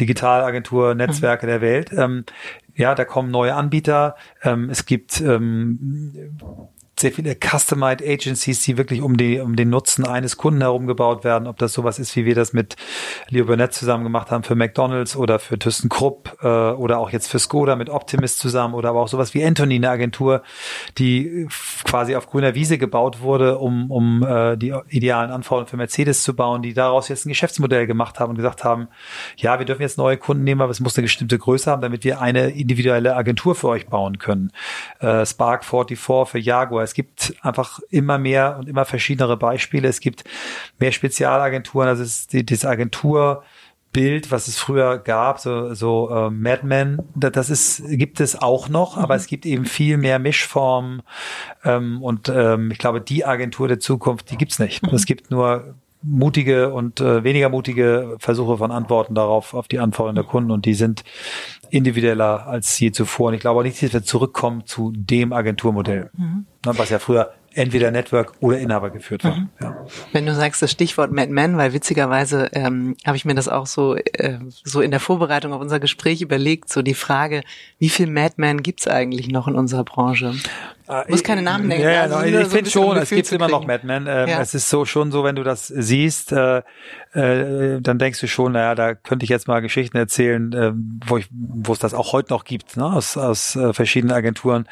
Digitalagentur-Netzwerke 0.00 1.46
mhm. 1.46 1.50
der 1.50 1.60
Welt. 1.60 1.92
Ähm, 1.92 2.24
ja, 2.78 2.94
da 2.94 3.04
kommen 3.04 3.30
neue 3.30 3.54
Anbieter. 3.54 4.14
Ähm, 4.42 4.70
es 4.70 4.86
gibt 4.86 5.20
ähm, 5.20 6.38
sehr 7.00 7.12
viele 7.12 7.36
Customized 7.36 8.02
Agencies, 8.02 8.62
die 8.62 8.76
wirklich 8.76 9.02
um, 9.02 9.16
die, 9.16 9.40
um 9.40 9.56
den 9.56 9.70
Nutzen 9.70 10.06
eines 10.06 10.36
Kunden 10.36 10.60
herum 10.60 10.86
gebaut 10.86 11.24
werden. 11.24 11.46
Ob 11.46 11.58
das 11.58 11.72
sowas 11.72 11.98
ist, 11.98 12.16
wie 12.16 12.24
wir 12.24 12.34
das 12.34 12.52
mit 12.52 12.76
Leo 13.28 13.44
Burnett 13.44 13.72
zusammen 13.72 14.04
gemacht 14.04 14.30
haben 14.30 14.42
für 14.42 14.54
McDonalds 14.54 15.16
oder 15.16 15.38
für 15.38 15.58
ThyssenKrupp 15.58 16.38
äh, 16.42 16.46
oder 16.46 16.98
auch 16.98 17.10
jetzt 17.10 17.28
für 17.28 17.38
Skoda 17.38 17.76
mit 17.76 17.90
Optimist 17.90 18.38
zusammen 18.38 18.74
oder 18.74 18.90
aber 18.90 19.00
auch 19.00 19.08
sowas 19.08 19.34
wie 19.34 19.44
Anthony, 19.44 19.76
eine 19.76 19.90
Agentur, 19.90 20.42
die 20.98 21.46
quasi 21.84 22.16
auf 22.16 22.26
grüner 22.26 22.54
Wiese 22.54 22.78
gebaut 22.78 23.20
wurde, 23.20 23.58
um, 23.58 23.90
um 23.90 24.22
äh, 24.22 24.56
die 24.56 24.74
idealen 24.88 25.30
Anforderungen 25.30 25.68
für 25.68 25.76
Mercedes 25.76 26.22
zu 26.22 26.34
bauen, 26.34 26.62
die 26.62 26.74
daraus 26.74 27.08
jetzt 27.08 27.26
ein 27.26 27.30
Geschäftsmodell 27.30 27.86
gemacht 27.86 28.18
haben 28.18 28.30
und 28.30 28.36
gesagt 28.36 28.64
haben, 28.64 28.88
ja, 29.36 29.58
wir 29.58 29.66
dürfen 29.66 29.82
jetzt 29.82 29.98
neue 29.98 30.16
Kunden 30.16 30.44
nehmen, 30.44 30.60
aber 30.60 30.70
es 30.70 30.80
muss 30.80 30.96
eine 30.96 31.04
bestimmte 31.04 31.38
Größe 31.38 31.70
haben, 31.70 31.82
damit 31.82 32.04
wir 32.04 32.20
eine 32.20 32.50
individuelle 32.50 33.14
Agentur 33.16 33.54
für 33.54 33.68
euch 33.68 33.86
bauen 33.86 34.18
können. 34.18 34.52
Äh, 35.00 35.24
Spark 35.24 35.64
44 35.64 36.28
für 36.28 36.38
Jaguar, 36.38 36.87
es 36.88 36.94
gibt 36.94 37.34
einfach 37.42 37.80
immer 37.90 38.18
mehr 38.18 38.56
und 38.58 38.68
immer 38.68 38.84
verschiedenere 38.84 39.36
Beispiele. 39.36 39.88
Es 39.88 40.00
gibt 40.00 40.24
mehr 40.78 40.92
Spezialagenturen, 40.92 41.88
also 41.88 42.02
es 42.02 42.20
ist 42.20 42.32
die, 42.32 42.44
diese 42.44 42.68
Agentur, 42.68 43.44
Bild, 43.92 44.30
was 44.30 44.48
es 44.48 44.58
früher 44.58 44.98
gab, 44.98 45.40
so, 45.40 45.72
so 45.74 46.10
äh, 46.10 46.30
Mad 46.30 46.60
Men, 46.64 46.98
das 47.14 47.48
ist, 47.48 47.82
gibt 47.86 48.20
es 48.20 48.40
auch 48.40 48.68
noch, 48.68 48.96
mhm. 48.96 49.02
aber 49.02 49.14
es 49.14 49.26
gibt 49.26 49.46
eben 49.46 49.64
viel 49.64 49.96
mehr 49.96 50.18
Mischformen 50.18 51.02
ähm, 51.64 52.02
und 52.02 52.28
ähm, 52.28 52.70
ich 52.70 52.78
glaube, 52.78 53.00
die 53.00 53.24
Agentur 53.24 53.66
der 53.66 53.80
Zukunft, 53.80 54.30
die 54.30 54.36
gibt's 54.36 54.58
nicht. 54.58 54.82
Mhm. 54.82 54.94
Es 54.94 55.06
gibt 55.06 55.30
nur 55.30 55.74
mutige 56.02 56.72
und 56.72 57.00
äh, 57.00 57.24
weniger 57.24 57.48
mutige 57.48 58.16
Versuche 58.18 58.58
von 58.58 58.70
Antworten 58.70 59.14
darauf, 59.14 59.54
auf 59.54 59.68
die 59.68 59.78
Anforderungen 59.78 60.16
der 60.16 60.24
Kunden 60.24 60.50
und 60.50 60.64
die 60.64 60.74
sind 60.74 61.04
individueller 61.70 62.46
als 62.46 62.78
je 62.78 62.92
zuvor. 62.92 63.28
Und 63.28 63.34
ich 63.34 63.40
glaube 63.40 63.60
auch 63.60 63.64
nicht, 63.64 63.82
dass 63.82 63.92
wir 63.92 64.02
zurückkommen 64.02 64.66
zu 64.66 64.92
dem 64.94 65.32
Agenturmodell, 65.32 66.10
mhm. 66.16 66.46
Ne, 66.64 66.72
was 66.76 66.90
ja 66.90 66.98
früher 66.98 67.32
entweder 67.58 67.90
Network 67.90 68.34
oder 68.40 68.58
Inhaber 68.58 68.90
geführt 68.90 69.24
war. 69.24 69.36
Mhm. 69.36 69.48
Ja. 69.60 69.86
Wenn 70.12 70.26
du 70.26 70.34
sagst 70.34 70.62
das 70.62 70.70
Stichwort 70.70 71.10
Mad 71.12 71.30
Men, 71.32 71.56
weil 71.56 71.72
witzigerweise 71.72 72.50
ähm, 72.52 72.96
habe 73.04 73.16
ich 73.16 73.24
mir 73.24 73.34
das 73.34 73.48
auch 73.48 73.66
so 73.66 73.96
äh, 73.96 74.38
so 74.64 74.80
in 74.80 74.90
der 74.90 75.00
Vorbereitung 75.00 75.52
auf 75.52 75.60
unser 75.60 75.80
Gespräch 75.80 76.22
überlegt, 76.22 76.70
so 76.70 76.82
die 76.82 76.94
Frage, 76.94 77.42
wie 77.78 77.88
viel 77.88 78.08
Mad 78.08 78.34
Men 78.36 78.62
gibt's 78.62 78.86
eigentlich 78.86 79.28
noch 79.28 79.48
in 79.48 79.56
unserer 79.56 79.84
Branche? 79.84 80.34
Äh, 80.88 81.10
Muss 81.10 81.22
keine 81.22 81.42
Namen 81.42 81.66
nennen. 81.66 81.82
Ja, 81.82 81.90
ja, 81.90 82.02
also 82.02 82.22
ich 82.22 82.34
so 82.34 82.50
finde 82.50 82.70
schon, 82.70 82.96
es 82.96 83.10
gibt 83.10 83.30
immer 83.32 83.48
noch 83.48 83.66
Mad 83.66 83.86
Men. 83.86 84.06
Ähm, 84.08 84.28
ja. 84.28 84.40
Es 84.40 84.54
ist 84.54 84.70
so 84.70 84.84
schon 84.84 85.10
so, 85.10 85.24
wenn 85.24 85.36
du 85.36 85.42
das 85.42 85.66
siehst, 85.66 86.32
äh, 86.32 86.62
äh, 87.12 87.80
dann 87.80 87.98
denkst 87.98 88.20
du 88.20 88.28
schon, 88.28 88.52
naja, 88.52 88.74
da 88.74 88.94
könnte 88.94 89.24
ich 89.24 89.30
jetzt 89.30 89.48
mal 89.48 89.60
Geschichten 89.60 89.96
erzählen, 89.96 90.52
äh, 90.52 90.72
wo 91.06 91.18
ich, 91.18 91.28
wo 91.30 91.72
es 91.72 91.78
das 91.78 91.92
auch 91.92 92.12
heute 92.12 92.32
noch 92.32 92.44
gibt, 92.44 92.76
ne, 92.76 92.86
aus, 92.86 93.16
aus 93.16 93.56
äh, 93.56 93.72
verschiedenen 93.72 94.14
Agenturen. 94.14 94.66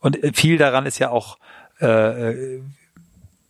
Und 0.00 0.22
äh, 0.22 0.32
viel 0.34 0.58
daran 0.58 0.86
ist 0.86 0.98
ja 0.98 1.10
auch 1.10 1.38
äh, 1.82 2.60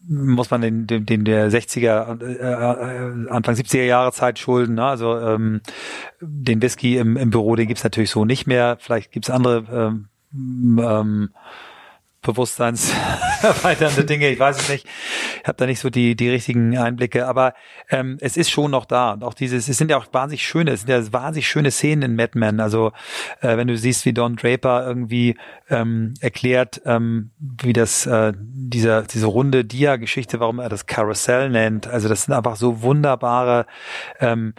muss 0.08 0.50
man 0.50 0.60
den, 0.60 0.86
den, 0.86 1.06
den 1.06 1.24
der 1.24 1.50
60er, 1.50 2.20
äh, 2.22 3.30
Anfang 3.30 3.54
70er 3.54 3.84
Jahre 3.84 4.12
Zeit 4.12 4.38
schulden. 4.38 4.74
Ne? 4.74 4.84
Also 4.84 5.18
ähm, 5.18 5.60
den 6.20 6.60
Whisky 6.60 6.98
im, 6.98 7.16
im 7.16 7.30
Büro, 7.30 7.54
den 7.54 7.68
gibt's 7.68 7.84
natürlich 7.84 8.10
so 8.10 8.24
nicht 8.24 8.46
mehr. 8.46 8.76
Vielleicht 8.80 9.12
gibt's 9.12 9.30
andere 9.30 9.64
ähm, 9.72 10.78
ähm, 10.82 11.30
bewusstseinserweiternde 12.22 14.04
Dinge, 14.06 14.28
ich 14.30 14.38
weiß 14.38 14.60
es 14.60 14.68
nicht. 14.68 14.86
Ich 15.42 15.48
habe 15.48 15.56
da 15.56 15.66
nicht 15.66 15.80
so 15.80 15.90
die, 15.90 16.14
die 16.14 16.30
richtigen 16.30 16.78
Einblicke, 16.78 17.26
aber 17.26 17.54
ähm, 17.90 18.16
es 18.20 18.36
ist 18.36 18.50
schon 18.50 18.70
noch 18.70 18.84
da. 18.84 19.12
Und 19.12 19.24
auch 19.24 19.34
dieses, 19.34 19.68
es 19.68 19.76
sind 19.76 19.90
ja 19.90 19.98
auch 19.98 20.06
wahnsinnig 20.12 20.46
schöne, 20.46 20.70
es 20.70 20.82
sind 20.82 20.90
ja 20.90 21.12
wahnsinnig 21.12 21.48
schöne 21.48 21.70
Szenen 21.70 22.02
in 22.02 22.16
Mad 22.16 22.38
Men. 22.38 22.60
Also 22.60 22.92
äh, 23.40 23.56
wenn 23.56 23.66
du 23.66 23.76
siehst, 23.76 24.06
wie 24.06 24.12
Don 24.12 24.36
Draper 24.36 24.86
irgendwie 24.86 25.36
ähm, 25.68 26.14
erklärt, 26.20 26.80
ähm, 26.84 27.32
wie 27.38 27.72
das 27.72 28.06
äh, 28.06 28.32
dieser 28.36 29.02
diese 29.02 29.26
runde 29.26 29.64
Dia-Geschichte, 29.64 30.38
warum 30.38 30.60
er 30.60 30.68
das 30.68 30.86
Carousel 30.86 31.50
nennt. 31.50 31.88
Also 31.88 32.08
das 32.08 32.24
sind 32.24 32.34
einfach 32.34 32.56
so 32.56 32.82
wunderbare 32.82 33.66
ähm, 34.20 34.54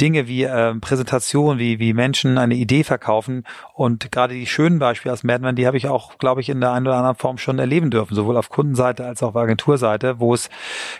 Dinge 0.00 0.28
wie 0.28 0.44
äh, 0.44 0.74
Präsentation, 0.74 1.58
wie, 1.58 1.78
wie 1.78 1.92
Menschen 1.92 2.38
eine 2.38 2.54
Idee 2.54 2.84
verkaufen. 2.84 3.44
Und 3.74 4.10
gerade 4.12 4.34
die 4.34 4.46
schönen 4.46 4.78
Beispiele 4.78 5.12
aus 5.12 5.24
Madman, 5.24 5.56
die 5.56 5.66
habe 5.66 5.76
ich 5.76 5.88
auch, 5.88 6.18
glaube 6.18 6.40
ich, 6.40 6.48
in 6.48 6.60
der 6.60 6.72
einen 6.72 6.86
oder 6.86 6.96
anderen 6.96 7.16
Form 7.16 7.38
schon 7.38 7.58
erleben 7.58 7.90
dürfen, 7.90 8.14
sowohl 8.14 8.36
auf 8.36 8.48
Kundenseite 8.48 9.04
als 9.04 9.22
auch 9.22 9.28
auf 9.28 9.36
Agenturseite, 9.36 10.20
wo 10.20 10.34
es 10.34 10.48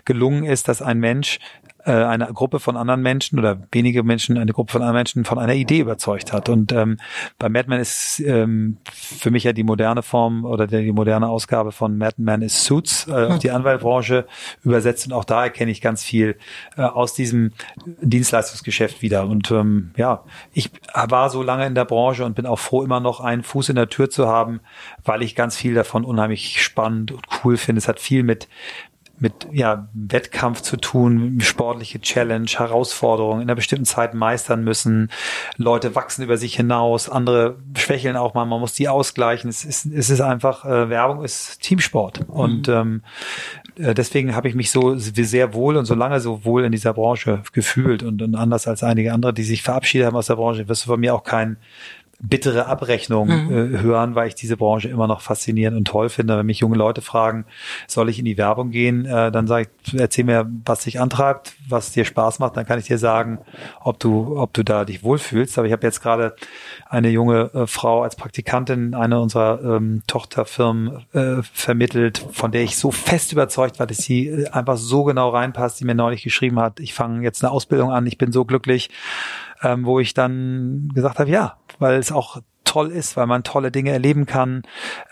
gelungen 0.04 0.44
ist, 0.44 0.68
dass 0.68 0.82
ein 0.82 0.98
Mensch 0.98 1.38
äh, 1.88 2.04
eine 2.04 2.26
Gruppe 2.26 2.60
von 2.60 2.76
anderen 2.76 3.00
Menschen 3.00 3.38
oder 3.38 3.58
wenige 3.72 4.02
Menschen, 4.02 4.36
eine 4.36 4.52
Gruppe 4.52 4.72
von 4.72 4.82
anderen 4.82 4.96
Menschen 4.96 5.24
von 5.24 5.38
einer 5.38 5.54
Idee 5.54 5.78
überzeugt 5.78 6.34
hat. 6.34 6.50
Und 6.50 6.70
ähm, 6.70 6.98
bei 7.38 7.48
Madman 7.48 7.80
ist 7.80 8.20
ähm, 8.20 8.76
für 8.92 9.30
mich 9.30 9.44
ja 9.44 9.54
die 9.54 9.62
moderne 9.62 10.02
Form 10.02 10.44
oder 10.44 10.66
die 10.66 10.92
moderne 10.92 11.28
Ausgabe 11.28 11.72
von 11.72 11.96
Madman 11.96 12.42
ist 12.42 12.64
Suits 12.64 13.08
äh, 13.08 13.12
auf 13.12 13.38
die 13.38 13.50
Anwaltbranche 13.58 14.26
übersetzt. 14.62 15.06
Und 15.06 15.14
auch 15.14 15.24
da 15.24 15.44
erkenne 15.44 15.70
ich 15.70 15.80
ganz 15.80 16.04
viel 16.04 16.36
äh, 16.76 16.82
aus 16.82 17.14
diesem 17.14 17.52
Dienstleistungsgeschäft 17.86 19.00
wieder. 19.00 19.26
Und 19.26 19.50
ähm, 19.50 19.92
ja, 19.96 20.24
ich 20.52 20.70
war 20.92 21.30
so 21.30 21.42
lange 21.42 21.66
in 21.66 21.74
der 21.74 21.86
Branche 21.86 22.26
und 22.26 22.34
bin 22.34 22.44
auch 22.44 22.58
froh, 22.58 22.82
immer 22.82 23.00
noch 23.00 23.20
einen 23.20 23.42
Fuß 23.42 23.70
in 23.70 23.76
der 23.76 23.88
Tür 23.88 24.10
zu 24.10 24.28
haben, 24.28 24.60
weil 25.04 25.22
ich 25.22 25.34
ganz 25.34 25.56
viel 25.56 25.72
davon 25.72 26.04
unheimlich 26.04 26.62
spannend 26.62 27.12
und 27.12 27.24
cool 27.42 27.56
finde. 27.56 27.78
Es 27.78 27.88
hat 27.88 27.98
viel 27.98 28.24
mit 28.24 28.46
mit 29.20 29.48
ja, 29.52 29.88
Wettkampf 29.92 30.60
zu 30.62 30.76
tun, 30.76 31.40
sportliche 31.40 32.00
Challenge, 32.00 32.48
Herausforderungen 32.48 33.42
in 33.42 33.48
einer 33.48 33.56
bestimmten 33.56 33.84
Zeit 33.84 34.14
meistern 34.14 34.62
müssen. 34.64 35.10
Leute 35.56 35.94
wachsen 35.94 36.22
über 36.22 36.36
sich 36.36 36.54
hinaus, 36.54 37.08
andere 37.08 37.58
schwächeln 37.76 38.16
auch 38.16 38.34
mal, 38.34 38.44
man 38.44 38.60
muss 38.60 38.74
die 38.74 38.88
ausgleichen. 38.88 39.50
Es 39.50 39.64
ist, 39.64 39.86
es 39.86 40.10
ist 40.10 40.20
einfach, 40.20 40.64
äh, 40.64 40.88
Werbung 40.88 41.24
ist 41.24 41.60
Teamsport. 41.62 42.28
Mhm. 42.28 42.34
Und 42.34 42.68
ähm, 42.68 43.02
äh, 43.76 43.94
deswegen 43.94 44.34
habe 44.34 44.48
ich 44.48 44.54
mich 44.54 44.70
so 44.70 44.96
sehr 44.96 45.54
wohl 45.54 45.76
und 45.76 45.84
so 45.84 45.94
lange 45.94 46.20
so 46.20 46.44
wohl 46.44 46.64
in 46.64 46.72
dieser 46.72 46.92
Branche 46.92 47.42
gefühlt 47.52 48.02
und, 48.02 48.22
und 48.22 48.34
anders 48.34 48.66
als 48.68 48.82
einige 48.82 49.12
andere, 49.12 49.32
die 49.32 49.44
sich 49.44 49.62
verabschiedet 49.62 50.06
haben 50.06 50.16
aus 50.16 50.26
der 50.26 50.36
Branche, 50.36 50.68
wirst 50.68 50.84
du 50.84 50.90
von 50.90 51.00
mir 51.00 51.14
auch 51.14 51.24
keinen 51.24 51.56
bittere 52.20 52.66
Abrechnung 52.66 53.28
mhm. 53.28 53.74
äh, 53.76 53.78
hören, 53.80 54.16
weil 54.16 54.26
ich 54.26 54.34
diese 54.34 54.56
Branche 54.56 54.88
immer 54.88 55.06
noch 55.06 55.20
faszinierend 55.20 55.76
und 55.76 55.86
toll 55.86 56.08
finde. 56.08 56.36
Wenn 56.36 56.46
mich 56.46 56.58
junge 56.58 56.76
Leute 56.76 57.00
fragen, 57.00 57.44
soll 57.86 58.08
ich 58.08 58.18
in 58.18 58.24
die 58.24 58.36
Werbung 58.36 58.70
gehen, 58.70 59.06
äh, 59.06 59.30
dann 59.30 59.46
sage 59.46 59.68
ich, 59.84 59.94
erzähl 59.94 60.24
mir, 60.24 60.50
was 60.64 60.84
dich 60.84 61.00
antreibt, 61.00 61.54
was 61.68 61.92
dir 61.92 62.04
Spaß 62.04 62.40
macht, 62.40 62.56
dann 62.56 62.66
kann 62.66 62.80
ich 62.80 62.86
dir 62.86 62.98
sagen, 62.98 63.38
ob 63.80 64.00
du, 64.00 64.36
ob 64.36 64.52
du 64.52 64.64
da 64.64 64.84
dich 64.84 65.04
wohlfühlst. 65.04 65.58
Aber 65.58 65.68
ich 65.68 65.72
habe 65.72 65.86
jetzt 65.86 66.02
gerade 66.02 66.34
eine 66.88 67.08
junge 67.08 67.50
äh, 67.54 67.66
Frau 67.68 68.02
als 68.02 68.16
Praktikantin 68.16 68.94
einer 68.94 69.20
unserer 69.20 69.76
ähm, 69.76 70.02
Tochterfirmen 70.08 71.06
äh, 71.12 71.42
vermittelt, 71.52 72.26
von 72.32 72.50
der 72.50 72.62
ich 72.62 72.76
so 72.76 72.90
fest 72.90 73.32
überzeugt 73.32 73.78
war, 73.78 73.86
dass 73.86 73.98
sie 73.98 74.26
äh, 74.26 74.48
einfach 74.48 74.76
so 74.76 75.04
genau 75.04 75.28
reinpasst, 75.28 75.78
die 75.78 75.84
mir 75.84 75.94
neulich 75.94 76.24
geschrieben 76.24 76.58
hat, 76.58 76.80
ich 76.80 76.94
fange 76.94 77.22
jetzt 77.22 77.44
eine 77.44 77.52
Ausbildung 77.52 77.92
an, 77.92 78.06
ich 78.06 78.18
bin 78.18 78.32
so 78.32 78.44
glücklich 78.44 78.90
ähm, 79.62 79.84
wo 79.84 80.00
ich 80.00 80.14
dann 80.14 80.90
gesagt 80.94 81.18
habe, 81.18 81.30
ja, 81.30 81.56
weil 81.78 81.98
es 81.98 82.12
auch 82.12 82.40
toll 82.68 82.90
ist, 82.90 83.16
weil 83.16 83.26
man 83.26 83.44
tolle 83.44 83.70
Dinge 83.70 83.90
erleben 83.92 84.26
kann, 84.26 84.62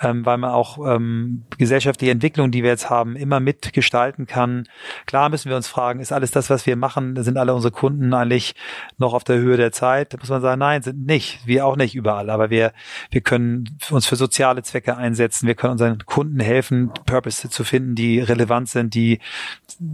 ähm, 0.00 0.26
weil 0.26 0.36
man 0.36 0.50
auch 0.50 0.78
ähm, 0.86 1.44
gesellschaftliche 1.56 2.12
Entwicklung, 2.12 2.50
die 2.50 2.62
wir 2.62 2.68
jetzt 2.68 2.90
haben, 2.90 3.16
immer 3.16 3.40
mitgestalten 3.40 4.26
kann. 4.26 4.68
Klar 5.06 5.30
müssen 5.30 5.48
wir 5.48 5.56
uns 5.56 5.66
fragen, 5.66 6.00
ist 6.00 6.12
alles 6.12 6.30
das, 6.30 6.50
was 6.50 6.66
wir 6.66 6.76
machen, 6.76 7.22
sind 7.22 7.38
alle 7.38 7.54
unsere 7.54 7.72
Kunden 7.72 8.12
eigentlich 8.12 8.54
noch 8.98 9.14
auf 9.14 9.24
der 9.24 9.38
Höhe 9.38 9.56
der 9.56 9.72
Zeit? 9.72 10.12
Da 10.12 10.18
muss 10.18 10.28
man 10.28 10.42
sagen, 10.42 10.58
nein, 10.58 10.82
sind 10.82 11.06
nicht. 11.06 11.46
Wir 11.46 11.64
auch 11.64 11.76
nicht 11.76 11.94
überall, 11.94 12.28
aber 12.28 12.50
wir, 12.50 12.72
wir 13.10 13.22
können 13.22 13.78
uns 13.90 14.06
für 14.06 14.16
soziale 14.16 14.62
Zwecke 14.62 14.98
einsetzen. 14.98 15.46
Wir 15.46 15.54
können 15.54 15.72
unseren 15.72 16.04
Kunden 16.04 16.40
helfen, 16.40 16.90
Purpose 17.06 17.48
zu 17.48 17.64
finden, 17.64 17.94
die 17.94 18.20
relevant 18.20 18.68
sind, 18.68 18.94
die 18.94 19.20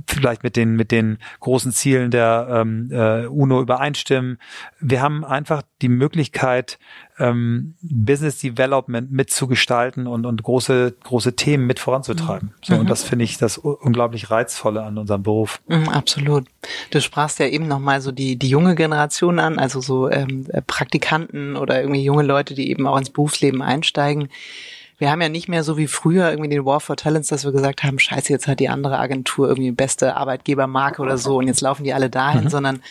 vielleicht 0.09 0.43
mit 0.43 0.57
den, 0.57 0.75
mit 0.75 0.91
den 0.91 1.19
großen 1.39 1.71
Zielen 1.71 2.11
der 2.11 2.49
ähm, 2.51 2.89
äh, 2.91 3.27
UNO 3.27 3.61
übereinstimmen. 3.61 4.39
Wir 4.81 5.01
haben 5.01 5.25
einfach 5.25 5.63
die 5.81 5.89
Möglichkeit, 5.89 6.81
ähm, 7.19 7.75
Business 7.83 8.39
Development 8.39 9.11
mitzugestalten 9.13 10.07
und, 10.07 10.27
und 10.27 10.43
große, 10.43 10.95
große 11.05 11.37
Themen 11.37 11.67
mit 11.67 11.79
voranzutreiben. 11.79 12.49
Mhm. 12.49 12.55
So, 12.63 12.75
und 12.77 12.91
das 12.91 13.03
finde 13.03 13.25
ich 13.25 13.39
das 13.39 13.59
unglaublich 13.59 14.31
Reizvolle 14.31 14.83
an 14.83 14.99
unserem 14.99 15.23
Beruf. 15.23 15.61
Mhm, 15.69 15.89
absolut. 15.89 16.47
Du 16.91 17.01
sprachst 17.01 17.39
ja 17.39 17.47
eben 17.47 17.69
nochmal 17.69 18.01
so 18.01 18.13
die, 18.13 18.37
die 18.37 18.49
junge 18.49 18.75
Generation 18.75 19.39
an, 19.39 19.59
also 19.59 19.81
so 19.81 20.11
ähm, 20.11 20.47
Praktikanten 20.67 21.57
oder 21.57 21.81
irgendwie 21.81 22.03
junge 22.05 22.23
Leute, 22.23 22.55
die 22.55 22.71
eben 22.71 22.87
auch 22.87 22.97
ins 22.97 23.11
Berufsleben 23.11 23.63
einsteigen 23.63 24.29
wir 25.03 25.11
haben 25.11 25.21
ja 25.21 25.29
nicht 25.29 25.49
mehr 25.49 25.65
so 25.65 25.77
wie 25.77 25.89
früher 25.89 26.31
irgendwie 26.31 26.49
den 26.49 26.65
War 26.65 26.79
for 26.79 26.95
Talents, 26.95 27.27
dass 27.27 27.45
wir 27.45 27.51
gesagt 27.51 27.83
haben, 27.83 27.99
scheiße, 27.99 28.33
jetzt 28.33 28.47
hat 28.47 28.61
die 28.61 28.69
andere 28.69 29.01
Agentur 29.01 29.49
irgendwie 29.49 29.73
beste 29.73 30.17
Arbeitgebermarke 30.17 31.03
oder 31.03 31.19
so 31.19 31.39
und 31.39 31.49
jetzt 31.49 31.61
laufen 31.61 31.83
die 31.83 31.93
alle 31.93 32.09
dahin, 32.09 32.45
mhm. 32.45 32.49
sondern 32.51 32.83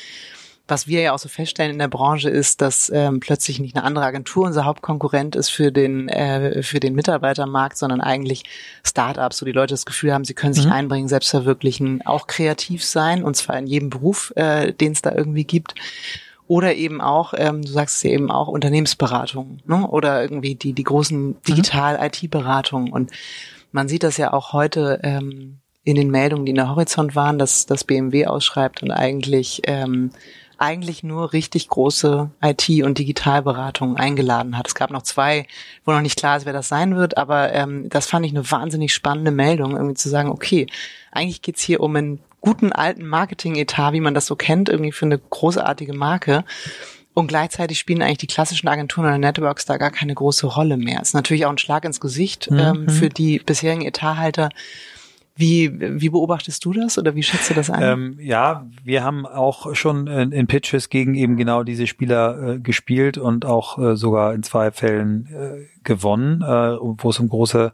was 0.71 0.87
wir 0.87 1.01
ja 1.01 1.13
auch 1.13 1.19
so 1.19 1.29
feststellen 1.29 1.73
in 1.73 1.79
der 1.79 1.89
Branche 1.89 2.29
ist, 2.29 2.61
dass 2.61 2.89
ähm, 2.93 3.19
plötzlich 3.19 3.59
nicht 3.59 3.75
eine 3.75 3.85
andere 3.85 4.05
Agentur 4.05 4.45
unser 4.45 4.65
Hauptkonkurrent 4.65 5.35
ist 5.35 5.49
für 5.49 5.71
den 5.71 6.07
äh, 6.07 6.63
für 6.63 6.79
den 6.79 6.95
Mitarbeitermarkt, 6.95 7.77
sondern 7.77 8.01
eigentlich 8.01 8.43
Startups, 8.83 9.41
wo 9.41 9.45
die 9.45 9.51
Leute 9.51 9.73
das 9.73 9.85
Gefühl 9.85 10.13
haben, 10.13 10.23
sie 10.23 10.33
können 10.33 10.53
sich 10.53 10.65
mhm. 10.65 10.71
einbringen, 10.71 11.07
selbst 11.09 11.29
verwirklichen, 11.29 12.01
auch 12.05 12.25
kreativ 12.25 12.83
sein 12.83 13.23
und 13.23 13.35
zwar 13.35 13.59
in 13.59 13.67
jedem 13.67 13.89
Beruf, 13.89 14.33
äh, 14.37 14.71
den 14.71 14.93
es 14.93 15.01
da 15.01 15.11
irgendwie 15.13 15.43
gibt 15.43 15.75
oder 16.47 16.73
eben 16.73 17.01
auch, 17.01 17.33
ähm, 17.37 17.61
du 17.61 17.71
sagst 17.71 17.97
es 17.97 18.03
ja 18.03 18.11
eben 18.11 18.31
auch, 18.31 18.47
Unternehmensberatung 18.47 19.59
ne? 19.65 19.87
oder 19.87 20.21
irgendwie 20.21 20.55
die, 20.55 20.73
die 20.73 20.83
großen 20.83 21.27
mhm. 21.27 21.37
Digital-IT-Beratungen 21.47 22.91
und 22.91 23.11
Man 23.73 23.87
sieht 23.87 24.03
das 24.03 24.17
ja 24.17 24.33
auch 24.33 24.51
heute 24.53 24.99
ähm, 25.03 25.59
in 25.83 25.95
den 25.95 26.11
Meldungen, 26.11 26.45
die 26.45 26.51
in 26.51 26.57
der 26.57 26.69
Horizont 26.69 27.15
waren, 27.15 27.39
dass 27.39 27.65
das 27.65 27.83
BMW 27.83 28.27
ausschreibt 28.27 28.83
und 28.83 28.91
eigentlich 28.91 29.61
ähm, 29.65 30.11
eigentlich 30.61 31.03
nur 31.03 31.33
richtig 31.33 31.67
große 31.67 32.29
IT- 32.41 32.83
und 32.83 32.99
Digitalberatungen 32.99 33.97
eingeladen 33.97 34.57
hat. 34.57 34.67
Es 34.67 34.75
gab 34.75 34.91
noch 34.91 35.01
zwei, 35.01 35.47
wo 35.85 35.91
noch 35.91 36.01
nicht 36.01 36.17
klar 36.17 36.37
ist, 36.37 36.45
wer 36.45 36.53
das 36.53 36.67
sein 36.67 36.95
wird, 36.95 37.17
aber 37.17 37.51
ähm, 37.51 37.89
das 37.89 38.05
fand 38.07 38.25
ich 38.25 38.31
eine 38.31 38.49
wahnsinnig 38.49 38.93
spannende 38.93 39.31
Meldung, 39.31 39.71
irgendwie 39.75 39.95
zu 39.95 40.07
sagen, 40.07 40.29
okay, 40.29 40.67
eigentlich 41.11 41.41
geht's 41.41 41.63
hier 41.63 41.81
um 41.81 41.95
einen 41.95 42.19
guten 42.41 42.71
alten 42.71 43.05
Marketing-Etat, 43.05 43.93
wie 43.93 44.01
man 44.01 44.13
das 44.13 44.27
so 44.27 44.35
kennt, 44.35 44.69
irgendwie 44.69 44.91
für 44.91 45.05
eine 45.05 45.17
großartige 45.17 45.93
Marke. 45.93 46.43
Und 47.13 47.27
gleichzeitig 47.27 47.77
spielen 47.77 48.01
eigentlich 48.01 48.19
die 48.19 48.27
klassischen 48.27 48.67
Agenturen 48.67 49.07
oder 49.07 49.17
Networks 49.17 49.65
da 49.65 49.77
gar 49.77 49.91
keine 49.91 50.13
große 50.13 50.47
Rolle 50.47 50.77
mehr. 50.77 51.01
Ist 51.01 51.13
natürlich 51.13 51.45
auch 51.45 51.49
ein 51.49 51.57
Schlag 51.57 51.83
ins 51.85 51.99
Gesicht 51.99 52.49
mhm. 52.49 52.59
ähm, 52.59 52.89
für 52.89 53.09
die 53.09 53.39
bisherigen 53.39 53.81
Etathalter. 53.81 54.49
Wie, 55.41 56.01
wie 56.01 56.09
beobachtest 56.09 56.63
du 56.63 56.71
das 56.71 56.99
oder 56.99 57.15
wie 57.15 57.23
schätzt 57.23 57.49
du 57.49 57.55
das 57.55 57.71
ein? 57.71 57.81
Ähm, 57.81 58.17
ja, 58.19 58.67
wir 58.83 59.03
haben 59.03 59.25
auch 59.25 59.73
schon 59.73 60.05
in, 60.05 60.31
in, 60.31 60.45
Pitches 60.45 60.89
gegen 60.89 61.15
eben 61.15 61.35
genau 61.35 61.63
diese 61.63 61.87
Spieler 61.87 62.43
äh, 62.43 62.59
gespielt 62.59 63.17
und 63.17 63.43
auch 63.43 63.79
äh, 63.79 63.95
sogar 63.95 64.35
in 64.35 64.43
zwei 64.43 64.69
Fällen 64.69 65.25
äh, 65.25 65.65
gewonnen, 65.83 66.43
äh, 66.43 66.77
wo 66.79 67.09
es 67.09 67.19
um 67.19 67.27
große 67.27 67.73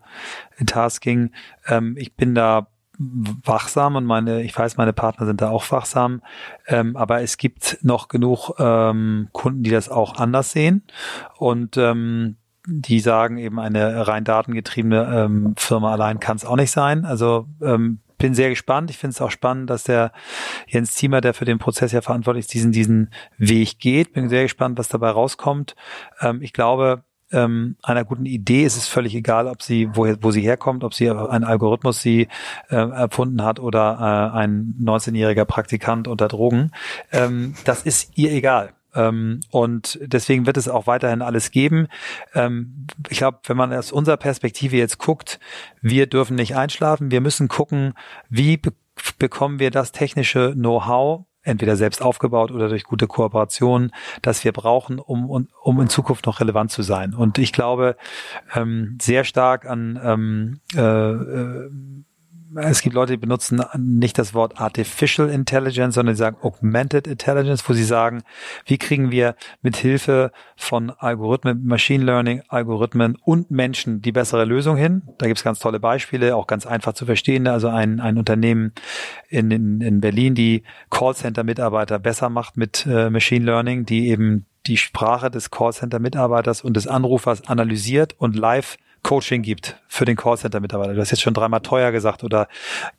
Etats 0.58 1.02
ging. 1.02 1.32
Ähm, 1.68 1.96
ich 2.00 2.16
bin 2.16 2.34
da 2.36 2.68
wachsam 2.98 3.98
und 3.98 4.06
meine, 4.06 4.44
ich 4.44 4.58
weiß, 4.58 4.78
meine 4.78 4.94
Partner 4.94 5.26
sind 5.26 5.42
da 5.42 5.50
auch 5.50 5.70
wachsam, 5.70 6.22
ähm, 6.68 6.96
aber 6.96 7.22
es 7.22 7.38
gibt 7.38 7.80
noch 7.82 8.08
genug 8.08 8.54
ähm, 8.60 9.28
Kunden, 9.34 9.64
die 9.64 9.72
das 9.72 9.90
auch 9.90 10.16
anders 10.16 10.54
sehen 10.54 10.84
und 11.38 11.76
ähm, 11.76 12.38
die 12.68 13.00
sagen 13.00 13.38
eben 13.38 13.60
eine 13.60 14.08
rein 14.08 14.26
datengetriebene 14.26 15.26
ähm, 15.26 15.54
Firma 15.58 15.94
allein 15.94 16.20
kann 16.20 16.36
es 16.36 16.46
auch 16.46 16.58
nicht 16.58 16.72
sein. 16.72 17.06
Also 17.06 17.48
ähm, 17.62 18.00
bin 18.18 18.34
sehr 18.34 18.50
gespannt. 18.50 18.90
Ich 18.90 18.98
finde 18.98 19.14
es 19.14 19.22
auch 19.22 19.32
spannend, 19.32 19.70
dass 19.70 19.84
der 19.84 20.12
Jens 20.68 20.94
Ziemer, 20.94 21.22
der 21.22 21.34
für 21.34 21.46
den 21.46 21.60
Prozess 21.60 21.92
ja 21.92 22.02
verantwortlich 22.02 22.46
ist, 22.46 22.54
diesen 22.54 22.72
diesen 22.72 23.12
Weg 23.38 23.80
geht. 23.80 24.14
Bin 24.14 24.28
sehr 24.28 24.44
gespannt, 24.44 24.78
was 24.78 24.90
dabei 24.90 25.12
rauskommt. 25.12 25.76
Ähm, 26.20 26.42
ich 26.42 26.52
glaube, 26.52 27.04
ähm, 27.32 27.76
einer 27.84 28.06
guten 28.06 28.26
Idee 28.26 28.64
ist 28.64 28.78
es 28.78 28.88
völlig 28.88 29.16
egal, 29.16 29.48
ob 29.48 29.62
sie 29.62 29.90
woher, 29.94 30.18
wo 30.22 30.32
sie 30.32 30.42
herkommt, 30.42 30.84
ob 30.84 30.94
sie 30.94 31.10
einen 31.10 31.44
Algorithmus 31.44 32.02
sie 32.02 32.28
äh, 32.70 32.76
erfunden 32.76 33.44
hat 33.44 33.60
oder 33.60 34.32
äh, 34.34 34.38
ein 34.38 34.76
19-jähriger 34.82 35.46
Praktikant 35.46 36.08
unter 36.08 36.28
Drogen. 36.28 36.72
Ähm, 37.12 37.56
das 37.66 37.84
ist 37.84 38.18
ihr 38.18 38.32
egal. 38.32 38.74
Ähm, 38.98 39.42
und 39.52 40.00
deswegen 40.02 40.46
wird 40.46 40.58
es 40.58 40.68
auch 40.68 40.88
weiterhin 40.88 41.22
alles 41.22 41.52
geben. 41.52 41.88
Ähm, 42.34 42.88
ich 43.10 43.20
glaube, 43.20 43.40
wenn 43.46 43.56
man 43.56 43.72
aus 43.72 43.92
unserer 43.92 44.18
Perspektive 44.18 44.76
jetzt 44.76 44.98
guckt, 44.98 45.40
wir 45.82 46.08
dürfen 46.08 46.36
nicht 46.36 46.56
einschlafen. 46.56 47.12
Wir 47.12 47.22
müssen 47.22 47.48
gucken, 47.48 47.94
wie 48.30 48.58
be 48.58 48.74
bekommen 49.20 49.60
wir 49.60 49.70
das 49.70 49.92
technische 49.92 50.54
Know-how 50.54 51.28
entweder 51.44 51.76
selbst 51.76 52.02
aufgebaut 52.02 52.52
oder 52.52 52.68
durch 52.68 52.84
gute 52.84 53.06
Kooperation, 53.08 53.92
das 54.24 54.44
wir 54.44 54.52
brauchen, 54.52 55.00
um, 55.00 55.30
um, 55.30 55.48
um 55.62 55.80
in 55.80 55.88
Zukunft 55.88 56.26
noch 56.26 56.40
relevant 56.40 56.72
zu 56.72 56.82
sein. 56.82 57.14
Und 57.14 57.38
ich 57.38 57.54
glaube 57.54 57.96
ähm, 58.56 58.98
sehr 59.00 59.24
stark 59.24 59.66
an 59.66 60.00
ähm, 60.04 60.60
äh, 60.76 60.82
äh, 60.82 61.70
es 62.56 62.82
gibt 62.82 62.96
Leute, 62.96 63.14
die 63.14 63.18
benutzen 63.18 63.64
nicht 63.78 64.18
das 64.18 64.34
Wort 64.34 64.60
Artificial 64.60 65.30
Intelligence, 65.30 65.96
sondern 65.96 66.16
die 66.16 66.20
sagen 66.20 66.38
Augmented 66.42 67.08
Intelligence, 67.08 67.68
wo 67.68 67.74
sie 67.74 67.84
sagen, 67.84 68.24
wie 68.66 68.78
kriegen 68.78 69.12
wir 69.12 69.36
mit 69.62 69.78
Hilfe 69.78 70.32
von 70.56 70.90
Algorithmen, 70.90 71.66
Machine 71.66 72.04
Learning, 72.04 72.42
Algorithmen 72.48 73.18
und 73.24 73.52
Menschen 73.52 74.02
die 74.02 74.12
bessere 74.12 74.46
Lösung 74.46 74.78
hin. 74.78 75.04
Da 75.18 75.28
gibt 75.28 75.38
es 75.38 75.44
ganz 75.44 75.60
tolle 75.60 75.80
Beispiele, 75.80 76.36
auch 76.36 76.48
ganz 76.48 76.66
einfach 76.66 76.94
zu 76.94 77.06
verstehen. 77.06 77.48
Also 77.48 77.68
ein, 77.70 78.00
ein 78.00 78.18
Unternehmen 78.18 78.74
in, 79.30 79.52
in, 79.52 79.82
in 79.82 80.02
Berlin, 80.02 80.36
die 80.36 80.64
Callcenter-Mitarbeiter 80.90 82.00
besser 82.00 82.30
macht 82.30 82.58
mit 82.58 82.86
äh, 82.86 83.10
Machine 83.10 83.46
Learning, 83.46 83.86
die 83.86 84.10
eben 84.10 84.46
die 84.68 84.78
Sprache 84.78 85.32
des 85.32 85.52
Callcenter-Mitarbeiters 85.52 86.62
und 86.62 86.76
des 86.76 86.88
Anrufers 86.88 87.48
analysiert 87.48 88.16
und 88.18 88.36
live 88.36 88.78
Coaching 89.04 89.42
gibt 89.42 89.78
für 89.88 90.06
den 90.06 90.16
Callcenter-Mitarbeiter. 90.16 90.94
Du 90.94 91.00
hast 91.00 91.12
jetzt 91.12 91.22
schon 91.22 91.34
dreimal 91.34 91.62
teuer 91.62 91.92
gesagt 91.92 92.24
oder 92.24 92.48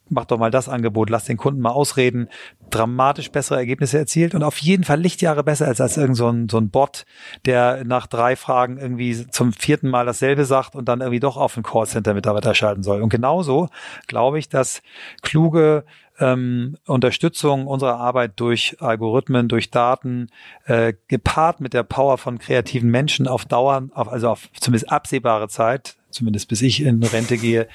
mach 0.08 0.24
doch 0.24 0.38
mal 0.38 0.50
das 0.50 0.68
Angebot, 0.68 1.10
lass 1.10 1.24
den 1.24 1.36
Kunden 1.36 1.60
mal 1.60 1.70
ausreden, 1.70 2.28
dramatisch 2.70 3.30
bessere 3.30 3.58
Ergebnisse 3.58 3.98
erzielt 3.98 4.34
und 4.34 4.42
auf 4.42 4.58
jeden 4.58 4.84
Fall 4.84 5.00
Lichtjahre 5.00 5.44
besser 5.44 5.66
als, 5.66 5.80
als 5.80 5.96
irgend 5.96 6.16
so 6.16 6.28
ein, 6.28 6.48
so 6.48 6.58
ein 6.58 6.70
Bot, 6.70 7.04
der 7.44 7.84
nach 7.84 8.06
drei 8.06 8.36
Fragen 8.36 8.78
irgendwie 8.78 9.26
zum 9.28 9.52
vierten 9.52 9.90
Mal 9.90 10.06
dasselbe 10.06 10.44
sagt 10.44 10.74
und 10.74 10.86
dann 10.86 11.00
irgendwie 11.00 11.20
doch 11.20 11.36
auf 11.36 11.56
einen 11.56 11.64
Callcenter-Mitarbeiter 11.64 12.54
schalten 12.54 12.82
soll. 12.82 13.02
Und 13.02 13.10
genauso 13.10 13.68
glaube 14.06 14.38
ich, 14.38 14.48
dass 14.48 14.82
kluge 15.22 15.84
ähm, 16.20 16.76
Unterstützung 16.86 17.66
unserer 17.66 17.98
Arbeit 17.98 18.32
durch 18.36 18.76
Algorithmen, 18.80 19.48
durch 19.48 19.70
Daten, 19.70 20.28
äh, 20.64 20.94
gepaart 21.08 21.60
mit 21.60 21.74
der 21.74 21.82
Power 21.82 22.18
von 22.18 22.38
kreativen 22.38 22.90
Menschen 22.90 23.28
auf 23.28 23.44
Dauer, 23.44 23.88
auf, 23.92 24.08
also 24.08 24.30
auf 24.30 24.48
zumindest 24.54 24.90
absehbare 24.90 25.48
Zeit, 25.48 25.97
zumindest 26.10 26.48
bis 26.48 26.62
ich 26.62 26.82
in 26.82 27.02
Rente 27.02 27.36
gehe, 27.36 27.68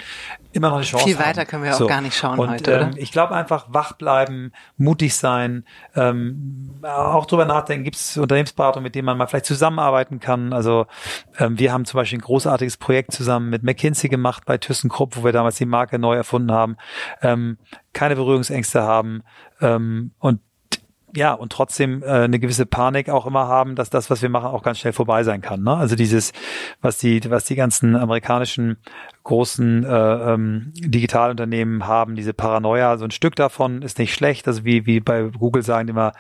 immer 0.51 0.69
noch 0.69 0.77
eine 0.77 0.85
Chance 0.85 1.05
Viel 1.05 1.19
weiter 1.19 1.41
haben. 1.41 1.47
können 1.47 1.63
wir 1.63 1.73
auch 1.73 1.79
so. 1.79 1.87
gar 1.87 2.01
nicht 2.01 2.15
schauen 2.15 2.39
und, 2.39 2.49
heute, 2.49 2.75
oder? 2.75 2.81
Ähm, 2.87 2.93
ich 2.95 3.11
glaube 3.11 3.35
einfach 3.35 3.67
wach 3.69 3.93
bleiben, 3.93 4.51
mutig 4.77 5.15
sein, 5.15 5.65
ähm, 5.95 6.79
auch 6.83 7.25
drüber 7.25 7.45
nachdenken, 7.45 7.83
gibt 7.83 7.97
es 7.97 8.17
Unternehmensberatung, 8.17 8.83
mit 8.83 8.95
denen 8.95 9.05
man 9.05 9.17
mal 9.17 9.27
vielleicht 9.27 9.45
zusammenarbeiten 9.45 10.19
kann. 10.19 10.53
Also 10.53 10.87
ähm, 11.37 11.59
wir 11.59 11.71
haben 11.71 11.85
zum 11.85 11.97
Beispiel 11.97 12.19
ein 12.19 12.23
großartiges 12.23 12.77
Projekt 12.77 13.11
zusammen 13.11 13.49
mit 13.49 13.63
McKinsey 13.63 14.09
gemacht 14.09 14.45
bei 14.45 14.57
ThyssenKrupp, 14.57 15.17
wo 15.17 15.23
wir 15.23 15.31
damals 15.31 15.57
die 15.57 15.65
Marke 15.65 15.99
neu 15.99 16.15
erfunden 16.15 16.51
haben. 16.51 16.77
Ähm, 17.21 17.57
keine 17.93 18.15
Berührungsängste 18.15 18.81
haben 18.81 19.23
ähm, 19.61 20.11
und 20.19 20.39
ja, 21.15 21.33
und 21.33 21.51
trotzdem 21.51 22.01
äh, 22.01 22.07
eine 22.07 22.39
gewisse 22.39 22.65
Panik 22.65 23.09
auch 23.09 23.25
immer 23.25 23.47
haben, 23.47 23.75
dass 23.75 23.89
das, 23.89 24.09
was 24.09 24.21
wir 24.21 24.29
machen, 24.29 24.47
auch 24.47 24.63
ganz 24.63 24.79
schnell 24.79 24.93
vorbei 24.93 25.23
sein 25.23 25.41
kann. 25.41 25.61
Ne? 25.61 25.75
Also 25.75 25.95
dieses, 25.95 26.33
was 26.81 26.97
die, 26.97 27.21
was 27.29 27.45
die 27.45 27.55
ganzen 27.55 27.95
amerikanischen 27.95 28.77
großen 29.23 29.83
äh, 29.83 30.33
ähm, 30.33 30.73
Digitalunternehmen 30.75 31.87
haben, 31.87 32.15
diese 32.15 32.33
Paranoia, 32.33 32.97
so 32.97 33.05
ein 33.05 33.11
Stück 33.11 33.35
davon 33.35 33.83
ist 33.83 33.99
nicht 33.99 34.13
schlecht. 34.13 34.47
Also 34.47 34.65
wie, 34.65 34.85
wie 34.85 34.99
bei 34.99 35.23
Google 35.23 35.61
sagen 35.61 35.87
immer, 35.87 36.13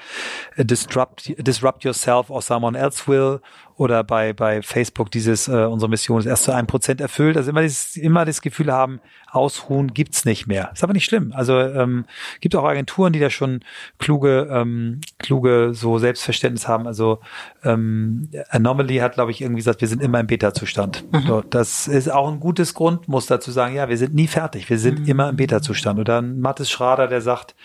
äh, 0.55 0.63
disrupt, 0.63 1.33
disrupt 1.37 1.83
yourself 1.83 2.29
or 2.29 2.41
someone 2.41 2.77
else 2.77 3.07
will. 3.07 3.41
Oder 3.75 4.03
bei, 4.03 4.33
bei 4.33 4.61
Facebook 4.61 5.09
dieses, 5.09 5.47
äh, 5.47 5.65
unsere 5.65 5.89
Mission 5.89 6.19
ist 6.19 6.27
erst 6.27 6.43
zu 6.43 6.53
einem 6.53 6.67
Prozent 6.67 7.01
erfüllt. 7.01 7.35
Also 7.35 7.49
immer, 7.49 7.63
dieses, 7.63 7.97
immer 7.97 8.23
das 8.25 8.41
Gefühl 8.41 8.71
haben, 8.71 9.01
ausruhen 9.33 9.93
gibt's 9.93 10.25
nicht 10.25 10.47
mehr. 10.47 10.71
Ist 10.73 10.83
aber 10.83 10.93
nicht 10.93 11.05
schlimm. 11.05 11.33
Also 11.35 11.59
ähm, 11.59 12.05
gibt 12.39 12.55
auch 12.55 12.63
Agenturen, 12.63 13.13
die 13.13 13.19
da 13.19 13.29
schon 13.29 13.61
kluge, 13.99 14.47
ähm, 14.51 15.01
kluge 15.19 15.71
so 15.73 15.97
Selbstverständnis 15.97 16.67
haben. 16.67 16.87
Also 16.87 17.19
ähm, 17.63 18.29
Anomaly 18.49 18.97
hat, 18.97 19.15
glaube 19.15 19.31
ich, 19.31 19.41
irgendwie 19.41 19.59
gesagt, 19.59 19.81
wir 19.81 19.87
sind 19.87 20.01
immer 20.01 20.19
im 20.19 20.27
Beta-Zustand. 20.27 21.03
Mhm. 21.11 21.21
So, 21.27 21.41
das 21.41 21.87
ist 21.87 22.11
auch 22.11 22.31
ein 22.31 22.39
gutes 22.39 22.73
Grund 22.73 22.93
Grundmuster 22.93 23.39
zu 23.39 23.51
sagen, 23.51 23.75
ja, 23.75 23.89
wir 23.89 23.97
sind 23.97 24.13
nie 24.13 24.27
fertig, 24.27 24.69
wir 24.69 24.77
sind 24.77 25.01
mhm. 25.01 25.07
immer 25.07 25.29
im 25.29 25.35
Beta-Zustand. 25.35 25.99
Oder 25.99 26.21
ein 26.21 26.39
Mathis 26.39 26.69
Schrader, 26.69 27.07
der 27.07 27.21
sagt, 27.21 27.55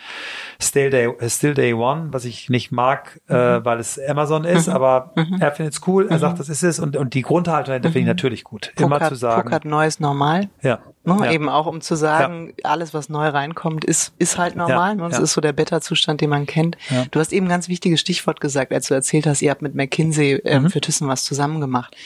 Still 0.60 0.90
Day, 0.90 1.10
Still 1.28 1.54
Day 1.54 1.72
One, 1.74 2.08
was 2.12 2.24
ich 2.24 2.48
nicht 2.50 2.72
mag, 2.72 3.20
äh, 3.28 3.32
mhm. 3.32 3.38
äh, 3.38 3.64
weil 3.64 3.78
es 3.78 4.00
Amazon 4.08 4.44
ist, 4.44 4.68
mhm. 4.68 4.74
aber 4.74 5.12
mhm. 5.16 5.40
er 5.40 5.52
findet 5.52 5.74
es 5.74 5.86
cool, 5.86 6.06
er 6.08 6.16
mhm. 6.16 6.20
sagt, 6.20 6.40
das 6.40 6.48
ist 6.48 6.62
es 6.62 6.78
und, 6.78 6.96
und 6.96 7.14
die 7.14 7.22
Grundhaltung 7.22 7.72
dahinter 7.72 7.90
finde 7.90 8.00
ich 8.00 8.06
natürlich 8.06 8.44
gut. 8.44 8.72
Puck 8.74 8.86
immer 8.86 9.00
hat, 9.00 9.08
zu 9.08 9.14
sagen. 9.14 9.42
Puck 9.42 9.52
hat 9.52 9.64
neues 9.64 10.00
Normal. 10.00 10.48
Ja. 10.62 10.80
Ne? 11.16 11.26
ja. 11.26 11.32
Eben 11.32 11.48
auch, 11.48 11.66
um 11.66 11.80
zu 11.80 11.94
sagen, 11.94 12.54
ja. 12.62 12.70
alles, 12.70 12.94
was 12.94 13.09
neu 13.09 13.28
reinkommt, 13.28 13.84
ist, 13.84 14.12
ist 14.18 14.38
halt 14.38 14.56
normal. 14.56 14.96
Ja. 14.96 15.04
Ne? 15.04 15.09
Das 15.11 15.18
ist 15.18 15.32
so 15.32 15.40
der 15.40 15.52
Beta-Zustand, 15.52 16.20
den 16.20 16.30
man 16.30 16.46
kennt. 16.46 16.76
Du 17.11 17.20
hast 17.20 17.32
eben 17.32 17.46
ein 17.46 17.50
ganz 17.50 17.68
wichtiges 17.68 18.00
Stichwort 18.00 18.40
gesagt, 18.40 18.72
als 18.72 18.88
du 18.88 18.94
erzählt 18.94 19.26
hast, 19.26 19.42
ihr 19.42 19.50
habt 19.50 19.62
mit 19.62 19.74
McKinsey 19.74 20.40
ähm, 20.44 20.64
mhm. 20.64 20.70
für 20.70 20.80
Thyssen 20.80 21.09
was 21.09 21.24
zusammen 21.24 21.61
gemacht. 21.61 21.96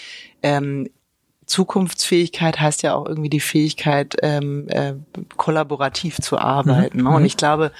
Ähm, 0.42 0.88
Zukunftsfähigkeit 1.46 2.60
heißt 2.60 2.82
ja 2.82 2.94
auch 2.94 3.06
irgendwie 3.06 3.28
die 3.28 3.40
Fähigkeit, 3.40 4.16
ähm, 4.22 4.68
äh, 4.68 4.94
kollaborativ 5.36 6.18
zu 6.20 6.38
arbeiten. 6.38 6.98
Mhm. 6.98 7.04
Ne? 7.04 7.10
Und 7.10 7.20
mhm. 7.20 7.26
ich 7.26 7.36
glaube, 7.36 7.72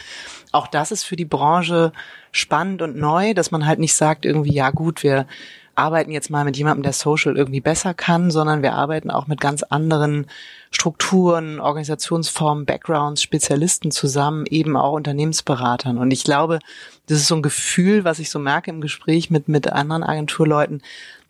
auch 0.51 0.67
das 0.67 0.93
ist 0.93 1.05
für 1.05 1.17
die 1.17 1.25
Branche 1.25 1.93
spannend 2.33 2.83
und 2.83 2.97
neu, 2.97 3.35
dass 3.35 3.51
man 3.51 3.67
halt 3.67 3.79
nicht 3.79 3.95
sagt 3.95 4.25
irgendwie, 4.27 4.53
ja 4.53 4.71
gut, 4.71 5.03
wir 5.03 5.27
arbeiten 5.75 6.11
jetzt 6.11 6.31
mal 6.31 6.45
mit 6.45 6.57
jemandem, 6.57 6.83
der 6.83 6.93
Social 6.93 7.37
irgendwie 7.37 7.61
besser 7.61 7.95
kann, 7.95 8.31
sondern 8.31 8.63
wir 8.63 8.75
arbeiten 8.75 9.11
auch 9.11 9.27
mit 9.27 9.41
ganz 9.41 9.63
anderen 9.63 10.27
Strukturen, 10.71 11.61
Organisationsformen, 11.61 12.65
Backgrounds, 12.65 13.23
Spezialisten 13.23 13.91
zusammen, 13.91 14.47
eben 14.47 14.77
auch 14.77 14.93
Unternehmensberatern. 14.93 15.99
Und 15.99 16.11
ich 16.11 16.25
glaube, 16.25 16.59
das 17.07 17.19
ist 17.19 17.29
so 17.29 17.37
ein 17.37 17.43
Gefühl, 17.43 18.05
was 18.05 18.19
ich 18.19 18.31
so 18.31 18.39
merke 18.39 18.71
im 18.71 18.81
Gespräch 18.81 19.31
mit, 19.31 19.49
mit 19.49 19.73
anderen 19.73 20.03
Agenturleuten, 20.03 20.83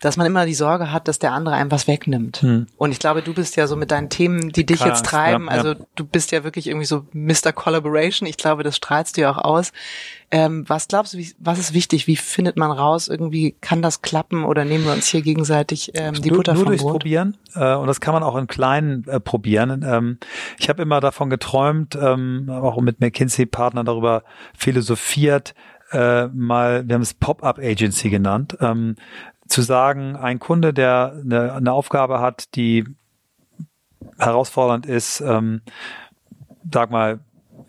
dass 0.02 0.18
man 0.18 0.26
immer 0.26 0.44
die 0.44 0.54
Sorge 0.54 0.92
hat, 0.92 1.08
dass 1.08 1.18
der 1.18 1.32
andere 1.32 1.54
einem 1.54 1.70
was 1.70 1.88
wegnimmt. 1.88 2.42
Hm. 2.42 2.66
Und 2.76 2.92
ich 2.92 2.98
glaube, 2.98 3.22
du 3.22 3.32
bist 3.34 3.56
ja 3.56 3.66
so 3.66 3.76
mit 3.76 3.90
deinen 3.90 4.10
Themen, 4.10 4.50
die 4.50 4.66
dich 4.66 4.78
Klar, 4.78 4.90
jetzt 4.90 5.06
treiben, 5.06 5.46
ja, 5.46 5.52
ja. 5.52 5.62
also 5.62 5.74
du 5.94 6.04
bist 6.04 6.30
ja 6.30 6.44
wirklich 6.44 6.68
irgendwie 6.68 6.86
so 6.86 7.06
Mr. 7.12 7.52
Collaboration. 7.52 8.28
Ich 8.28 8.36
glaube, 8.36 8.62
das 8.62 8.76
strahlst 8.76 9.16
du 9.16 9.22
ja 9.22 9.32
auch 9.32 9.38
aus. 9.38 9.72
Ähm, 10.30 10.64
was 10.66 10.88
glaubst 10.88 11.12
du, 11.12 11.18
wie, 11.18 11.30
was 11.38 11.58
ist 11.58 11.74
wichtig? 11.74 12.06
Wie 12.06 12.16
findet 12.16 12.56
man 12.56 12.70
raus? 12.70 13.08
Irgendwie 13.08 13.54
kann 13.60 13.82
das 13.82 14.00
klappen 14.00 14.44
oder 14.44 14.64
nehmen 14.64 14.84
wir 14.86 14.92
uns 14.92 15.06
hier 15.08 15.20
gegenseitig 15.20 15.92
ähm, 15.94 16.14
die 16.14 16.30
nur, 16.30 16.38
Butter 16.38 16.54
nur 16.54 16.62
vom 16.62 16.70
durchs 16.70 16.82
Brot? 16.82 16.92
Probieren. 16.92 17.36
Äh, 17.54 17.74
und 17.74 17.86
das 17.86 18.00
kann 18.00 18.14
man 18.14 18.22
auch 18.22 18.36
in 18.36 18.46
kleinen 18.46 19.04
äh, 19.06 19.20
auszuprobieren. 19.32 19.84
Ähm, 19.86 20.18
ich 20.58 20.68
habe 20.68 20.82
immer 20.82 21.00
davon 21.00 21.30
geträumt, 21.30 21.96
ähm, 22.00 22.48
auch 22.50 22.80
mit 22.80 23.00
McKinsey-Partnern 23.00 23.86
darüber 23.86 24.22
philosophiert, 24.56 25.54
äh, 25.92 26.28
mal, 26.28 26.88
wir 26.88 26.94
haben 26.94 27.02
es 27.02 27.14
Pop-up 27.14 27.58
Agency 27.58 28.08
genannt, 28.08 28.56
ähm, 28.60 28.96
zu 29.52 29.62
sagen, 29.62 30.16
ein 30.16 30.38
Kunde, 30.38 30.72
der 30.72 31.20
eine, 31.22 31.52
eine 31.52 31.72
Aufgabe 31.72 32.20
hat, 32.20 32.54
die 32.56 32.84
herausfordernd 34.18 34.86
ist, 34.86 35.20
ähm, 35.20 35.60
sag 36.72 36.90
mal, 36.90 37.20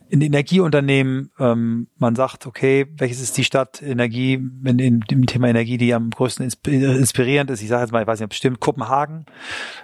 in 0.10 0.22
Energieunternehmen, 0.22 1.32
ähm, 1.40 1.88
man 1.98 2.16
sagt, 2.16 2.46
okay, 2.46 2.86
welches 2.98 3.20
ist 3.20 3.36
die 3.36 3.44
Stadt 3.44 3.82
Energie, 3.82 4.34
in, 4.34 4.80
in 4.80 5.00
dem 5.02 5.26
Thema 5.26 5.48
Energie, 5.48 5.78
die 5.78 5.94
am 5.94 6.12
größten 6.12 6.46
inspirierend 6.46 7.50
ist, 7.50 7.62
ich 7.62 7.68
sage 7.68 7.82
jetzt 7.82 7.92
mal, 7.92 8.02
ich 8.02 8.08
weiß 8.08 8.20
nicht, 8.20 8.30
bestimmt 8.30 8.60
Kopenhagen. 8.60 9.26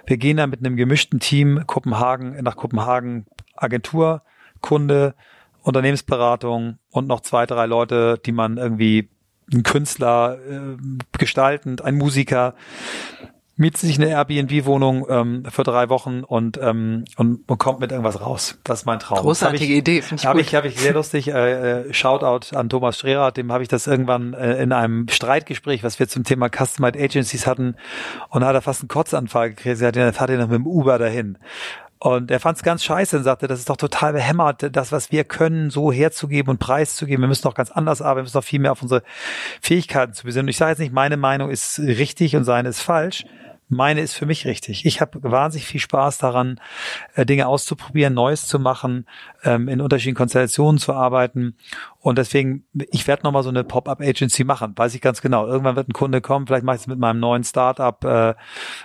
Wir 0.06 0.16
gehen 0.16 0.36
da 0.36 0.46
mit 0.46 0.60
einem 0.60 0.76
gemischten 0.76 1.18
Team 1.18 1.64
Kopenhagen 1.66 2.42
nach 2.42 2.56
Kopenhagen 2.56 3.26
Agentur, 3.56 4.22
Kunde, 4.60 5.14
Unternehmensberatung 5.62 6.78
und 6.90 7.08
noch 7.08 7.20
zwei, 7.20 7.44
drei 7.44 7.66
Leute, 7.66 8.18
die 8.24 8.32
man 8.32 8.56
irgendwie 8.56 9.10
ein 9.52 9.62
Künstler 9.62 10.38
äh, 10.48 10.76
gestaltend, 11.18 11.82
ein 11.82 11.96
Musiker, 11.96 12.54
mietet 13.60 13.78
sich 13.82 13.98
eine 14.00 14.08
Airbnb-Wohnung 14.08 15.06
ähm, 15.10 15.42
für 15.50 15.64
drei 15.64 15.90
Wochen 15.90 16.24
und, 16.24 16.58
ähm, 16.62 17.04
und, 17.18 17.46
und 17.46 17.58
kommt 17.58 17.80
mit 17.80 17.92
irgendwas 17.92 18.22
raus. 18.22 18.58
Das 18.64 18.80
ist 18.80 18.86
mein 18.86 18.98
Traum. 18.98 19.18
Großartige 19.18 19.64
ich, 19.64 19.78
Idee, 19.78 20.00
finde 20.00 20.22
ich 20.22 20.26
hab 20.26 20.32
gut. 20.32 20.40
Ich, 20.40 20.54
habe 20.54 20.68
ich 20.68 20.80
sehr 20.80 20.94
lustig, 20.94 21.28
äh, 21.28 21.80
äh, 21.82 21.92
Shoutout 21.92 22.56
an 22.56 22.70
Thomas 22.70 22.96
Strehrath, 22.96 23.36
dem 23.36 23.52
habe 23.52 23.62
ich 23.62 23.68
das 23.68 23.86
irgendwann 23.86 24.32
äh, 24.32 24.62
in 24.62 24.72
einem 24.72 25.08
Streitgespräch, 25.08 25.84
was 25.84 25.98
wir 25.98 26.08
zum 26.08 26.24
Thema 26.24 26.48
Customized 26.48 26.96
Agencies 26.98 27.46
hatten, 27.46 27.76
und 28.30 28.40
da 28.40 28.46
hat 28.46 28.54
er 28.54 28.62
fast 28.62 28.80
einen 28.80 28.88
Kotzanfall 28.88 29.50
gekriegt. 29.50 29.82
Er 29.82 29.88
hat 29.88 29.96
ihn, 29.96 30.12
fahrt 30.14 30.30
ihn 30.30 30.38
noch 30.38 30.48
mit 30.48 30.56
dem 30.56 30.66
Uber 30.66 30.98
dahin. 30.98 31.36
Und 32.02 32.30
er 32.30 32.40
fand 32.40 32.56
es 32.56 32.62
ganz 32.62 32.82
scheiße 32.82 33.18
und 33.18 33.24
sagte, 33.24 33.46
das 33.46 33.58
ist 33.58 33.68
doch 33.68 33.76
total 33.76 34.14
behämmert, 34.14 34.74
das, 34.74 34.90
was 34.90 35.12
wir 35.12 35.24
können, 35.24 35.68
so 35.68 35.92
herzugeben 35.92 36.50
und 36.50 36.58
preiszugeben. 36.58 37.22
Wir 37.22 37.28
müssen 37.28 37.42
doch 37.42 37.54
ganz 37.54 37.70
anders 37.70 38.00
arbeiten, 38.00 38.20
wir 38.20 38.22
müssen 38.22 38.38
doch 38.38 38.44
viel 38.44 38.58
mehr 38.58 38.72
auf 38.72 38.80
unsere 38.80 39.02
Fähigkeiten 39.60 40.14
zu 40.14 40.24
besinnen. 40.24 40.46
Und 40.46 40.48
ich 40.48 40.56
sage 40.56 40.70
jetzt 40.70 40.78
nicht, 40.78 40.94
meine 40.94 41.18
Meinung 41.18 41.50
ist 41.50 41.78
richtig 41.78 42.36
und 42.36 42.44
seine 42.44 42.70
ist 42.70 42.80
falsch 42.80 43.26
meine 43.70 44.00
ist 44.00 44.14
für 44.14 44.26
mich 44.26 44.46
richtig. 44.46 44.84
Ich 44.84 45.00
habe 45.00 45.22
wahnsinnig 45.22 45.66
viel 45.66 45.80
Spaß 45.80 46.18
daran, 46.18 46.60
äh, 47.14 47.24
Dinge 47.24 47.46
auszuprobieren, 47.46 48.12
Neues 48.12 48.46
zu 48.46 48.58
machen, 48.58 49.06
ähm, 49.44 49.68
in 49.68 49.80
unterschiedlichen 49.80 50.16
Konstellationen 50.16 50.78
zu 50.78 50.92
arbeiten. 50.92 51.56
Und 52.02 52.16
deswegen, 52.16 52.64
ich 52.72 53.06
werde 53.06 53.24
nochmal 53.24 53.42
so 53.42 53.50
eine 53.50 53.62
Pop-Up-Agency 53.62 54.44
machen, 54.44 54.72
weiß 54.74 54.94
ich 54.94 55.02
ganz 55.02 55.20
genau. 55.20 55.46
Irgendwann 55.46 55.76
wird 55.76 55.88
ein 55.90 55.92
Kunde 55.92 56.22
kommen, 56.22 56.46
vielleicht 56.46 56.64
mache 56.64 56.76
ich 56.76 56.82
es 56.82 56.86
mit 56.86 56.98
meinem 56.98 57.20
neuen 57.20 57.44
Startup. 57.44 58.02
Äh, 58.02 58.30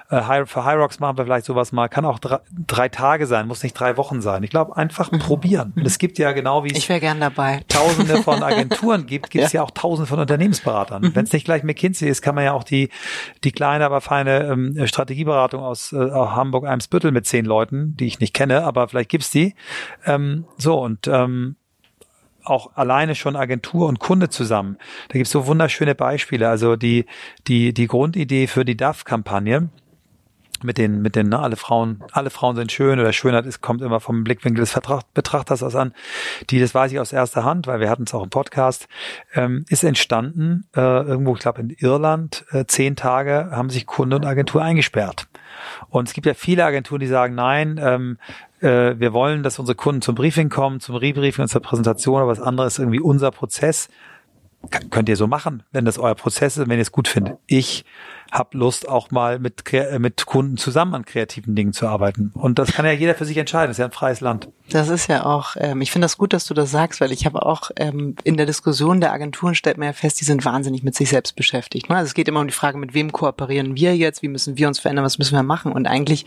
äh, 0.10 0.46
für 0.46 0.66
Hyrox 0.66 1.00
machen 1.00 1.18
wir 1.18 1.24
vielleicht 1.24 1.46
sowas 1.46 1.72
mal. 1.72 1.88
Kann 1.88 2.04
auch 2.04 2.20
drei, 2.20 2.40
drei 2.68 2.90
Tage 2.90 3.26
sein, 3.26 3.48
muss 3.48 3.64
nicht 3.64 3.74
drei 3.74 3.96
Wochen 3.96 4.22
sein. 4.22 4.44
Ich 4.44 4.50
glaube, 4.50 4.76
einfach 4.76 5.14
mhm. 5.14 5.20
probieren. 5.20 5.72
Und 5.78 5.88
es 5.88 5.98
gibt 5.98 6.18
ja 6.18 6.34
genau 6.34 6.66
wie 6.66 6.72
es 6.72 6.78
ich 6.78 6.88
gern 6.88 7.22
dabei. 7.22 7.62
Tausende 7.70 8.22
von 8.22 8.44
Agenturen 8.44 9.06
gibt, 9.08 9.30
gibt 9.30 9.46
es 9.46 9.54
ja. 9.54 9.62
ja. 9.62 9.64
auch 9.64 9.72
Tausende 9.72 10.10
von 10.10 10.20
Unternehmensberatern. 10.20 11.02
Mhm. 11.04 11.16
Wenn 11.16 11.24
es 11.24 11.32
nicht 11.32 11.46
gleich 11.46 11.64
McKinsey 11.64 12.10
ist, 12.10 12.22
kann 12.22 12.36
man 12.36 12.44
ja 12.44 12.52
auch 12.52 12.66
die, 12.66 12.90
die 13.46 13.54
kleine, 13.54 13.86
aber 13.86 14.02
feine 14.02 14.44
ähm, 14.44 14.86
Strategieberatung 14.86 15.64
aus 15.64 15.94
äh, 15.94 15.98
Hamburg-Eimsbüttel 15.98 17.12
mit 17.12 17.26
zehn 17.26 17.46
Leuten, 17.46 17.96
die 17.96 18.08
ich 18.08 18.20
nicht 18.20 18.34
kenne, 18.34 18.66
aber 18.66 18.90
vielleicht 18.90 19.10
gibt's 19.10 19.30
die. 19.30 19.56
Ähm, 20.06 20.46
so, 20.58 20.82
und 20.82 21.08
ähm, 21.08 21.56
auch 22.46 22.76
alleine 22.76 23.16
schon 23.16 23.36
Agentur 23.36 23.88
und 23.88 24.00
Kunde 24.00 24.30
zusammen. 24.30 24.78
Da 25.10 25.14
gibt's 25.14 25.32
so 25.32 25.48
wunderschöne 25.48 25.96
Beispiele. 25.96 26.50
Also 26.50 26.76
die, 26.76 27.06
die, 27.48 27.74
die 27.74 27.88
Grundidee 27.88 28.48
für 28.48 28.66
die 28.66 28.78
DAF-Kampagne 28.78 29.70
mit 30.64 30.78
den, 30.78 31.02
mit 31.02 31.16
den, 31.16 31.30
ne, 31.30 31.40
alle 31.40 31.56
Frauen, 31.56 32.04
alle 32.12 32.30
Frauen 32.30 32.56
sind 32.56 32.72
schön 32.72 33.00
oder 33.00 33.14
Schönheit 33.14 33.46
ist, 33.46 33.62
kommt 33.62 33.82
immer 33.82 34.00
vom 34.00 34.24
Blickwinkel 34.24 34.62
des 34.62 34.80
Betrachters 35.14 35.64
aus 35.64 35.76
an. 35.76 35.94
Die, 36.50 36.60
das 36.60 36.74
weiß 36.74 36.92
ich 36.92 37.00
aus 37.00 37.14
erster 37.14 37.44
Hand, 37.44 37.68
weil 37.68 37.80
wir 37.80 37.90
hatten 37.90 38.04
es 38.04 38.14
auch 38.14 38.24
im 38.24 38.30
Podcast, 38.30 38.88
ähm, 39.34 39.66
ist 39.70 39.84
entstanden, 39.84 40.68
äh, 40.76 40.80
irgendwo, 40.80 41.36
ich 41.36 41.42
glaube 41.42 41.62
in 41.62 41.70
Irland, 41.70 42.46
äh, 42.52 42.66
zehn 42.66 42.96
Tage 42.96 43.50
haben 43.52 43.70
sich 43.70 43.86
Kunde 43.86 44.16
und 44.16 44.26
Agentur 44.26 44.62
eingesperrt. 44.62 45.28
Und 45.90 46.08
es 46.08 46.14
gibt 46.14 46.28
ja 46.28 46.34
viele 46.34 46.66
Agenturen, 46.66 47.00
die 47.00 47.08
sagen, 47.08 47.36
nein, 47.36 47.80
ähm, 47.82 48.18
äh, 48.62 49.00
wir 49.00 49.14
wollen, 49.14 49.44
dass 49.44 49.60
unsere 49.60 49.76
Kunden 49.76 50.02
zum 50.02 50.16
Briefing 50.16 50.50
kommen, 50.50 50.80
zum 50.80 50.96
Rebriefing 50.96 51.44
und 51.44 51.50
zur 51.50 51.62
Präsentation, 51.62 52.22
aber 52.22 52.32
das 52.34 52.42
andere 52.42 52.68
ist 52.68 52.80
irgendwie 52.80 53.00
unser 53.00 53.32
Prozess. 53.32 53.90
könnt 54.90 55.10
ihr 55.10 55.16
so 55.16 55.28
machen, 55.28 55.64
wenn 55.72 55.86
das 55.86 56.00
euer 56.00 56.16
Prozess 56.16 56.58
ist, 56.58 56.68
wenn 56.68 56.78
ihr 56.78 56.82
es 56.82 56.92
gut 56.92 57.08
findet. 57.08 57.38
Ich 57.46 57.86
habe 58.32 58.58
Lust, 58.58 58.90
auch 58.90 59.12
mal 59.12 59.40
mit, 59.40 59.64
mit 60.00 60.26
Kunden 60.26 60.58
zusammen 60.58 60.96
an 60.96 61.06
kreativen 61.06 61.56
Dingen 61.56 61.74
zu 61.74 61.88
arbeiten. 61.88 62.32
Und 62.34 62.58
das 62.58 62.74
kann 62.74 62.86
ja 62.86 62.92
jeder 62.92 63.16
für 63.16 63.26
sich 63.26 63.38
entscheiden. 63.38 63.70
Das 63.70 63.76
ist 63.76 63.80
ja 63.80 63.86
ein 63.86 63.92
freies 63.92 64.22
Land. 64.22 64.50
Das 64.70 64.90
ist 64.90 65.08
ja 65.08 65.26
auch, 65.26 65.56
ähm, 65.60 65.82
ich 65.82 65.92
finde 65.92 66.06
das 66.06 66.18
gut, 66.18 66.34
dass 66.34 66.46
du 66.46 66.56
das 66.56 66.72
sagst, 66.72 67.00
weil 67.00 67.12
ich 67.12 67.28
habe 67.28 67.46
auch 67.46 67.70
ähm, 67.76 68.16
in 68.24 68.36
der 68.36 68.48
Diskussion 68.48 69.00
der 69.00 69.14
Agenturen 69.14 69.54
stellt 69.54 69.78
man 69.78 69.88
ja 69.88 69.94
fest, 69.94 70.20
die 70.20 70.26
sind 70.26 70.44
wahnsinnig 70.44 70.82
mit 70.82 70.96
sich 70.96 71.10
selbst 71.10 71.36
beschäftigt. 71.36 71.90
Ne? 71.90 71.96
Also 71.96 72.08
es 72.08 72.14
geht 72.16 72.28
immer 72.28 72.40
um 72.40 72.48
die 72.48 72.54
Frage, 72.54 72.80
mit 72.80 72.96
wem 72.96 73.12
kooperieren 73.12 73.76
wir 73.76 73.96
jetzt, 73.96 74.24
wie 74.24 74.28
müssen 74.28 74.58
wir 74.58 74.68
uns 74.68 74.80
verändern, 74.80 75.06
was 75.06 75.20
müssen 75.20 75.36
wir 75.36 75.44
machen? 75.44 75.72
Und 75.72 75.86
eigentlich 75.86 76.26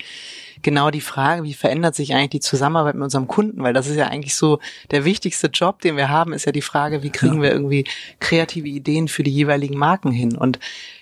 genau 0.62 0.91
die 0.91 1.01
Frage, 1.01 1.43
wie 1.43 1.55
verändert 1.55 1.95
sich 1.95 2.14
eigentlich 2.14 2.30
die 2.30 2.41
Zusammenarbeit 2.41 2.95
mit 2.95 3.05
unserem 3.05 3.26
Kunden? 3.26 3.62
Weil 3.62 3.72
das 3.72 3.89
ist 3.89 3.97
ja 3.97 4.07
eigentlich 4.07 4.36
so 4.36 4.61
der 4.93 5.05
wichtigste 5.05 5.49
Job, 5.49 5.80
den 5.80 5.97
wir 5.97 6.09
haben, 6.09 6.32
ist 6.32 6.47
ja 6.47 6.53
die 6.53 6.62
Frage, 6.62 7.03
wie 7.03 7.11
kriegen 7.11 7.36
ja. 7.36 7.43
wir 7.43 7.53
irgendwie 7.53 7.84
kreative 8.20 8.68
Ideen 8.68 9.09
für 9.09 9.24
die 9.24 9.32
jeweiligen 9.32 9.76
Marken 9.76 10.12
hin? 10.12 10.36
Und 10.36 10.61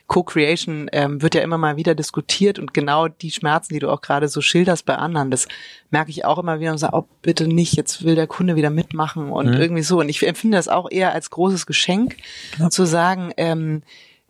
Co-Creation 0.09 0.89
ähm, 0.93 1.20
wird 1.20 1.34
ja 1.34 1.43
immer 1.43 1.59
mal 1.59 1.76
wieder 1.76 1.95
diskutiert 1.95 2.59
und 2.59 2.72
genau 2.72 3.09
die 3.09 3.32
Schmerzen, 3.32 3.74
die 3.74 3.80
du 3.80 3.91
auch 3.91 4.01
gerade 4.01 4.28
so 4.28 4.41
schilderst 4.41 4.87
bei 4.87 4.95
anderen, 4.95 5.30
das 5.32 5.49
merke 5.91 6.11
ich 6.11 6.24
auch 6.24 6.39
immer 6.39 6.61
wieder 6.61 6.70
und 6.72 6.78
sage, 6.78 6.97
oh, 6.97 7.07
bitte 7.27 7.47
nicht, 7.47 7.74
jetzt 7.74 8.05
will 8.05 8.14
der 8.14 8.27
Kunde 8.27 8.57
wieder 8.57 8.70
mitmachen 8.70 9.31
und 9.31 9.49
mhm. 9.49 9.61
irgendwie 9.61 9.83
so. 9.83 9.99
Und 9.99 10.09
ich 10.09 10.27
empfinde 10.27 10.57
das 10.57 10.68
auch 10.68 10.91
eher 10.91 11.12
als 11.12 11.29
großes 11.31 11.66
Geschenk, 11.66 12.16
ja. 12.59 12.70
zu 12.70 12.87
sagen, 12.87 13.33
ähm, 13.37 13.83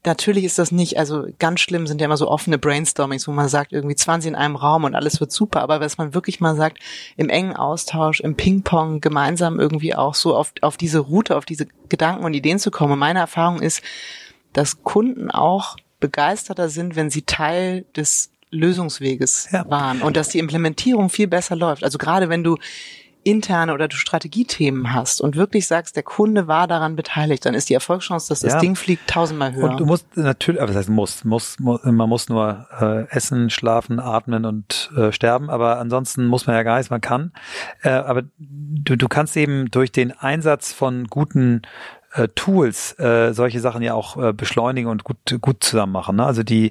natürlich 0.07 0.45
ist 0.45 0.59
das 0.59 0.73
nicht, 0.73 0.99
also 0.99 1.27
ganz 1.39 1.61
schlimm 1.61 1.87
sind 1.87 2.01
ja 2.01 2.07
immer 2.07 2.17
so 2.17 2.29
offene 2.29 2.59
Brainstormings, 2.59 3.29
wo 3.29 3.33
man 3.33 3.49
sagt, 3.49 3.73
irgendwie 3.73 3.97
20 3.97 4.31
in 4.31 4.35
einem 4.35 4.57
Raum 4.57 4.85
und 4.85 4.95
alles 4.95 5.21
wird 5.21 5.31
super, 5.31 5.61
aber 5.61 5.81
was 5.81 5.99
man 5.99 6.15
wirklich 6.15 6.41
mal 6.41 6.57
sagt, 6.57 6.79
im 7.17 7.29
engen 7.29 7.55
Austausch, 7.55 8.21
im 8.21 8.35
Ping-Pong 8.35 9.01
gemeinsam 9.01 9.61
irgendwie 9.61 9.95
auch 9.95 10.15
so 10.15 10.35
auf, 10.35 10.53
auf 10.63 10.77
diese 10.77 11.01
Route, 11.01 11.37
auf 11.37 11.45
diese 11.45 11.67
Gedanken 11.89 12.25
und 12.25 12.35
Ideen 12.35 12.59
zu 12.59 12.71
kommen. 12.71 12.95
Und 12.95 12.99
meine 12.99 13.19
Erfahrung 13.19 13.61
ist, 13.61 13.83
dass 14.53 14.83
Kunden 14.83 15.31
auch 15.31 15.77
begeisterter 16.01 16.69
sind, 16.69 16.97
wenn 16.97 17.11
sie 17.11 17.23
Teil 17.23 17.85
des 17.95 18.31
Lösungsweges 18.57 19.49
ja. 19.53 19.69
waren 19.69 20.03
und 20.03 20.17
dass 20.17 20.29
die 20.29 20.39
Implementierung 20.39 21.11
viel 21.11 21.27
besser 21.29 21.57
läuft. 21.57 21.85
Also 21.85 21.99
gerade 21.99 22.29
wenn 22.29 22.45
du 22.45 22.57
interne 23.27 23.75
oder 23.75 23.89
du 23.89 23.97
Strategiethemen 23.97 24.93
hast 24.93 25.21
und 25.21 25.35
wirklich 25.35 25.67
sagst, 25.67 25.97
der 25.97 26.05
Kunde 26.05 26.47
war 26.47 26.69
daran 26.69 26.95
beteiligt, 26.95 27.45
dann 27.45 27.55
ist 27.55 27.69
die 27.69 27.75
Erfolgschance, 27.75 28.29
dass 28.29 28.41
das 28.41 28.53
ja. 28.53 28.61
Ding 28.61 28.77
fliegt, 28.77 29.11
tausendmal 29.11 29.53
höher. 29.53 29.71
Und 29.71 29.81
du 29.81 29.85
musst 29.85 30.17
natürlich, 30.17 30.61
aber 30.61 30.69
das 30.69 30.77
heißt 30.77 30.89
muss, 30.91 31.25
muss, 31.25 31.59
muss 31.59 31.83
man 31.83 32.09
muss 32.09 32.29
nur 32.29 32.69
äh, 32.81 33.09
essen, 33.11 33.51
schlafen, 33.51 33.99
atmen 33.99 34.45
und 34.45 34.93
äh, 34.97 35.11
sterben, 35.11 35.51
aber 35.51 35.81
ansonsten 35.81 36.27
muss 36.27 36.47
man 36.47 36.55
ja 36.55 36.63
gar 36.63 36.77
nichts, 36.77 36.89
man 36.89 37.01
kann. 37.01 37.33
Äh, 37.83 37.89
aber 37.89 38.23
du, 38.39 38.95
du 38.95 39.09
kannst 39.09 39.37
eben 39.37 39.73
durch 39.73 39.91
den 39.91 40.13
Einsatz 40.13 40.73
von 40.73 41.09
guten 41.09 41.63
äh, 42.17 42.29
Tools 42.35 42.99
äh, 42.99 43.33
solche 43.35 43.61
Sachen 43.61 43.83
ja 43.83 43.95
auch 43.95 44.17
äh, 44.23 44.33
beschleunigen 44.33 44.89
und 44.89 45.05
gut 45.05 45.19
gut 45.41 45.65
zusammen 45.65 45.93
machen. 45.93 46.17
Ne? 46.17 46.25
Also 46.25 46.43
die 46.45 46.71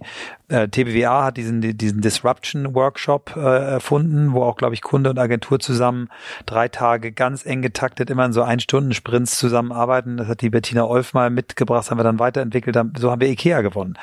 äh, 0.49 0.67
TBWA 0.67 1.25
hat 1.25 1.37
diesen 1.37 1.61
diesen 1.61 2.01
Disruption 2.01 2.75
Workshop 2.75 3.35
äh, 3.35 3.39
erfunden, 3.39 4.33
wo 4.33 4.43
auch 4.43 4.57
glaube 4.57 4.73
ich 4.73 4.81
Kunde 4.81 5.09
und 5.09 5.19
Agentur 5.19 5.59
zusammen 5.59 6.09
drei 6.45 6.67
Tage 6.67 7.11
ganz 7.11 7.45
eng 7.45 7.61
getaktet 7.61 8.09
immer 8.09 8.25
in 8.25 8.33
so 8.33 8.43
ein 8.43 8.59
Stunden 8.59 8.93
Sprints 8.93 9.37
zusammenarbeiten. 9.37 10.17
Das 10.17 10.27
hat 10.27 10.41
die 10.41 10.49
Bettina 10.49 10.85
Olf 10.85 11.13
mal 11.13 11.29
mitgebracht, 11.29 11.89
haben 11.89 11.97
wir 11.97 12.03
dann 12.03 12.19
weiterentwickelt. 12.19 12.77
So 12.97 13.11
haben 13.11 13.21
wir 13.21 13.29
Ikea 13.29 13.61
gewonnen. 13.61 13.97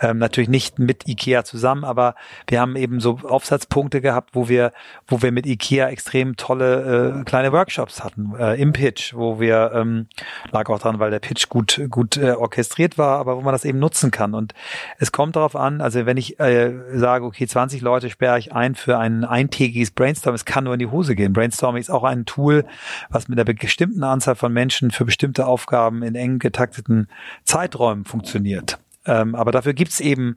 Ähm, 0.00 0.18
natürlich 0.18 0.48
nicht 0.48 0.78
mit 0.78 1.08
Ikea 1.08 1.44
zusammen, 1.44 1.84
aber 1.84 2.14
wir 2.46 2.60
haben 2.60 2.76
eben 2.76 3.00
so 3.00 3.18
Aufsatzpunkte 3.22 4.00
gehabt, 4.00 4.30
wo 4.34 4.48
wir 4.48 4.72
wo 5.08 5.22
wir 5.22 5.32
mit 5.32 5.46
Ikea 5.46 5.88
extrem 5.88 6.36
tolle 6.36 7.20
äh, 7.20 7.24
kleine 7.24 7.52
Workshops 7.52 8.02
hatten 8.02 8.32
äh, 8.38 8.60
im 8.60 8.72
Pitch, 8.72 9.14
wo 9.14 9.40
wir 9.40 9.72
ähm, 9.74 10.06
lag 10.50 10.68
auch 10.68 10.78
dran, 10.78 10.98
weil 10.98 11.10
der 11.10 11.18
Pitch 11.18 11.48
gut, 11.48 11.80
gut 11.90 12.16
äh, 12.16 12.32
orchestriert 12.32 12.98
war, 12.98 13.18
aber 13.18 13.36
wo 13.36 13.42
man 13.42 13.52
das 13.52 13.64
eben 13.64 13.78
nutzen 13.78 14.10
kann. 14.10 14.34
Und 14.34 14.54
es 14.98 15.12
kommt 15.12 15.36
darauf 15.36 15.56
an, 15.56 15.81
also 15.82 16.06
wenn 16.06 16.16
ich 16.16 16.38
äh, 16.40 16.72
sage, 16.94 17.24
okay, 17.24 17.46
20 17.46 17.80
Leute 17.80 18.10
sperre 18.10 18.38
ich 18.38 18.52
ein 18.52 18.74
für 18.74 18.98
ein 18.98 19.24
eintägiges 19.24 19.90
Brainstorm, 19.90 20.34
es 20.34 20.44
kann 20.44 20.64
nur 20.64 20.74
in 20.74 20.78
die 20.78 20.86
Hose 20.86 21.14
gehen. 21.14 21.32
Brainstorming 21.32 21.80
ist 21.80 21.90
auch 21.90 22.04
ein 22.04 22.24
Tool, 22.24 22.64
was 23.10 23.28
mit 23.28 23.38
einer 23.38 23.52
bestimmten 23.52 24.04
Anzahl 24.04 24.34
von 24.34 24.52
Menschen 24.52 24.90
für 24.90 25.04
bestimmte 25.04 25.46
Aufgaben 25.46 26.02
in 26.02 26.14
eng 26.14 26.38
getakteten 26.38 27.08
Zeiträumen 27.44 28.04
funktioniert. 28.04 28.78
Ähm, 29.04 29.34
aber 29.34 29.50
dafür 29.50 29.72
gibt's 29.72 29.98
eben 29.98 30.36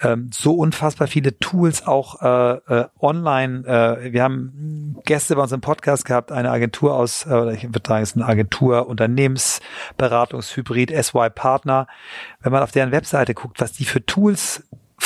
ähm, 0.00 0.30
so 0.32 0.54
unfassbar 0.54 1.08
viele 1.08 1.36
Tools 1.38 1.84
auch 1.84 2.22
äh, 2.22 2.52
äh, 2.72 2.84
online. 3.00 3.66
Äh, 3.66 4.12
wir 4.12 4.22
haben 4.22 5.00
Gäste 5.04 5.34
bei 5.34 5.42
uns 5.42 5.50
im 5.50 5.60
Podcast 5.60 6.04
gehabt, 6.04 6.30
eine 6.30 6.50
Agentur 6.50 6.94
aus, 6.94 7.26
äh, 7.26 7.54
ich 7.54 7.64
würde 7.64 7.88
sagen, 7.88 8.04
es 8.04 8.10
ist 8.10 8.16
eine 8.16 8.26
Agentur, 8.26 8.86
Unternehmensberatungshybrid, 8.86 10.90
SY 10.90 11.30
Partner. 11.34 11.88
Wenn 12.40 12.52
man 12.52 12.62
auf 12.62 12.70
deren 12.70 12.92
Webseite 12.92 13.34
guckt, 13.34 13.60
was 13.60 13.72
die 13.72 13.84
für 13.84 14.06
Tools 14.06 14.62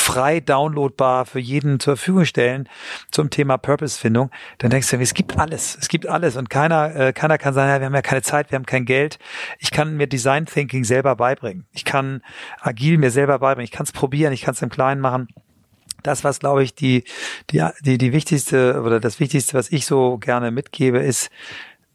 frei 0.08 0.40
downloadbar 0.40 1.26
für 1.26 1.38
jeden 1.38 1.80
zur 1.80 1.96
Verfügung 1.96 2.24
stellen 2.24 2.68
zum 3.10 3.28
Thema 3.28 3.58
Purpose-Findung, 3.58 4.30
dann 4.56 4.70
denkst 4.70 4.88
du, 4.88 4.96
es 4.96 5.12
gibt 5.12 5.38
alles, 5.38 5.76
es 5.78 5.88
gibt 5.88 6.06
alles 6.06 6.36
und 6.36 6.48
keiner, 6.48 6.96
äh, 6.96 7.12
keiner 7.12 7.36
kann 7.36 7.52
sagen, 7.52 7.70
ja, 7.70 7.78
wir 7.78 7.86
haben 7.86 7.94
ja 7.94 8.00
keine 8.00 8.22
Zeit, 8.22 8.50
wir 8.50 8.56
haben 8.56 8.64
kein 8.64 8.86
Geld. 8.86 9.18
Ich 9.58 9.70
kann 9.70 9.98
mir 9.98 10.06
Design 10.06 10.46
Thinking 10.46 10.84
selber 10.84 11.14
beibringen. 11.16 11.66
Ich 11.72 11.84
kann 11.84 12.22
agil 12.58 12.96
mir 12.96 13.10
selber 13.10 13.38
beibringen. 13.38 13.66
Ich 13.66 13.70
kann 13.70 13.84
es 13.84 13.92
probieren, 13.92 14.32
ich 14.32 14.40
kann 14.40 14.54
es 14.54 14.62
im 14.62 14.70
Kleinen 14.70 15.02
machen 15.02 15.28
das, 16.02 16.24
was 16.24 16.38
glaube 16.38 16.62
ich 16.62 16.74
die, 16.74 17.04
die, 17.50 17.66
die, 17.84 17.98
die 17.98 18.12
wichtigste 18.12 18.82
oder 18.82 19.00
das 19.00 19.18
Wichtigste, 19.20 19.54
was 19.54 19.70
ich 19.70 19.84
so 19.84 20.18
gerne 20.18 20.50
mitgebe, 20.50 20.98
ist 20.98 21.28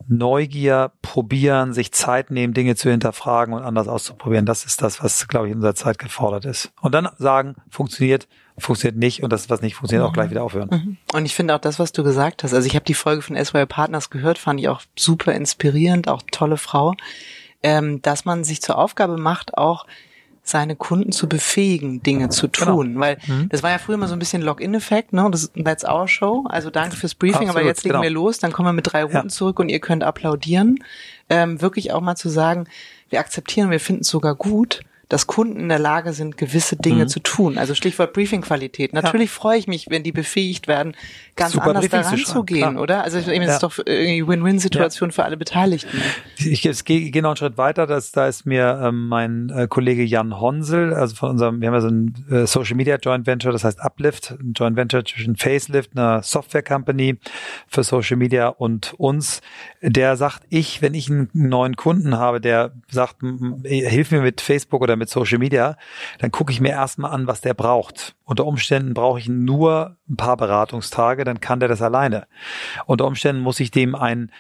Neugier, 0.08 0.92
probieren, 1.02 1.74
sich 1.74 1.92
Zeit 1.92 2.32
nehmen, 2.32 2.54
Dinge 2.54 2.76
zu 2.76 2.90
hinterfragen 2.90 3.54
und 3.54 3.64
anders 3.64 3.88
auszuprobieren. 3.88 4.46
Das 4.46 4.66
ist 4.66 4.82
das, 4.82 5.04
was, 5.04 5.28
glaube 5.28 5.48
ich, 5.48 5.52
in 5.52 5.58
unserer 5.58 5.76
Zeit 5.76 6.00
gefordert 6.00 6.46
ist. 6.46 6.72
Und 6.82 6.94
dann 6.94 7.10
sagen, 7.18 7.56
funktioniert, 7.70 8.28
funktioniert 8.58 8.98
nicht 8.98 9.24
und 9.24 9.32
das, 9.32 9.50
was 9.50 9.62
nicht 9.62 9.76
funktioniert, 9.76 10.08
auch 10.08 10.14
gleich 10.14 10.30
wieder 10.30 10.44
aufhören. 10.44 10.70
Mhm. 10.72 10.98
Und 11.14 11.26
ich 11.26 11.36
finde 11.36 11.56
auch 11.56 11.60
das, 11.60 11.80
was 11.80 11.92
du 11.92 12.04
gesagt 12.04 12.44
hast, 12.44 12.54
also 12.54 12.68
ich 12.68 12.76
habe 12.76 12.86
die 12.86 12.94
Folge 12.94 13.22
von 13.22 13.36
SY 13.36 13.66
Partners 13.66 14.10
gehört, 14.10 14.38
fand 14.38 14.60
ich 14.60 14.70
auch 14.70 14.82
super 14.96 15.34
inspirierend, 15.34 16.08
auch 16.08 16.22
tolle 16.32 16.58
Frau, 16.58 16.94
ähm, 17.64 18.02
dass 18.02 18.26
man 18.26 18.44
sich 18.44 18.62
zur 18.62 18.78
Aufgabe 18.78 19.18
macht, 19.18 19.58
auch 19.58 19.86
seine 20.44 20.76
Kunden 20.76 21.14
zu 21.14 21.30
befähigen, 21.30 22.04
Dinge 22.04 22.30
zu 22.30 22.50
genau. 22.50 22.76
tun. 22.76 22.88
Genau. 22.90 23.00
Weil 23.00 23.18
mhm. 23.26 23.48
das 23.50 23.64
war 23.64 23.72
ja 23.72 23.78
früher 23.78 23.96
immer 23.96 24.10
so 24.10 24.14
ein 24.14 24.20
bisschen 24.20 24.42
Login-Effekt, 24.42 25.14
ne? 25.14 25.28
Das, 25.32 25.52
that's 25.64 25.86
our 25.86 26.08
show. 26.08 26.46
Also 26.50 26.70
danke 26.70 26.98
fürs 26.98 27.16
Briefing, 27.16 27.48
Absolut, 27.48 27.56
aber 27.56 27.66
jetzt 27.66 27.84
legen 27.84 27.94
genau. 27.94 28.04
wir 28.04 28.10
los, 28.10 28.40
dann 28.40 28.52
kommen 28.52 28.68
wir 28.68 28.74
mit 28.74 28.92
drei 28.92 29.04
Runden 29.04 29.18
ja. 29.18 29.28
zurück 29.30 29.60
und 29.60 29.70
ihr 29.70 29.80
könnt 29.80 30.04
applaudieren. 30.04 30.84
Ähm, 31.30 31.62
wirklich 31.62 31.94
auch 31.94 32.02
mal 32.02 32.16
zu 32.16 32.28
sagen, 32.28 32.68
wir 33.10 33.20
akzeptieren, 33.20 33.72
wir 33.72 33.80
finden 33.80 34.02
es 34.02 34.10
sogar 34.10 34.36
gut 34.36 34.82
dass 35.10 35.28
Kunden 35.28 35.60
in 35.60 35.70
der 35.70 35.80
Lage 35.80 36.14
sind, 36.14 36.38
gewisse 36.38 36.76
Dinge 36.76 37.04
mhm. 37.04 37.08
zu 37.08 37.20
tun. 37.20 37.58
Also 37.58 37.76
Stichwort 37.76 38.14
Briefing-Qualität. 38.14 38.94
Natürlich 38.94 39.30
ja. 39.30 39.40
freue 39.40 39.58
ich 39.58 39.68
mich, 39.68 39.90
wenn 39.90 40.04
die 40.04 40.12
befähigt 40.12 40.68
werden, 40.68 40.96
ganz 41.36 41.54
Super 41.54 41.68
anders 41.68 41.90
daran 41.90 42.18
zu, 42.18 42.24
zu 42.24 42.44
gehen, 42.44 42.60
klar. 42.60 42.82
oder? 42.82 43.04
Also 43.04 43.20
ich 43.20 43.28
meine, 43.28 43.46
ja. 43.46 43.54
ist 43.54 43.64
doch 43.64 43.78
irgendwie 43.78 44.28
Win-Win-Situation 44.28 45.10
ja. 45.10 45.14
für 45.14 45.24
alle 45.24 45.38
Beteiligten. 45.38 46.02
Ich, 46.38 46.66
ich 46.66 46.86
gehe 46.86 47.12
geh 47.12 47.22
noch 47.22 47.32
einen 47.32 47.38
Schritt 47.38 47.58
weiter. 47.58 47.86
dass 47.88 48.12
da 48.12 48.28
ist 48.28 48.46
mir 48.46 48.82
ähm, 48.84 49.08
mein 49.08 49.50
äh, 49.50 49.68
Kollege 49.68 50.04
Jan 50.04 50.40
Honsel, 50.40 50.94
also 50.94 51.16
von 51.16 51.32
unserem, 51.32 51.62
wir 51.62 51.68
haben 51.68 51.76
ja 51.76 51.82
so 51.82 51.88
ein 51.88 52.26
äh, 52.30 52.48
Social 52.48 52.76
Media 52.76 52.98
Joint 52.98 53.28
Venture, 53.28 53.52
das 53.52 53.64
heißt 53.64 53.80
Uplift, 53.82 54.32
ein 54.32 54.54
Joint 54.56 54.78
Venture 54.78 55.04
zwischen 55.06 55.36
Facelift, 55.36 55.92
einer 55.96 56.24
Software 56.24 56.64
Company 56.64 57.18
für 57.68 57.84
Social 57.84 58.18
Media 58.18 58.48
und 58.48 58.94
uns. 58.98 59.42
Der 59.82 60.16
sagt, 60.16 60.44
ich, 60.50 60.82
wenn 60.82 60.94
ich 60.94 61.10
einen 61.10 61.30
neuen 61.34 61.76
Kunden 61.76 62.18
habe, 62.18 62.40
der 62.42 62.72
sagt, 62.90 63.18
hilf 63.64 64.12
mir 64.12 64.22
mit 64.22 64.42
Facebook 64.42 64.82
oder 64.82 64.93
mit 64.96 65.04
mit 65.04 65.10
Social 65.10 65.38
Media, 65.38 65.76
dann 66.20 66.32
gucke 66.32 66.54
ich 66.54 66.62
mir 66.62 66.72
erstmal 66.72 67.12
an, 67.12 67.28
was 67.28 67.42
der 67.42 67.54
braucht. 67.54 68.16
Unter 68.24 68.46
Umständen 68.46 68.94
brauche 68.94 69.20
ich 69.20 69.28
nur 69.28 69.98
ein 70.10 70.16
paar 70.16 70.38
Beratungstage, 70.38 71.26
dann 71.26 71.42
kann 71.42 71.60
der 71.60 71.68
das 71.68 71.82
alleine. 71.82 72.26
Unter 72.86 73.06
Umständen 73.06 73.42
muss 73.42 73.60
ich 73.60 73.70
dem 73.70 73.96
ein 73.96 74.32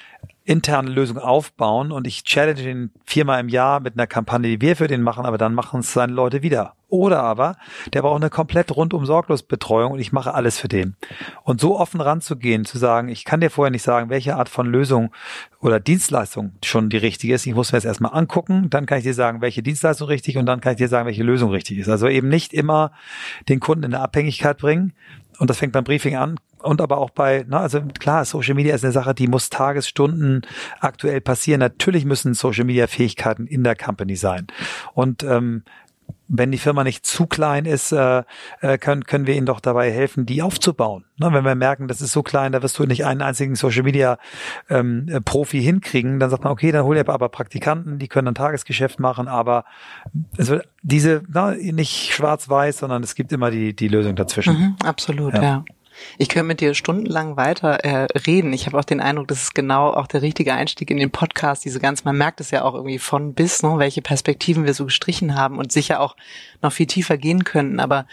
interne 0.45 0.89
Lösung 0.91 1.17
aufbauen 1.17 1.91
und 1.91 2.05
ich 2.05 2.23
challenge 2.23 2.61
ihn 2.61 2.91
viermal 3.05 3.39
im 3.39 3.49
Jahr 3.49 3.79
mit 3.79 3.93
einer 3.93 4.07
Kampagne, 4.07 4.49
die 4.49 4.61
wir 4.61 4.75
für 4.75 4.87
den 4.87 5.01
machen, 5.01 5.25
aber 5.25 5.37
dann 5.37 5.53
machen 5.53 5.79
es 5.79 5.93
seine 5.93 6.13
Leute 6.13 6.41
wieder. 6.41 6.75
Oder 6.89 7.23
aber, 7.23 7.55
der 7.91 8.03
braucht 8.03 8.21
eine 8.21 8.29
komplett 8.29 8.75
rundum 8.75 9.07
sorglos 9.07 9.41
Betreuung 9.41 9.93
und 9.93 9.99
ich 9.99 10.11
mache 10.11 10.35
alles 10.35 10.59
für 10.59 10.67
den. 10.67 10.95
Und 11.43 11.59
so 11.59 11.79
offen 11.79 12.01
ranzugehen, 12.01 12.65
zu 12.65 12.77
sagen, 12.77 13.07
ich 13.07 13.25
kann 13.25 13.41
dir 13.41 13.49
vorher 13.49 13.71
nicht 13.71 13.81
sagen, 13.81 14.11
welche 14.11 14.35
Art 14.35 14.47
von 14.47 14.67
Lösung 14.67 15.11
oder 15.59 15.79
Dienstleistung 15.79 16.51
schon 16.63 16.89
die 16.89 16.97
richtige 16.97 17.33
ist. 17.33 17.47
Ich 17.47 17.55
muss 17.55 17.71
mir 17.71 17.77
das 17.77 17.85
erstmal 17.85 18.13
angucken, 18.13 18.69
dann 18.69 18.85
kann 18.85 18.99
ich 18.99 19.05
dir 19.05 19.15
sagen, 19.15 19.41
welche 19.41 19.63
Dienstleistung 19.63 20.07
richtig 20.07 20.37
und 20.37 20.45
dann 20.45 20.61
kann 20.61 20.73
ich 20.73 20.77
dir 20.77 20.87
sagen, 20.87 21.07
welche 21.07 21.23
Lösung 21.23 21.49
richtig 21.49 21.79
ist. 21.79 21.89
Also 21.89 22.07
eben 22.07 22.27
nicht 22.27 22.53
immer 22.53 22.91
den 23.49 23.59
Kunden 23.59 23.85
in 23.85 23.95
eine 23.95 24.03
Abhängigkeit 24.03 24.59
bringen, 24.59 24.93
und 25.43 25.49
das 25.49 25.57
fängt 25.57 25.73
beim 25.73 25.83
Briefing 25.83 26.15
an 26.15 26.39
und 26.59 26.79
aber 26.79 26.99
auch 26.99 27.09
bei, 27.09 27.43
na, 27.49 27.59
also 27.59 27.81
klar, 27.99 28.23
Social 28.23 28.53
Media 28.53 28.73
ist 28.73 28.85
eine 28.85 28.93
Sache, 28.93 29.13
die 29.13 29.27
muss 29.27 29.49
Tagesstunden 29.49 30.43
aktuell 30.79 31.19
passieren. 31.19 31.59
Natürlich 31.59 32.05
müssen 32.05 32.33
Social 32.33 32.63
Media 32.63 32.87
Fähigkeiten 32.87 33.45
in 33.45 33.61
der 33.65 33.75
Company 33.75 34.15
sein. 34.15 34.47
Und 34.93 35.21
ähm, 35.23 35.63
wenn 36.35 36.51
die 36.51 36.57
Firma 36.57 36.83
nicht 36.83 37.05
zu 37.05 37.27
klein 37.27 37.65
ist, 37.65 37.91
äh, 37.91 38.23
äh, 38.61 38.79
können, 38.79 39.03
können 39.03 39.27
wir 39.27 39.35
ihnen 39.35 39.45
doch 39.45 39.59
dabei 39.59 39.91
helfen, 39.91 40.25
die 40.25 40.41
aufzubauen. 40.41 41.05
Ne, 41.17 41.31
wenn 41.31 41.45
wir 41.45 41.53
merken, 41.53 41.87
das 41.87 42.01
ist 42.01 42.11
so 42.11 42.23
klein, 42.23 42.51
da 42.51 42.63
wirst 42.63 42.79
du 42.79 42.85
nicht 42.85 43.05
einen 43.05 43.21
einzigen 43.21 43.53
Social 43.53 43.83
Media 43.83 44.17
ähm, 44.67 45.07
äh, 45.09 45.21
Profi 45.21 45.61
hinkriegen, 45.61 46.19
dann 46.19 46.31
sagt 46.31 46.43
man, 46.43 46.51
okay, 46.51 46.71
dann 46.71 46.85
hol 46.85 46.95
dir 46.95 47.07
aber 47.07 47.29
Praktikanten, 47.29 47.99
die 47.99 48.07
können 48.07 48.29
ein 48.29 48.35
Tagesgeschäft 48.35 48.99
machen, 48.99 49.27
aber 49.27 49.65
also 50.35 50.57
diese, 50.81 51.21
na, 51.29 51.51
nicht 51.51 52.11
schwarz-weiß, 52.11 52.79
sondern 52.79 53.03
es 53.03 53.13
gibt 53.13 53.31
immer 53.31 53.51
die, 53.51 53.75
die 53.75 53.87
Lösung 53.87 54.15
dazwischen. 54.15 54.57
Mhm, 54.57 54.75
absolut, 54.83 55.35
ja. 55.35 55.43
ja. 55.43 55.65
Ich 56.17 56.29
könnte 56.29 56.47
mit 56.47 56.61
dir 56.61 56.73
stundenlang 56.73 57.37
weiter 57.37 57.83
äh, 57.83 58.07
reden. 58.25 58.53
Ich 58.53 58.65
habe 58.65 58.77
auch 58.77 58.83
den 58.83 58.99
Eindruck, 58.99 59.27
das 59.27 59.41
ist 59.41 59.55
genau 59.55 59.91
auch 59.91 60.07
der 60.07 60.21
richtige 60.21 60.53
Einstieg 60.53 60.89
in 60.91 60.97
den 60.97 61.11
Podcast. 61.11 61.65
Diese 61.65 61.79
ganz, 61.79 62.03
man 62.03 62.17
merkt 62.17 62.39
es 62.39 62.51
ja 62.51 62.63
auch 62.63 62.73
irgendwie 62.73 62.99
von 62.99 63.33
bis, 63.33 63.63
ne, 63.63 63.75
welche 63.77 64.01
Perspektiven 64.01 64.65
wir 64.65 64.73
so 64.73 64.85
gestrichen 64.85 65.35
haben 65.35 65.57
und 65.57 65.71
sicher 65.71 65.99
auch 65.99 66.15
noch 66.61 66.71
viel 66.71 66.87
tiefer 66.87 67.17
gehen 67.17 67.43
könnten. 67.43 67.79
Aber 67.79 68.05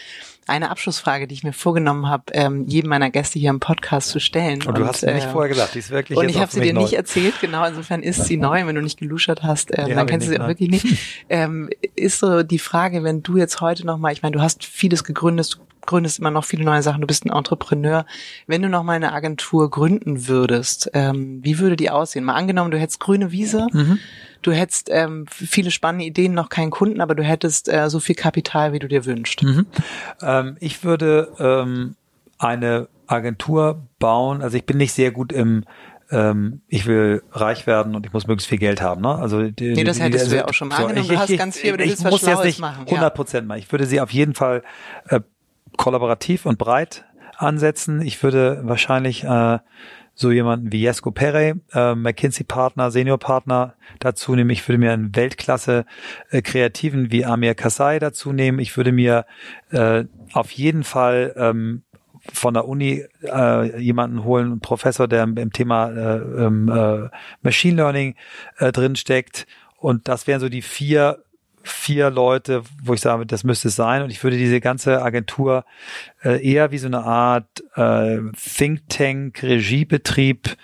eine 0.47 0.71
Abschlussfrage, 0.71 1.27
die 1.27 1.35
ich 1.35 1.45
mir 1.45 1.53
vorgenommen 1.53 2.09
habe, 2.09 2.25
ähm, 2.33 2.67
jedem 2.67 2.91
meiner 2.91 3.11
Gäste 3.11 3.39
hier 3.39 3.51
im 3.51 3.61
Podcast 3.61 4.09
zu 4.09 4.21
stellen. 4.21 4.63
Und 4.67 4.77
du 4.77 4.83
und, 4.83 4.89
hast 4.89 5.03
äh, 5.03 5.15
nicht 5.15 5.29
vorher 5.29 5.49
gesagt, 5.49 5.75
die 5.75 5.79
ist 5.79 5.91
wirklich 5.91 6.19
Und 6.19 6.29
ich 6.29 6.39
habe 6.39 6.51
sie 6.51 6.61
dir 6.61 6.73
neu. 6.73 6.83
nicht 6.83 6.95
erzählt, 6.95 7.35
genau, 7.41 7.65
insofern 7.65 8.03
ist 8.03 8.25
sie 8.25 8.37
neu. 8.39 8.67
Wenn 8.67 8.75
du 8.75 8.83
nicht 8.83 8.99
geluschert 8.99 9.43
hast, 9.43 9.71
ähm, 9.77 9.95
dann 9.95 10.07
kennst 10.07 10.27
du 10.27 10.33
sie 10.33 10.41
auch 10.41 10.49
wirklich 10.49 10.71
nicht. 10.71 10.87
Ähm, 11.29 11.71
ist 11.95 12.19
so 12.19 12.43
die 12.43 12.59
Frage, 12.59 13.05
wenn 13.05 13.23
du 13.23 13.37
jetzt 13.37 13.61
heute 13.61 13.87
nochmal, 13.87 14.13
ich 14.13 14.23
meine, 14.23 14.33
du 14.33 14.43
hast 14.43 14.65
vieles 14.65 15.05
gegründet, 15.05 15.55
du 15.55 15.87
gründest 15.87 16.19
immer 16.19 16.31
noch 16.31 16.45
viele 16.45 16.65
neue 16.65 16.83
Sachen, 16.83 17.01
du 17.01 17.07
bist 17.07 17.25
ein 17.25 17.31
Entrepreneur. 17.31 18.05
Wenn 18.47 18.63
du 18.63 18.69
noch 18.69 18.83
mal 18.83 18.95
eine 18.95 19.13
Agentur 19.13 19.71
gründen 19.71 20.29
würdest, 20.29 20.91
ähm, 20.95 21.41
wie 21.43 21.59
würde 21.59 21.77
die 21.77 21.91
aussehen? 21.91 22.25
Mal 22.25 22.35
angenommen, 22.35 22.71
du 22.71 22.79
hättest 22.79 23.01
grüne 23.01 23.33
Wiese, 23.33 23.67
mhm. 23.73 23.99
Du 24.43 24.53
hättest 24.53 24.89
ähm, 24.91 25.27
viele 25.29 25.71
spannende 25.71 26.05
Ideen, 26.05 26.35
noch 26.35 26.49
keinen 26.49 26.71
Kunden, 26.71 27.01
aber 27.01 27.15
du 27.15 27.23
hättest 27.23 27.69
äh, 27.69 27.89
so 27.91 28.01
viel 28.01 28.15
Kapital, 28.15 28.73
wie 28.73 28.79
du 28.79 28.89
dir 28.89 29.05
wünschst. 29.05 29.43
Mhm. 29.43 29.67
Ähm, 30.23 30.57
ich 30.61 30.85
würde 30.85 31.33
ähm, 31.39 31.97
eine 32.39 32.89
Agentur 33.07 33.83
bauen, 33.99 34.43
also 34.43 34.57
ich 34.57 34.65
bin 34.65 34.79
nicht 34.79 34.93
sehr 34.93 35.11
gut 35.11 35.33
im 35.33 35.65
ähm, 36.13 36.61
ich 36.69 36.87
will 36.87 37.23
reich 37.31 37.67
werden 37.67 37.95
und 37.95 38.05
ich 38.05 38.13
muss 38.13 38.27
möglichst 38.27 38.49
viel 38.49 38.59
Geld 38.59 38.83
haben. 38.83 39.01
Ne? 39.01 39.15
Also 39.15 39.49
die, 39.49 39.75
nee, 39.75 39.85
das 39.85 40.01
hättest 40.01 40.27
die, 40.27 40.31
die, 40.31 40.35
du 40.35 40.41
ja 40.41 40.49
auch 40.49 40.55
schon 40.55 40.69
mal 40.69 40.77
so, 40.77 40.83
angenommen. 40.87 41.05
Ich, 41.05 41.13
du 41.13 41.19
hast 41.19 41.39
ganz 41.39 41.59
viel, 41.59 41.71
aber 41.71 41.79
du 41.79 41.85
willst 41.85 42.05
was 42.05 42.11
muss 42.11 42.23
jetzt 42.23 42.45
nicht 42.45 42.59
machen. 42.59 42.85
100 42.87 43.15
Prozent 43.15 43.45
ja. 43.45 43.49
machen. 43.49 43.59
Ich 43.59 43.71
würde 43.71 43.87
sie 43.87 44.01
auf 44.01 44.11
jeden 44.11 44.35
Fall 44.35 44.63
äh, 45.09 45.21
kollaborativ 45.77 46.47
und 46.47 46.59
breit 46.59 47.05
ansetzen. 47.37 48.03
Ich 48.03 48.23
würde 48.23 48.61
wahrscheinlich 48.65 49.25
äh, 49.25 49.59
so 50.15 50.31
jemanden 50.31 50.73
wie 50.73 50.81
Jesko 50.81 51.11
Perry, 51.11 51.55
äh, 51.73 51.95
McKinsey-Partner, 51.95 52.91
Senior-Partner 52.91 53.75
dazu 53.99 54.35
nehmen. 54.35 54.51
Ich 54.51 54.67
würde 54.69 54.79
mir 54.79 54.93
einen 54.93 55.15
Weltklasse-Kreativen 55.15 57.07
äh, 57.07 57.13
wie 57.13 57.25
Amir 57.25 57.55
Kasai 57.55 57.99
dazu 57.99 58.33
nehmen. 58.33 58.59
Ich 58.59 58.77
würde 58.77 58.93
mir 58.93 59.25
äh, 59.71 60.05
auf 60.33 60.51
jeden 60.51 60.85
Fall 60.85 61.35
ähm, 61.37 61.83
von 62.33 62.55
der 62.55 62.69
Uni 62.69 63.05
äh, 63.23 63.81
jemanden 63.81 64.25
holen, 64.25 64.47
einen 64.47 64.61
Professor, 64.61 65.09
der 65.09 65.25
im, 65.25 65.37
im 65.37 65.53
Thema 65.53 65.91
äh, 65.91 66.17
ähm, 66.45 66.69
äh, 66.69 67.09
Machine 67.43 67.77
Learning 67.77 68.15
äh, 68.59 68.73
drin 68.73 68.97
steckt. 68.97 69.47
Und 69.77 70.09
das 70.09 70.27
wären 70.27 70.41
so 70.41 70.49
die 70.49 70.63
vier 70.63 71.25
vier 71.63 72.11
Leute, 72.11 72.63
wo 72.83 72.95
ich 72.95 73.01
sage, 73.01 73.27
das 73.27 73.45
müsste 73.45 73.69
es 73.69 73.77
sein. 73.77 74.03
Und 74.03 74.11
ich 74.11 74.23
würde 74.23 74.37
diese 74.37 74.61
ganze 74.61 75.03
Agentur 75.03 75.65
äh, 76.23 76.45
eher 76.47 76.71
wie 76.71 76.79
so 76.79 76.87
eine 76.87 77.05
Art 77.05 77.63
äh, 77.75 78.19
Think 78.37 78.89
Tank, 78.89 79.43
Regiebetrieb, 79.43 80.57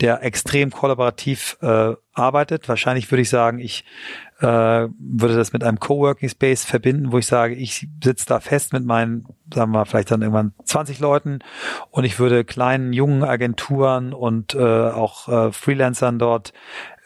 der 0.00 0.24
extrem 0.24 0.70
kollaborativ 0.70 1.56
äh, 1.62 1.94
arbeitet. 2.12 2.68
Wahrscheinlich 2.68 3.10
würde 3.10 3.22
ich 3.22 3.30
sagen, 3.30 3.60
ich 3.60 3.84
äh, 4.40 4.88
würde 4.98 5.36
das 5.36 5.52
mit 5.52 5.62
einem 5.62 5.78
Coworking 5.78 6.28
Space 6.28 6.64
verbinden, 6.64 7.12
wo 7.12 7.18
ich 7.18 7.26
sage, 7.26 7.54
ich 7.54 7.86
sitze 8.02 8.26
da 8.26 8.40
fest 8.40 8.72
mit 8.72 8.84
meinen, 8.84 9.24
sagen 9.54 9.70
wir 9.70 9.78
mal, 9.78 9.84
vielleicht 9.84 10.10
dann 10.10 10.22
irgendwann 10.22 10.54
20 10.64 10.98
Leuten 10.98 11.38
und 11.90 12.02
ich 12.02 12.18
würde 12.18 12.44
kleinen, 12.44 12.92
jungen 12.92 13.22
Agenturen 13.22 14.12
und 14.12 14.54
äh, 14.54 14.58
auch 14.58 15.28
äh, 15.28 15.52
Freelancern 15.52 16.18
dort 16.18 16.52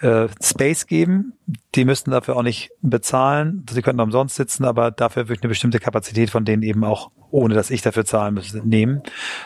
äh, 0.01 0.29
Space 0.43 0.87
geben. 0.87 1.33
Die 1.75 1.85
müssten 1.85 2.11
dafür 2.11 2.37
auch 2.37 2.43
nicht 2.43 2.71
bezahlen. 2.83 3.65
Sie 3.71 3.83
könnten 3.83 4.01
umsonst 4.01 4.37
sitzen, 4.37 4.65
aber 4.65 4.91
dafür 4.91 5.25
würde 5.25 5.35
ich 5.35 5.43
eine 5.43 5.49
bestimmte 5.49 5.79
Kapazität 5.79 6.31
von 6.31 6.45
denen 6.45 6.63
eben 6.63 6.85
auch, 6.85 7.11
ohne 7.31 7.55
dass 7.55 7.71
ich 7.71 7.83
dafür 7.83 8.05
zahlen 8.05 8.35
müsste, 8.35 8.67
nehmen. 8.67 9.03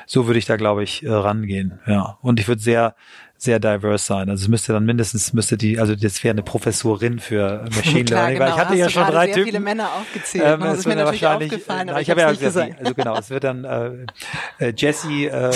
So 0.06 0.26
würde 0.26 0.38
ich 0.38 0.46
da, 0.46 0.56
glaube 0.56 0.82
ich, 0.82 1.02
äh, 1.02 1.10
rangehen. 1.10 1.80
Ja. 1.86 2.18
Und 2.22 2.40
ich 2.40 2.48
würde 2.48 2.62
sehr, 2.62 2.94
sehr 3.42 3.58
diverse 3.58 4.04
sein. 4.04 4.28
Also 4.28 4.42
es 4.42 4.48
müsste 4.48 4.74
dann 4.74 4.84
mindestens 4.84 5.32
müsste 5.32 5.56
die, 5.56 5.78
also 5.78 5.96
das 5.96 6.22
wäre 6.22 6.32
eine 6.32 6.42
Professorin 6.42 7.18
für 7.18 7.64
Machine 7.74 8.04
Klar, 8.04 8.30
Learning, 8.30 8.38
genau. 8.38 8.44
weil 8.44 8.52
ich 8.52 8.60
hatte 8.60 8.70
Hast 8.72 8.78
ja 8.78 8.88
schon 8.90 9.06
drei 9.06 9.24
sehr 9.26 9.34
Typen. 9.34 9.46
viele 9.46 9.60
Männer 9.60 9.92
aufgezählt. 9.94 10.44
Ähm, 10.46 10.60
das 10.60 10.78
ist 10.80 10.86
mir 10.86 10.96
natürlich 10.96 11.26
aufgefallen, 11.26 11.88
äh, 11.88 11.90
aber 11.92 12.00
ich, 12.02 12.10
habe 12.10 12.20
ja 12.20 12.32
gesagt, 12.32 12.78
also 12.78 12.94
genau, 12.94 13.16
es 13.16 13.30
wird 13.30 13.44
dann 13.44 13.64
äh, 13.64 13.90
äh, 14.58 14.74
Jessie 14.76 15.24
äh, 15.24 15.50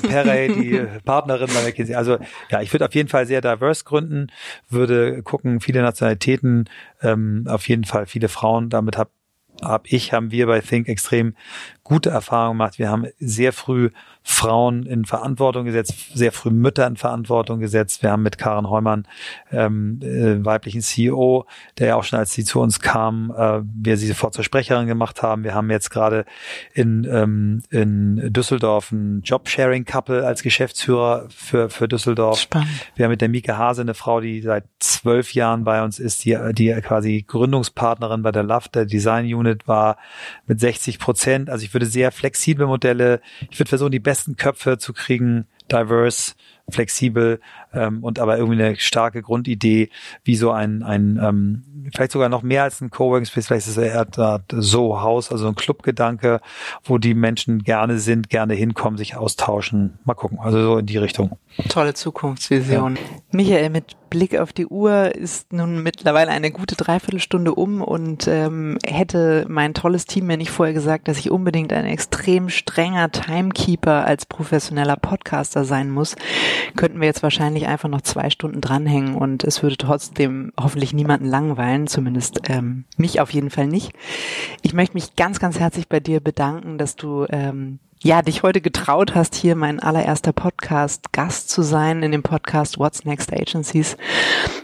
Perry, 0.00 0.52
die 0.60 1.00
Partnerin 1.04 1.48
bei 1.54 1.62
McKinsey. 1.62 1.94
Also 1.94 2.18
ja, 2.50 2.60
ich 2.60 2.72
würde 2.72 2.86
auf 2.86 2.94
jeden 2.94 3.08
Fall 3.08 3.24
sehr 3.26 3.40
diverse 3.40 3.84
gründen, 3.84 4.26
würde 4.68 5.22
gucken, 5.22 5.60
viele 5.60 5.82
Nationalitäten, 5.82 6.68
ähm, 7.02 7.44
auf 7.48 7.68
jeden 7.68 7.84
Fall 7.84 8.06
viele 8.06 8.28
Frauen. 8.28 8.68
Damit 8.68 8.98
habe 8.98 9.10
habe 9.62 9.86
ich, 9.88 10.12
haben 10.12 10.30
wir 10.32 10.46
bei 10.46 10.60
Think 10.60 10.88
extrem 10.88 11.34
gute 11.84 12.10
Erfahrungen 12.10 12.58
gemacht. 12.58 12.78
Wir 12.78 12.90
haben 12.90 13.06
sehr 13.18 13.52
früh 13.52 13.90
Frauen 14.24 14.86
in 14.86 15.04
Verantwortung 15.04 15.64
gesetzt, 15.64 15.94
sehr 16.14 16.32
früh 16.32 16.50
Mütter 16.50 16.86
in 16.86 16.96
Verantwortung 16.96 17.58
gesetzt. 17.58 18.02
Wir 18.02 18.12
haben 18.12 18.22
mit 18.22 18.38
Karen 18.38 18.70
Heumann, 18.70 19.06
ähm, 19.50 20.00
äh, 20.02 20.44
weiblichen 20.44 20.80
CEO, 20.80 21.46
der 21.78 21.88
ja 21.88 21.96
auch 21.96 22.04
schon 22.04 22.18
als 22.18 22.32
sie 22.32 22.44
zu 22.44 22.60
uns 22.60 22.80
kam, 22.80 23.32
äh, 23.36 23.60
wir 23.64 23.96
sie 23.96 24.06
sofort 24.06 24.34
zur 24.34 24.44
Sprecherin 24.44 24.86
gemacht 24.86 25.22
haben. 25.22 25.42
Wir 25.42 25.54
haben 25.54 25.70
jetzt 25.70 25.90
gerade 25.90 26.24
in, 26.72 27.06
ähm, 27.10 27.62
in 27.70 28.32
Düsseldorf 28.32 28.92
ein 28.92 29.22
Jobsharing-Couple 29.22 30.24
als 30.24 30.42
Geschäftsführer 30.42 31.26
für, 31.28 31.68
für 31.68 31.88
Düsseldorf. 31.88 32.38
Spannend. 32.38 32.68
Wir 32.94 33.06
haben 33.06 33.10
mit 33.10 33.20
der 33.20 33.28
Mieke 33.28 33.58
Hase 33.58 33.82
eine 33.82 33.94
Frau, 33.94 34.20
die 34.20 34.40
seit 34.40 34.64
zwölf 34.78 35.34
Jahren 35.34 35.64
bei 35.64 35.82
uns 35.82 35.98
ist, 35.98 36.24
die, 36.24 36.38
die 36.52 36.72
quasi 36.80 37.24
Gründungspartnerin 37.26 38.22
bei 38.22 38.30
der 38.30 38.44
LAF, 38.44 38.68
der 38.68 38.84
Design 38.84 39.32
Unit 39.32 39.66
war 39.66 39.96
mit 40.46 40.60
60 40.60 40.98
Prozent. 40.98 41.50
Also 41.50 41.64
ich 41.64 41.74
würde 41.74 41.86
sehr 41.86 42.12
flexible 42.12 42.66
Modelle, 42.66 43.20
ich 43.50 43.58
würde 43.58 43.68
versuchen, 43.68 43.90
die 43.90 43.98
besten 43.98 44.11
Köpfe 44.36 44.78
zu 44.78 44.92
kriegen, 44.92 45.46
diverse, 45.70 46.34
flexibel 46.68 47.40
ähm, 47.72 48.02
und 48.02 48.18
aber 48.18 48.38
irgendwie 48.38 48.62
eine 48.62 48.76
starke 48.76 49.22
Grundidee, 49.22 49.90
wie 50.24 50.36
so 50.36 50.50
ein, 50.50 50.82
ein 50.82 51.18
ähm, 51.22 51.62
vielleicht 51.94 52.12
sogar 52.12 52.28
noch 52.28 52.42
mehr 52.42 52.62
als 52.62 52.80
ein 52.80 52.90
Coworking 52.90 53.26
Space, 53.26 53.46
vielleicht 53.46 53.66
ist 53.66 53.76
es 53.76 53.84
eher 53.84 54.06
so 54.52 55.00
Haus, 55.00 55.32
also 55.32 55.48
ein 55.48 55.54
Clubgedanke, 55.54 56.40
wo 56.84 56.98
die 56.98 57.14
Menschen 57.14 57.62
gerne 57.62 57.98
sind, 57.98 58.28
gerne 58.28 58.54
hinkommen, 58.54 58.98
sich 58.98 59.16
austauschen. 59.16 59.98
Mal 60.04 60.14
gucken, 60.14 60.38
also 60.40 60.62
so 60.62 60.78
in 60.78 60.86
die 60.86 60.98
Richtung. 60.98 61.38
Tolle 61.68 61.94
Zukunftsvision. 61.94 62.96
Ja. 62.96 63.02
Michael, 63.32 63.70
mit 63.70 63.96
Blick 64.12 64.38
auf 64.38 64.52
die 64.52 64.66
Uhr 64.66 65.14
ist 65.14 65.54
nun 65.54 65.82
mittlerweile 65.82 66.30
eine 66.30 66.50
gute 66.50 66.76
Dreiviertelstunde 66.76 67.54
um 67.54 67.80
und 67.80 68.28
ähm, 68.28 68.78
hätte 68.84 69.46
mein 69.48 69.72
tolles 69.72 70.04
Team 70.04 70.26
mir 70.26 70.36
nicht 70.36 70.50
vorher 70.50 70.74
gesagt, 70.74 71.08
dass 71.08 71.18
ich 71.18 71.30
unbedingt 71.30 71.72
ein 71.72 71.86
extrem 71.86 72.50
strenger 72.50 73.10
Timekeeper 73.10 74.04
als 74.04 74.26
professioneller 74.26 74.96
Podcaster 74.96 75.64
sein 75.64 75.90
muss, 75.90 76.16
könnten 76.76 77.00
wir 77.00 77.06
jetzt 77.06 77.22
wahrscheinlich 77.22 77.66
einfach 77.66 77.88
noch 77.88 78.02
zwei 78.02 78.30
Stunden 78.30 78.60
dranhängen 78.60 79.14
und 79.14 79.44
es 79.44 79.62
würde 79.62 79.76
trotzdem 79.76 80.52
hoffentlich 80.58 80.92
niemanden 80.92 81.26
langweilen, 81.26 81.86
zumindest 81.86 82.40
ähm, 82.48 82.84
mich 82.96 83.20
auf 83.20 83.30
jeden 83.32 83.50
Fall 83.50 83.66
nicht. 83.66 83.92
Ich 84.62 84.72
möchte 84.72 84.94
mich 84.94 85.16
ganz, 85.16 85.38
ganz 85.38 85.58
herzlich 85.58 85.88
bei 85.88 86.00
dir 86.00 86.20
bedanken, 86.20 86.78
dass 86.78 86.96
du 86.96 87.26
ähm, 87.30 87.78
ja, 88.02 88.20
dich 88.20 88.42
heute 88.42 88.60
getraut 88.60 89.14
hast, 89.14 89.36
hier 89.36 89.54
mein 89.54 89.78
allererster 89.78 90.32
Podcast 90.32 91.12
Gast 91.12 91.50
zu 91.50 91.62
sein 91.62 92.02
in 92.02 92.10
dem 92.10 92.24
Podcast 92.24 92.78
What's 92.78 93.04
Next 93.04 93.32
Agencies. 93.32 93.96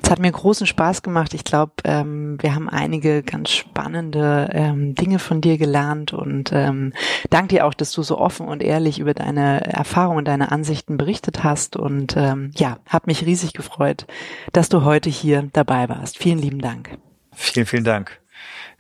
Es 0.03 0.11
hat 0.11 0.19
mir 0.19 0.33
großen 0.33 0.67
Spaß 0.67 1.03
gemacht. 1.03 1.35
Ich 1.35 1.45
glaube, 1.45 1.73
ähm, 1.85 2.37
wir 2.41 2.57
haben 2.57 2.69
einige 2.69 3.23
ganz 3.23 3.51
spannende 3.51 4.51
ähm, 4.53 4.97
Dinge 4.97 5.21
von 5.21 5.41
dir 5.41 5.57
gelernt 5.57 6.13
und 6.13 6.51
ähm, 6.53 6.93
danke 7.31 7.55
dir 7.55 7.67
auch, 7.67 7.75
dass 7.75 7.93
du 7.93 8.03
so 8.03 8.19
offen 8.19 8.49
und 8.49 8.61
ehrlich 8.61 8.99
über 8.99 9.15
deine 9.15 9.61
Erfahrungen, 9.65 10.25
deine 10.25 10.51
Ansichten 10.51 10.97
berichtet 10.97 11.45
hast 11.45 11.77
und 11.77 12.17
ähm, 12.17 12.51
ja, 12.57 12.79
habe 12.89 13.05
mich 13.07 13.25
riesig 13.25 13.53
gefreut, 13.53 14.07
dass 14.53 14.69
du 14.69 14.83
heute 14.83 15.11
hier 15.11 15.49
dabei 15.53 15.89
warst. 15.89 16.19
Vielen 16.19 16.39
lieben 16.39 16.61
Dank. 16.61 16.99
Vielen, 17.33 17.67
vielen 17.67 17.85
Dank. 17.85 18.19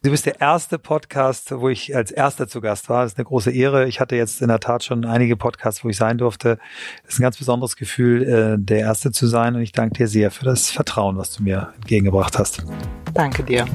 Du 0.00 0.12
bist 0.12 0.26
der 0.26 0.40
erste 0.40 0.78
Podcast, 0.78 1.50
wo 1.50 1.68
ich 1.68 1.96
als 1.96 2.12
erster 2.12 2.46
zu 2.46 2.60
Gast 2.60 2.88
war. 2.88 3.02
Das 3.02 3.12
ist 3.12 3.18
eine 3.18 3.24
große 3.24 3.50
Ehre. 3.50 3.88
Ich 3.88 3.98
hatte 3.98 4.14
jetzt 4.14 4.40
in 4.40 4.46
der 4.46 4.60
Tat 4.60 4.84
schon 4.84 5.04
einige 5.04 5.36
Podcasts, 5.36 5.82
wo 5.82 5.88
ich 5.88 5.96
sein 5.96 6.18
durfte. 6.18 6.60
Das 7.02 7.14
ist 7.14 7.18
ein 7.18 7.24
ganz 7.24 7.36
besonderes 7.36 7.74
Gefühl, 7.74 8.22
äh, 8.22 8.56
der 8.58 8.78
Erste 8.78 9.10
zu 9.10 9.26
sein. 9.26 9.56
Und 9.56 9.62
ich 9.62 9.72
danke 9.72 9.96
dir 9.96 10.06
sehr 10.06 10.30
für 10.30 10.44
das 10.44 10.70
Vertrauen, 10.70 11.16
was 11.16 11.32
du 11.32 11.42
mir 11.42 11.72
entgegengebracht 11.74 12.38
hast. 12.38 12.64
Danke 13.12 13.42
dir. 13.42 13.66